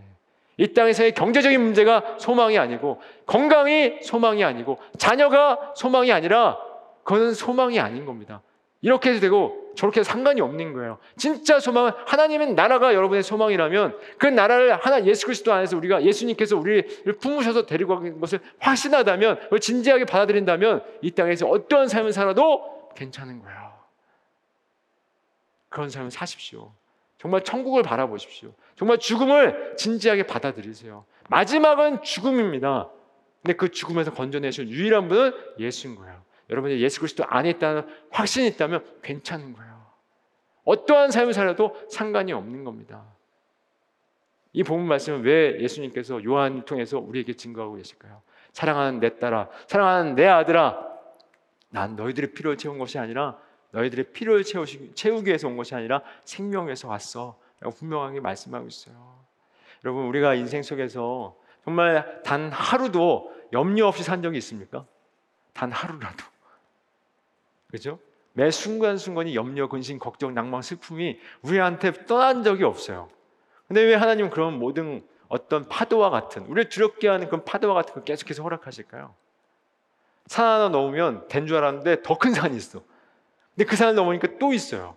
이 0.55 0.73
땅에서의 0.73 1.13
경제적인 1.13 1.59
문제가 1.59 2.15
소망이 2.17 2.57
아니고 2.57 3.01
건강이 3.25 4.01
소망이 4.03 4.43
아니고 4.43 4.77
자녀가 4.97 5.73
소망이 5.75 6.11
아니라 6.13 6.57
그거는 7.03 7.33
소망이 7.33 7.79
아닌 7.79 8.05
겁니다. 8.05 8.41
이렇게 8.83 9.09
해도 9.09 9.21
되고 9.21 9.71
저렇게 9.75 10.01
해도 10.01 10.09
상관이 10.09 10.41
없는 10.41 10.73
거예요. 10.73 10.99
진짜 11.17 11.59
소망은 11.59 11.93
하나님의 12.05 12.53
나라가 12.53 12.93
여러분의 12.93 13.23
소망이라면 13.23 13.97
그 14.19 14.27
나라를 14.27 14.75
하나 14.75 15.03
예수 15.05 15.25
그리스도 15.25 15.51
안에서 15.51 15.75
우리가 15.77 16.03
예수님께서 16.03 16.57
우리를 16.57 17.17
품으셔서 17.19 17.65
데리고 17.65 17.95
가는 17.95 18.19
것을 18.19 18.39
확신하다면 18.59 19.49
진지하게 19.59 20.05
받아들인다면 20.05 20.83
이 21.01 21.11
땅에서 21.11 21.47
어떠한 21.47 21.87
삶을 21.87 22.11
살아도 22.11 22.91
괜찮은 22.95 23.41
거예요. 23.41 23.73
그런 25.69 25.89
삶을 25.89 26.11
사십시오. 26.11 26.71
정말 27.17 27.41
천국을 27.43 27.83
바라보십시오. 27.83 28.53
정말 28.75 28.99
죽음을 28.99 29.75
진지하게 29.77 30.27
받아들이세요. 30.27 31.05
마지막은 31.29 32.03
죽음입니다. 32.03 32.89
근데 33.41 33.55
그 33.55 33.71
죽음에서 33.71 34.13
건져내실 34.13 34.67
유일한 34.67 35.07
분은 35.07 35.31
예수인 35.57 35.95
거예요. 35.95 36.12
여러분이 36.53 36.79
예수 36.79 36.99
그리스도 36.99 37.25
안에 37.25 37.49
있다는 37.49 37.87
확신이 38.11 38.47
있다면 38.47 38.85
괜찮은 39.01 39.53
거예요. 39.53 39.73
어떠한 40.65 41.09
삶을 41.09 41.33
살아도 41.33 41.75
상관이 41.89 42.31
없는 42.31 42.63
겁니다. 42.63 43.03
이 44.53 44.61
본문 44.61 44.87
말씀은 44.87 45.23
왜 45.23 45.59
예수님께서 45.59 46.23
요한을 46.23 46.65
통해서 46.65 46.99
우리에게 46.99 47.33
증거하고 47.33 47.75
계실까요? 47.75 48.21
사랑하는 48.51 48.99
내 48.99 49.17
딸아, 49.17 49.49
사랑하는 49.65 50.13
내 50.13 50.27
아들아, 50.27 50.93
난 51.69 51.95
너희들의 51.95 52.33
필요를 52.33 52.57
채운 52.59 52.77
것이 52.77 52.99
아니라 52.99 53.39
너희들의 53.71 54.11
필요를 54.13 54.43
채우시, 54.43 54.91
채우기 54.93 55.25
위해서 55.25 55.47
온 55.47 55.57
것이 55.57 55.73
아니라 55.73 56.03
생명에서 56.23 56.87
왔어. 56.87 57.39
라고 57.59 57.75
분명하게 57.75 58.19
말씀하고 58.19 58.67
있어요. 58.67 59.23
여러분, 59.83 60.05
우리가 60.05 60.35
인생 60.35 60.61
속에서 60.61 61.35
정말 61.63 62.21
단 62.21 62.51
하루도 62.51 63.33
염려 63.53 63.87
없이 63.87 64.03
산 64.03 64.21
적이 64.21 64.37
있습니까? 64.37 64.85
단 65.53 65.71
하루라도. 65.71 66.32
그죠? 67.73 67.97
매 68.33 68.51
순간순간이 68.51 69.35
염려, 69.35 69.67
근심, 69.67 69.97
걱정, 69.97 70.35
낭만, 70.35 70.61
슬픔이 70.61 71.19
우리한테 71.41 72.05
떠난 72.05 72.43
적이 72.43 72.65
없어요. 72.65 73.09
근데 73.67 73.81
왜 73.81 73.95
하나님은 73.95 74.29
그런 74.29 74.59
모든 74.59 75.03
어떤 75.27 75.67
파도와 75.67 76.11
같은 76.11 76.43
우리를 76.43 76.69
두렵게 76.69 77.07
하는 77.07 77.25
그런 77.27 77.43
파도와 77.43 77.73
같은 77.73 77.95
걸 77.95 78.03
계속해서 78.03 78.43
허락하실까요? 78.43 79.15
산 80.27 80.45
하나 80.45 80.69
넘으면 80.69 81.27
된 81.27 81.47
줄 81.47 81.57
알았는데 81.57 82.03
더 82.03 82.19
큰 82.19 82.31
산이 82.35 82.55
있어. 82.55 82.83
근데 83.55 83.65
그 83.67 83.75
산을 83.75 83.95
넘으니까 83.95 84.37
또 84.39 84.53
있어요. 84.53 84.95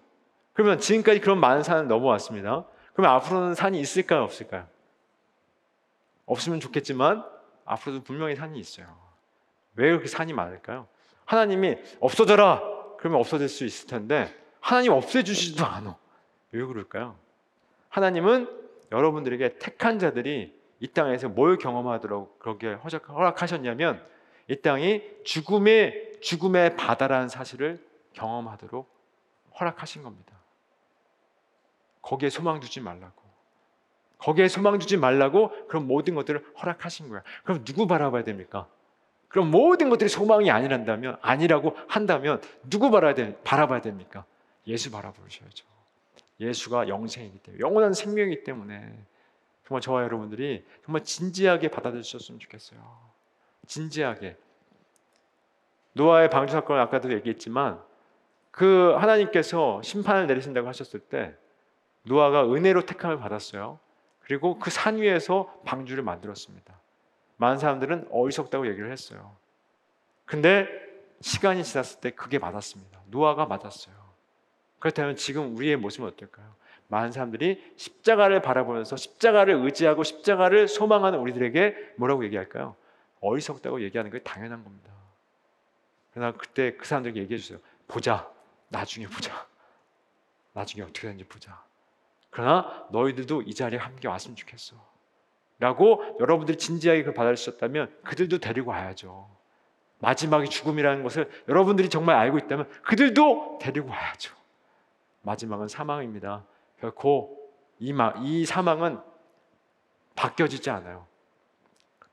그러면 0.52 0.78
지금까지 0.78 1.20
그런 1.20 1.40
많은 1.40 1.62
산을 1.62 1.88
넘어왔습니다. 1.88 2.66
그러면 2.92 3.16
앞으로는 3.16 3.54
산이 3.54 3.80
있을까요, 3.80 4.22
없을까요? 4.22 4.66
없으면 6.26 6.60
좋겠지만 6.60 7.24
앞으로도 7.64 8.02
분명히 8.02 8.36
산이 8.36 8.58
있어요. 8.58 8.86
왜 9.76 9.88
그렇게 9.88 10.08
산이 10.08 10.34
많을까요? 10.34 10.86
하나님이 11.26 11.76
없어져라 12.00 12.62
그러면 12.98 13.20
없어질 13.20 13.48
수 13.48 13.64
있을 13.64 13.86
텐데 13.88 14.34
하나님 14.60 14.92
없애주시지도 14.92 15.64
않아. 15.64 15.96
왜 16.52 16.64
그럴까요? 16.64 17.16
하나님은 17.88 18.48
여러분들에게 18.90 19.58
택한 19.58 19.98
자들이 19.98 20.56
이 20.80 20.88
땅에서 20.88 21.28
뭘 21.28 21.56
경험하도록 21.58 22.38
그렇게 22.38 22.72
허락- 22.74 23.08
허락하셨냐면 23.08 24.04
이 24.48 24.56
땅이 24.56 25.02
죽음의 25.24 26.20
죽음의 26.20 26.76
바다라는 26.76 27.28
사실을 27.28 27.84
경험하도록 28.14 28.88
허락하신 29.60 30.02
겁니다. 30.02 30.32
거기에 32.02 32.30
소망 32.30 32.60
두지 32.60 32.80
말라고. 32.80 33.22
거기에 34.18 34.48
소망 34.48 34.78
두지 34.78 34.96
말라고 34.96 35.50
그런 35.66 35.86
모든 35.86 36.14
것들을 36.14 36.44
허락하신 36.62 37.08
거야. 37.08 37.22
그럼 37.44 37.64
누구 37.64 37.86
바라봐야 37.86 38.24
됩니까? 38.24 38.68
그럼 39.28 39.50
모든 39.50 39.90
것들이 39.90 40.08
소망이 40.08 40.50
아니란다면 40.50 41.18
아니라고 41.20 41.76
한다면 41.88 42.40
누구 42.68 42.90
바라야 42.90 43.14
돼, 43.14 43.36
바라봐야 43.44 43.80
됩니까? 43.80 44.24
예수 44.66 44.90
바라보셔야죠. 44.90 45.66
예수가 46.40 46.88
영생이기 46.88 47.38
때문에 47.38 47.60
영원한 47.60 47.92
생명이기 47.94 48.44
때문에 48.44 48.96
정말 49.66 49.80
저와 49.80 50.02
여러분들이 50.04 50.64
정말 50.84 51.02
진지하게 51.02 51.68
받아들이셨으면 51.68 52.38
좋겠어요. 52.40 52.78
진지하게 53.66 54.36
노아의 55.94 56.30
방주 56.30 56.52
사건을 56.52 56.80
아까도 56.82 57.12
얘기했지만 57.12 57.80
그 58.50 58.94
하나님께서 58.98 59.82
심판을 59.82 60.26
내리신다고 60.26 60.68
하셨을 60.68 61.00
때 61.00 61.34
노아가 62.02 62.44
은혜로 62.44 62.86
택함을 62.86 63.18
받았어요. 63.18 63.78
그리고 64.20 64.58
그 64.58 64.70
산 64.70 64.96
위에서 64.98 65.60
방주를 65.64 66.02
만들었습니다. 66.02 66.78
많은 67.36 67.58
사람들은 67.58 68.08
어리석다고 68.10 68.66
얘기를 68.68 68.90
했어요. 68.90 69.36
근데 70.24 70.68
시간이 71.20 71.64
지났을 71.64 72.00
때 72.00 72.10
그게 72.10 72.38
맞았습니다. 72.38 73.00
노아가 73.06 73.46
맞았어요. 73.46 73.94
그렇다면 74.78 75.16
지금 75.16 75.56
우리의 75.56 75.76
모습은 75.76 76.08
어떨까요? 76.08 76.54
많은 76.88 77.12
사람들이 77.12 77.72
십자가를 77.76 78.42
바라보면서 78.42 78.96
십자가를 78.96 79.54
의지하고 79.54 80.04
십자가를 80.04 80.68
소망하는 80.68 81.18
우리들에게 81.18 81.94
뭐라고 81.96 82.24
얘기할까요? 82.24 82.76
어리석다고 83.20 83.82
얘기하는 83.82 84.10
게 84.10 84.22
당연한 84.22 84.62
겁니다. 84.62 84.92
그러나 86.12 86.32
그때 86.32 86.76
그 86.76 86.86
사람들에게 86.86 87.20
얘기해 87.22 87.38
주세요. 87.38 87.58
보자. 87.88 88.30
나중에 88.68 89.06
보자. 89.06 89.46
나중에 90.52 90.82
어떻게 90.82 91.02
되는지 91.02 91.24
보자. 91.24 91.62
그러나 92.30 92.86
너희들도 92.90 93.42
이 93.42 93.54
자리에 93.54 93.78
함께 93.78 94.08
왔으면 94.08 94.36
좋겠어. 94.36 94.76
라고 95.58 96.02
여러분들이 96.20 96.58
진지하게 96.58 97.02
그 97.04 97.12
받아주셨다면 97.14 97.94
그들도 98.04 98.38
데리고 98.38 98.70
와야죠. 98.70 99.28
마지막이 99.98 100.50
죽음이라는 100.50 101.02
것을 101.02 101.30
여러분들이 101.48 101.88
정말 101.88 102.16
알고 102.16 102.38
있다면 102.38 102.68
그들도 102.82 103.58
데리고 103.60 103.88
와야죠. 103.88 104.34
마지막은 105.22 105.68
사망입니다. 105.68 106.44
결코 106.80 107.36
이, 107.78 107.92
마, 107.92 108.12
이 108.18 108.44
사망은 108.44 109.00
바뀌어지지 110.14 110.70
않아요. 110.70 111.06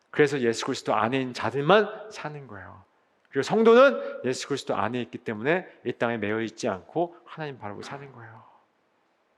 그래서 0.10 0.40
예수 0.40 0.66
그리스도 0.66 0.94
안에 0.94 1.20
있는 1.20 1.34
자들만 1.34 2.12
사는 2.12 2.48
거예요. 2.48 2.84
그리고 3.30 3.42
성도는 3.44 4.22
예수 4.26 4.48
그리스도 4.48 4.76
안에 4.76 5.02
있기 5.02 5.18
때문에 5.18 5.68
이 5.86 5.94
땅에 5.94 6.18
매여 6.18 6.42
있지 6.42 6.70
않고 6.70 7.18
하나님 7.26 7.58
바라보고 7.58 7.82
사는 7.82 8.12
거예요. 8.12 8.44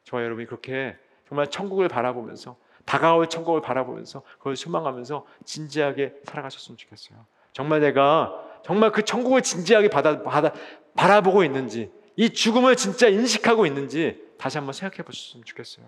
저와 0.04 0.24
여러분이 0.24 0.46
그렇게 0.48 0.98
정말 1.28 1.50
천국을 1.50 1.88
바라보면서 1.88 2.58
다가올 2.86 3.28
천국을 3.30 3.62
바라보면서 3.62 4.22
그걸 4.38 4.56
소망하면서 4.56 5.26
진지하게 5.44 6.16
살아가셨으면 6.24 6.78
좋겠어요. 6.78 7.26
정말 7.52 7.80
내가 7.80 8.34
정말 8.64 8.92
그 8.92 9.04
천국을 9.04 9.42
진지하게 9.42 9.90
받아, 9.90 10.22
받아, 10.24 10.54
바라보고 10.96 11.44
있는지 11.44 11.92
이 12.16 12.30
죽음을 12.30 12.76
진짜 12.76 13.08
인식하고 13.08 13.66
있는지 13.66 14.24
다시 14.38 14.58
한번 14.58 14.74
생각해 14.74 15.04
보셨으면 15.04 15.44
좋겠어요. 15.46 15.86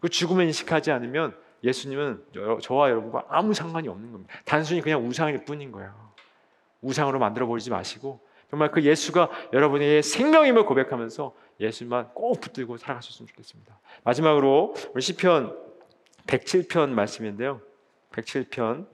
그 0.00 0.08
죽음을 0.08 0.44
인식하지 0.46 0.90
않으면 0.90 1.36
예수님은 1.64 2.24
여- 2.36 2.58
저와 2.60 2.90
여러분과 2.90 3.24
아무 3.28 3.54
상관이 3.54 3.88
없는 3.88 4.10
겁니다. 4.12 4.34
단순히 4.44 4.80
그냥 4.80 5.06
우상일 5.06 5.44
뿐인 5.44 5.70
거예요. 5.72 5.92
우상으로 6.80 7.18
만들어 7.18 7.46
버리지 7.46 7.70
마시고 7.70 8.20
정말 8.50 8.70
그 8.70 8.82
예수가 8.82 9.30
여러분의 9.52 10.02
생명임을 10.02 10.66
고백하면서 10.66 11.34
예수만 11.60 12.08
꼭 12.14 12.40
붙들고 12.40 12.76
살아가셨으면 12.76 13.28
좋겠습니다. 13.28 13.78
마지막으로 14.02 14.74
우리 14.92 15.00
시편 15.02 15.56
107편 16.26 16.90
말씀인데요. 16.90 17.60
107편 18.12 18.86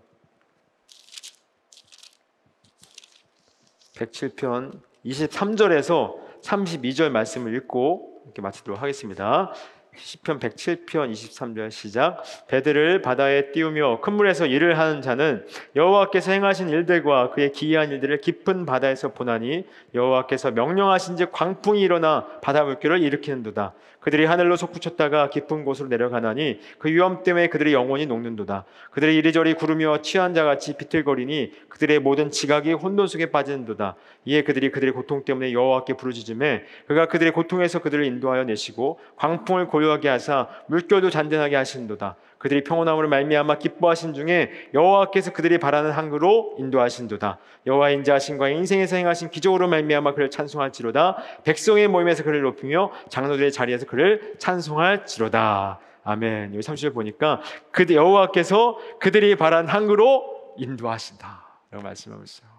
107편 3.94 4.80
23절에서 5.04 6.16
32절 6.42 7.10
말씀을 7.10 7.54
읽고 7.56 8.22
이렇게 8.24 8.42
마치도록 8.42 8.80
하겠습니다. 8.80 9.52
시편 9.96 10.38
107편 10.38 11.10
23절 11.10 11.70
시작 11.72 12.22
배들을 12.46 13.02
바다에 13.02 13.50
띄우며 13.50 14.00
큰 14.00 14.12
물에서 14.12 14.46
일을 14.46 14.78
하는 14.78 15.02
자는 15.02 15.44
여호와께서 15.74 16.32
행하신 16.32 16.68
일들과 16.68 17.30
그의 17.30 17.52
기이한 17.52 17.90
일들을 17.90 18.20
깊은 18.20 18.64
바다에서 18.64 19.12
보나니 19.12 19.66
여호와께서 19.94 20.52
명령하신 20.52 21.16
즉 21.16 21.32
광풍이 21.32 21.80
일어나 21.80 22.26
바다 22.40 22.62
물결을 22.62 23.02
일으키는도다 23.02 23.74
그들이 24.00 24.24
하늘로 24.24 24.56
솟구쳤다가 24.56 25.30
깊은 25.30 25.64
곳으로 25.64 25.88
내려가나니 25.88 26.60
그 26.78 26.88
위험 26.88 27.22
때문에 27.22 27.48
그들의 27.48 27.72
영혼이 27.72 28.06
녹는도다. 28.06 28.64
그들이 28.90 29.16
이리저리 29.16 29.54
구르며 29.54 30.02
취한 30.02 30.34
자같이 30.34 30.76
비틀거리니 30.76 31.52
그들의 31.68 31.98
모든 31.98 32.30
지각이 32.30 32.72
혼돈 32.72 33.06
속에 33.06 33.30
빠지는도다. 33.30 33.96
이에 34.24 34.42
그들이 34.42 34.70
그들의 34.70 34.92
고통 34.94 35.24
때문에 35.24 35.52
여호와께 35.52 35.94
부르짖음에 35.94 36.64
그가 36.86 37.06
그들의 37.06 37.32
고통에서 37.32 37.80
그들을 37.80 38.04
인도하여 38.04 38.44
내시고 38.44 39.00
광풍을 39.16 39.66
고요하게 39.66 40.08
하사 40.08 40.48
물결도 40.68 41.10
잔잔하게 41.10 41.56
하시는도다 41.56 42.16
그들이 42.38 42.64
평온함으로 42.64 43.08
말미암아 43.08 43.58
기뻐하신 43.58 44.14
중에 44.14 44.50
여호와께서 44.74 45.32
그들이 45.32 45.58
바라는 45.58 45.90
항구로 45.90 46.56
인도하신도다 46.58 47.38
여호와 47.66 47.90
인자하신 47.90 48.38
과 48.38 48.48
인생에서 48.48 48.96
행하신 48.96 49.30
기적으로 49.30 49.68
말미암아 49.68 50.14
그를 50.14 50.30
찬송할지로다 50.30 51.16
백성의 51.44 51.88
모임에서 51.88 52.22
그를 52.22 52.42
높이며 52.42 52.90
장로들의 53.08 53.52
자리에서 53.52 53.86
그를 53.86 54.34
찬송할지로다 54.38 55.80
아멘 56.04 56.54
여기 56.54 56.60
30절 56.60 56.94
보니까 56.94 57.40
그들 57.70 57.96
여호와께서 57.96 58.78
그들이 59.00 59.36
바란 59.36 59.66
항구로 59.66 60.54
인도하신다 60.56 61.44
라고 61.70 61.84
말씀하고 61.84 62.22
있어요 62.22 62.58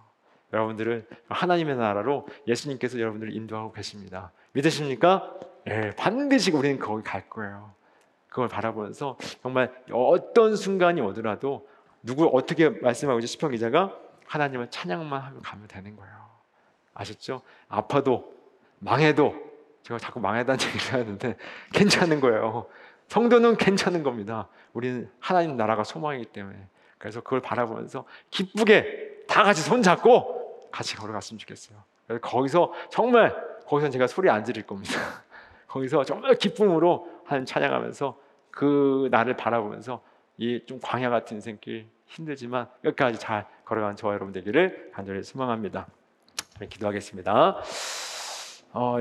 여러분들을 0.53 1.07
하나님의 1.29 1.77
나라로 1.77 2.27
예수님께서 2.47 2.99
여러분들을 2.99 3.35
인도하고 3.35 3.71
계십니다. 3.71 4.31
믿으십니까? 4.53 5.33
예, 5.67 5.91
반드시 5.95 6.51
우리는 6.51 6.79
거기 6.79 7.03
갈 7.03 7.29
거예요. 7.29 7.73
그걸 8.29 8.47
바라보면서 8.47 9.17
정말 9.41 9.73
어떤 9.91 10.55
순간이 10.55 11.01
오더라도 11.01 11.67
누구 12.03 12.29
어떻게 12.33 12.69
말씀하고 12.69 13.19
있죠? 13.19 13.27
시편 13.27 13.51
기자가 13.51 13.95
하나님을 14.27 14.69
찬양만 14.69 15.21
하고 15.21 15.39
가면 15.41 15.67
되는 15.67 15.95
거예요. 15.95 16.13
아셨죠? 16.93 17.41
아파도 17.67 18.33
망해도 18.79 19.35
제가 19.83 19.97
자꾸 19.97 20.19
망해다는 20.19 20.59
얘기를 20.69 20.93
하는데 20.93 21.35
괜찮은 21.73 22.19
거예요. 22.21 22.67
성도는 23.07 23.57
괜찮은 23.57 24.03
겁니다. 24.03 24.47
우리는 24.73 25.09
하나님 25.19 25.57
나라가 25.57 25.83
소망이기 25.83 26.25
때문에 26.25 26.67
그래서 26.97 27.21
그걸 27.21 27.41
바라보면서 27.41 28.05
기쁘게 28.29 29.25
다 29.27 29.43
같이 29.43 29.61
손 29.61 29.81
잡고 29.81 30.69
같이 30.71 30.95
걸어갔으면 30.95 31.39
좋겠어요. 31.39 31.81
그래서 32.05 32.21
거기서 32.21 32.73
정말 32.89 33.35
거기서 33.65 33.89
제가 33.89 34.07
소리 34.07 34.29
안 34.29 34.45
지를 34.45 34.63
겁니다. 34.63 34.93
거기서 35.67 36.03
정말 36.03 36.35
기쁨으로 36.35 37.18
하나님 37.29 37.45
찬양하면서 37.45 38.19
그 38.51 39.07
나를 39.11 39.37
바라보면서 39.37 40.01
이 40.37 40.65
좀 40.65 40.79
광야 40.81 41.09
같은 41.09 41.37
인생길 41.37 41.87
힘들지만 42.07 42.67
끝까지 42.81 43.19
잘 43.19 43.45
걸어간 43.65 43.95
저와 43.95 44.13
여러분 44.15 44.33
되기를 44.33 44.91
간절히 44.93 45.21
소망합니다. 45.21 45.87
네, 46.59 46.67
기도하겠습니다. 46.67 47.57
어, 48.73 48.97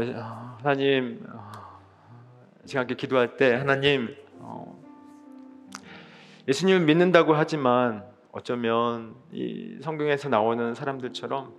하나님 0.59 1.25
어, 1.33 1.53
제가 2.67 2.83
이렇게 2.83 2.97
기도할 2.97 3.37
때 3.37 3.55
하나님 3.55 4.15
어, 4.41 4.79
예수님을 6.49 6.81
믿는다고 6.87 7.35
하지만 7.35 8.05
어쩌면 8.33 9.15
이 9.33 9.79
성경에서 9.83 10.29
나오는 10.29 10.75
사람들처럼 10.75 11.55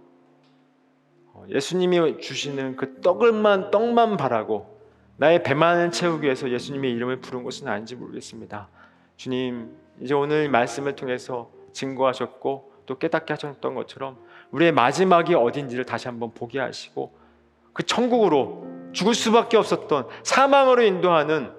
어, 1.33 1.45
예수님이 1.49 2.19
주시는 2.19 2.75
그 2.75 3.01
떡을만 3.01 3.71
떡만 3.71 4.17
바라고 4.17 4.78
나의 5.19 5.43
배만을 5.43 5.91
채우기 5.91 6.23
위해서 6.23 6.49
예수님의 6.49 6.93
이름을 6.93 7.19
부른 7.19 7.43
것은 7.43 7.67
아닌지 7.67 7.97
모르겠습니다. 7.97 8.69
주님 9.17 9.75
이제 9.99 10.13
오늘 10.13 10.47
말씀을 10.49 10.95
통해서 10.95 11.51
증거하셨고 11.73 12.71
또 12.85 12.97
깨닫게 12.97 13.33
하셨던 13.33 13.75
것처럼 13.75 14.17
우리의 14.51 14.71
마지막이 14.71 15.35
어딘지를 15.35 15.83
다시 15.83 16.07
한번 16.07 16.33
보게 16.33 16.59
하시고 16.59 17.13
그 17.73 17.83
천국으로 17.83 18.65
죽을 18.93 19.13
수밖에 19.13 19.57
없었던 19.57 20.07
사망으로 20.23 20.83
인도하는 20.83 21.51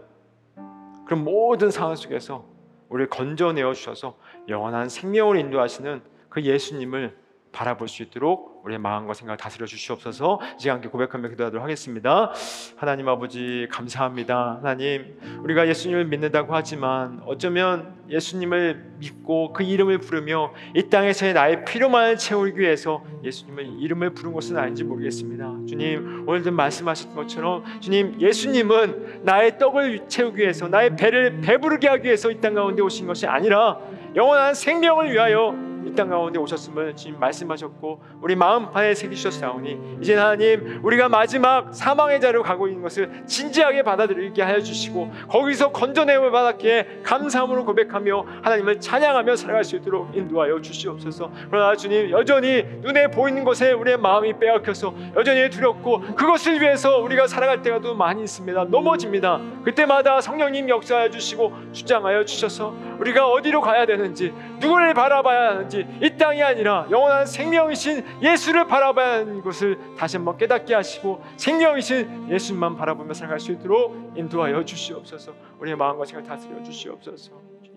그런 1.04 1.22
모든 1.22 1.70
상황 1.70 1.96
속에서 1.96 2.46
우리를 2.88 3.10
건져내어 3.10 3.74
주셔서 3.74 4.16
영원한 4.48 4.88
생명으로 4.88 5.38
인도하시는 5.38 6.00
그 6.30 6.40
예수님을 6.40 7.14
바라볼 7.52 7.88
수 7.88 8.02
있도록 8.02 8.60
우리의 8.64 8.78
마음과 8.78 9.14
생각을 9.14 9.36
다스려 9.38 9.66
주시옵소서. 9.66 10.38
이 10.58 10.60
시간 10.60 10.76
함께 10.76 10.88
고백하며 10.88 11.28
기도하도록 11.30 11.62
하겠습니다. 11.62 12.32
하나님 12.76 13.08
아버지 13.08 13.66
감사합니다. 13.70 14.58
하나님 14.62 15.18
우리가 15.42 15.66
예수님을 15.68 16.04
믿는다고 16.06 16.54
하지만 16.54 17.20
어쩌면 17.24 17.98
예수님을 18.10 18.90
믿고 18.98 19.52
그 19.52 19.62
이름을 19.62 19.98
부르며 19.98 20.52
이 20.74 20.88
땅에서의 20.90 21.32
나의 21.32 21.64
필요만을 21.64 22.18
채우기 22.18 22.58
위해서 22.58 23.02
예수님의 23.24 23.78
이름을 23.78 24.14
부른 24.14 24.32
것은 24.32 24.58
아닌지 24.58 24.84
모르겠습니다. 24.84 25.54
주님 25.68 26.28
오늘도 26.28 26.50
말씀하셨던 26.52 27.16
것처럼 27.16 27.64
주님 27.80 28.20
예수님은 28.20 29.22
나의 29.24 29.58
떡을 29.58 30.08
채우기 30.08 30.40
위해서 30.42 30.68
나의 30.68 30.96
배를 30.96 31.40
배부르게 31.40 31.88
하기 31.88 32.04
위해서 32.04 32.30
이 32.30 32.40
땅 32.40 32.54
가운데 32.54 32.82
오신 32.82 33.06
것이 33.06 33.26
아니라 33.26 33.78
영원한 34.16 34.54
생명을 34.54 35.12
위하여 35.12 35.54
이 35.90 35.94
땅 35.94 36.08
가운데 36.08 36.38
오셨음을 36.38 36.94
주님 36.94 37.18
말씀하셨고 37.18 38.00
우리 38.22 38.36
마음판에 38.36 38.94
새기셨사오니 38.94 39.98
이제 40.00 40.14
하나님 40.14 40.80
우리가 40.84 41.08
마지막 41.08 41.74
사망의 41.74 42.20
자리로 42.20 42.42
가고 42.42 42.68
있는 42.68 42.82
것을 42.82 43.24
진지하게 43.26 43.82
받아들이게 43.82 44.40
하여 44.40 44.60
주시고 44.60 45.10
거기서 45.28 45.72
건져내을 45.72 46.30
받았기에 46.30 47.00
감사함으로 47.02 47.64
고백하며 47.64 48.26
하나님을 48.42 48.80
찬양하며 48.80 49.36
살아갈 49.36 49.64
수 49.64 49.76
있도록 49.76 50.16
인도하여 50.16 50.60
주시옵소서. 50.60 51.30
그러나 51.50 51.74
주님 51.74 52.10
여전히 52.10 52.62
눈에 52.82 53.08
보이는 53.08 53.42
것에 53.42 53.72
우리의 53.72 53.98
마음이 53.98 54.38
빼앗겨서 54.38 54.94
여전히 55.16 55.50
두렵고 55.50 56.00
그것을 56.14 56.60
위해서 56.60 56.98
우리가 56.98 57.26
살아갈 57.26 57.62
때가 57.62 57.80
또 57.80 57.94
많이 57.94 58.22
있습니다. 58.22 58.64
넘어집니다. 58.64 59.40
그때마다 59.64 60.20
성령님 60.20 60.68
역사하여 60.68 61.10
주시고 61.10 61.52
주장하여 61.72 62.24
주셔서 62.24 62.74
우리가 63.00 63.28
어디로 63.28 63.60
가야 63.60 63.86
되는지 63.86 64.32
누구를 64.60 64.94
바라봐야 64.94 65.50
하는지 65.50 65.79
이 66.02 66.16
땅이 66.16 66.42
아니라 66.42 66.86
영원한 66.90 67.26
생명이신 67.26 68.22
예수를 68.22 68.66
바라봐야 68.66 69.20
하는 69.20 69.40
것을 69.42 69.78
다시 69.96 70.16
한번 70.16 70.36
깨닫게 70.36 70.74
하시고 70.74 71.22
생명이신 71.36 72.30
예수만 72.30 72.76
바라보며 72.76 73.14
살아갈 73.14 73.40
수 73.40 73.52
있도록 73.52 74.12
인도하여 74.16 74.64
주시옵소서. 74.64 75.34
우리의 75.60 75.76
마음과 75.76 76.04
생각을 76.04 76.28
다스려 76.28 76.62
주시옵소서. 76.62 77.32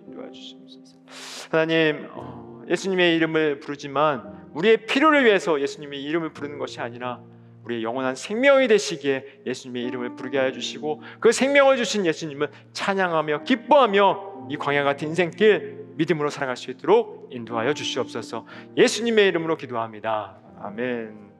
인도하여 0.07 0.31
주시옵소서. 0.31 0.97
하나님 1.51 2.07
어, 2.11 2.63
예수님의 2.69 3.15
이름을 3.15 3.59
부르지만 3.59 4.49
우리의 4.53 4.85
필요를 4.85 5.25
위해서 5.25 5.59
예수님의 5.59 6.01
이름을 6.03 6.33
부르는 6.33 6.57
것이 6.57 6.79
아니라 6.79 7.21
우리의 7.65 7.83
영원한 7.83 8.15
생명이 8.15 8.67
되시기에 8.67 9.41
예수님의 9.45 9.83
이름을 9.85 10.15
부르게 10.15 10.37
하여 10.37 10.51
주시고 10.51 11.01
그 11.19 11.31
생명을 11.31 11.77
주신 11.77 12.05
예수님을 12.05 12.49
찬양하며 12.73 13.43
기뻐하며 13.43 14.33
이 14.49 14.57
광야 14.57 14.83
같은 14.83 15.09
인생길 15.09 15.82
믿음으로 15.95 16.29
살아갈 16.29 16.57
수 16.57 16.71
있도록 16.71 17.29
인도하여 17.31 17.73
주시옵소서. 17.73 18.45
예수님의 18.77 19.27
이름으로 19.27 19.57
기도합니다. 19.57 20.37
아멘. 20.59 21.32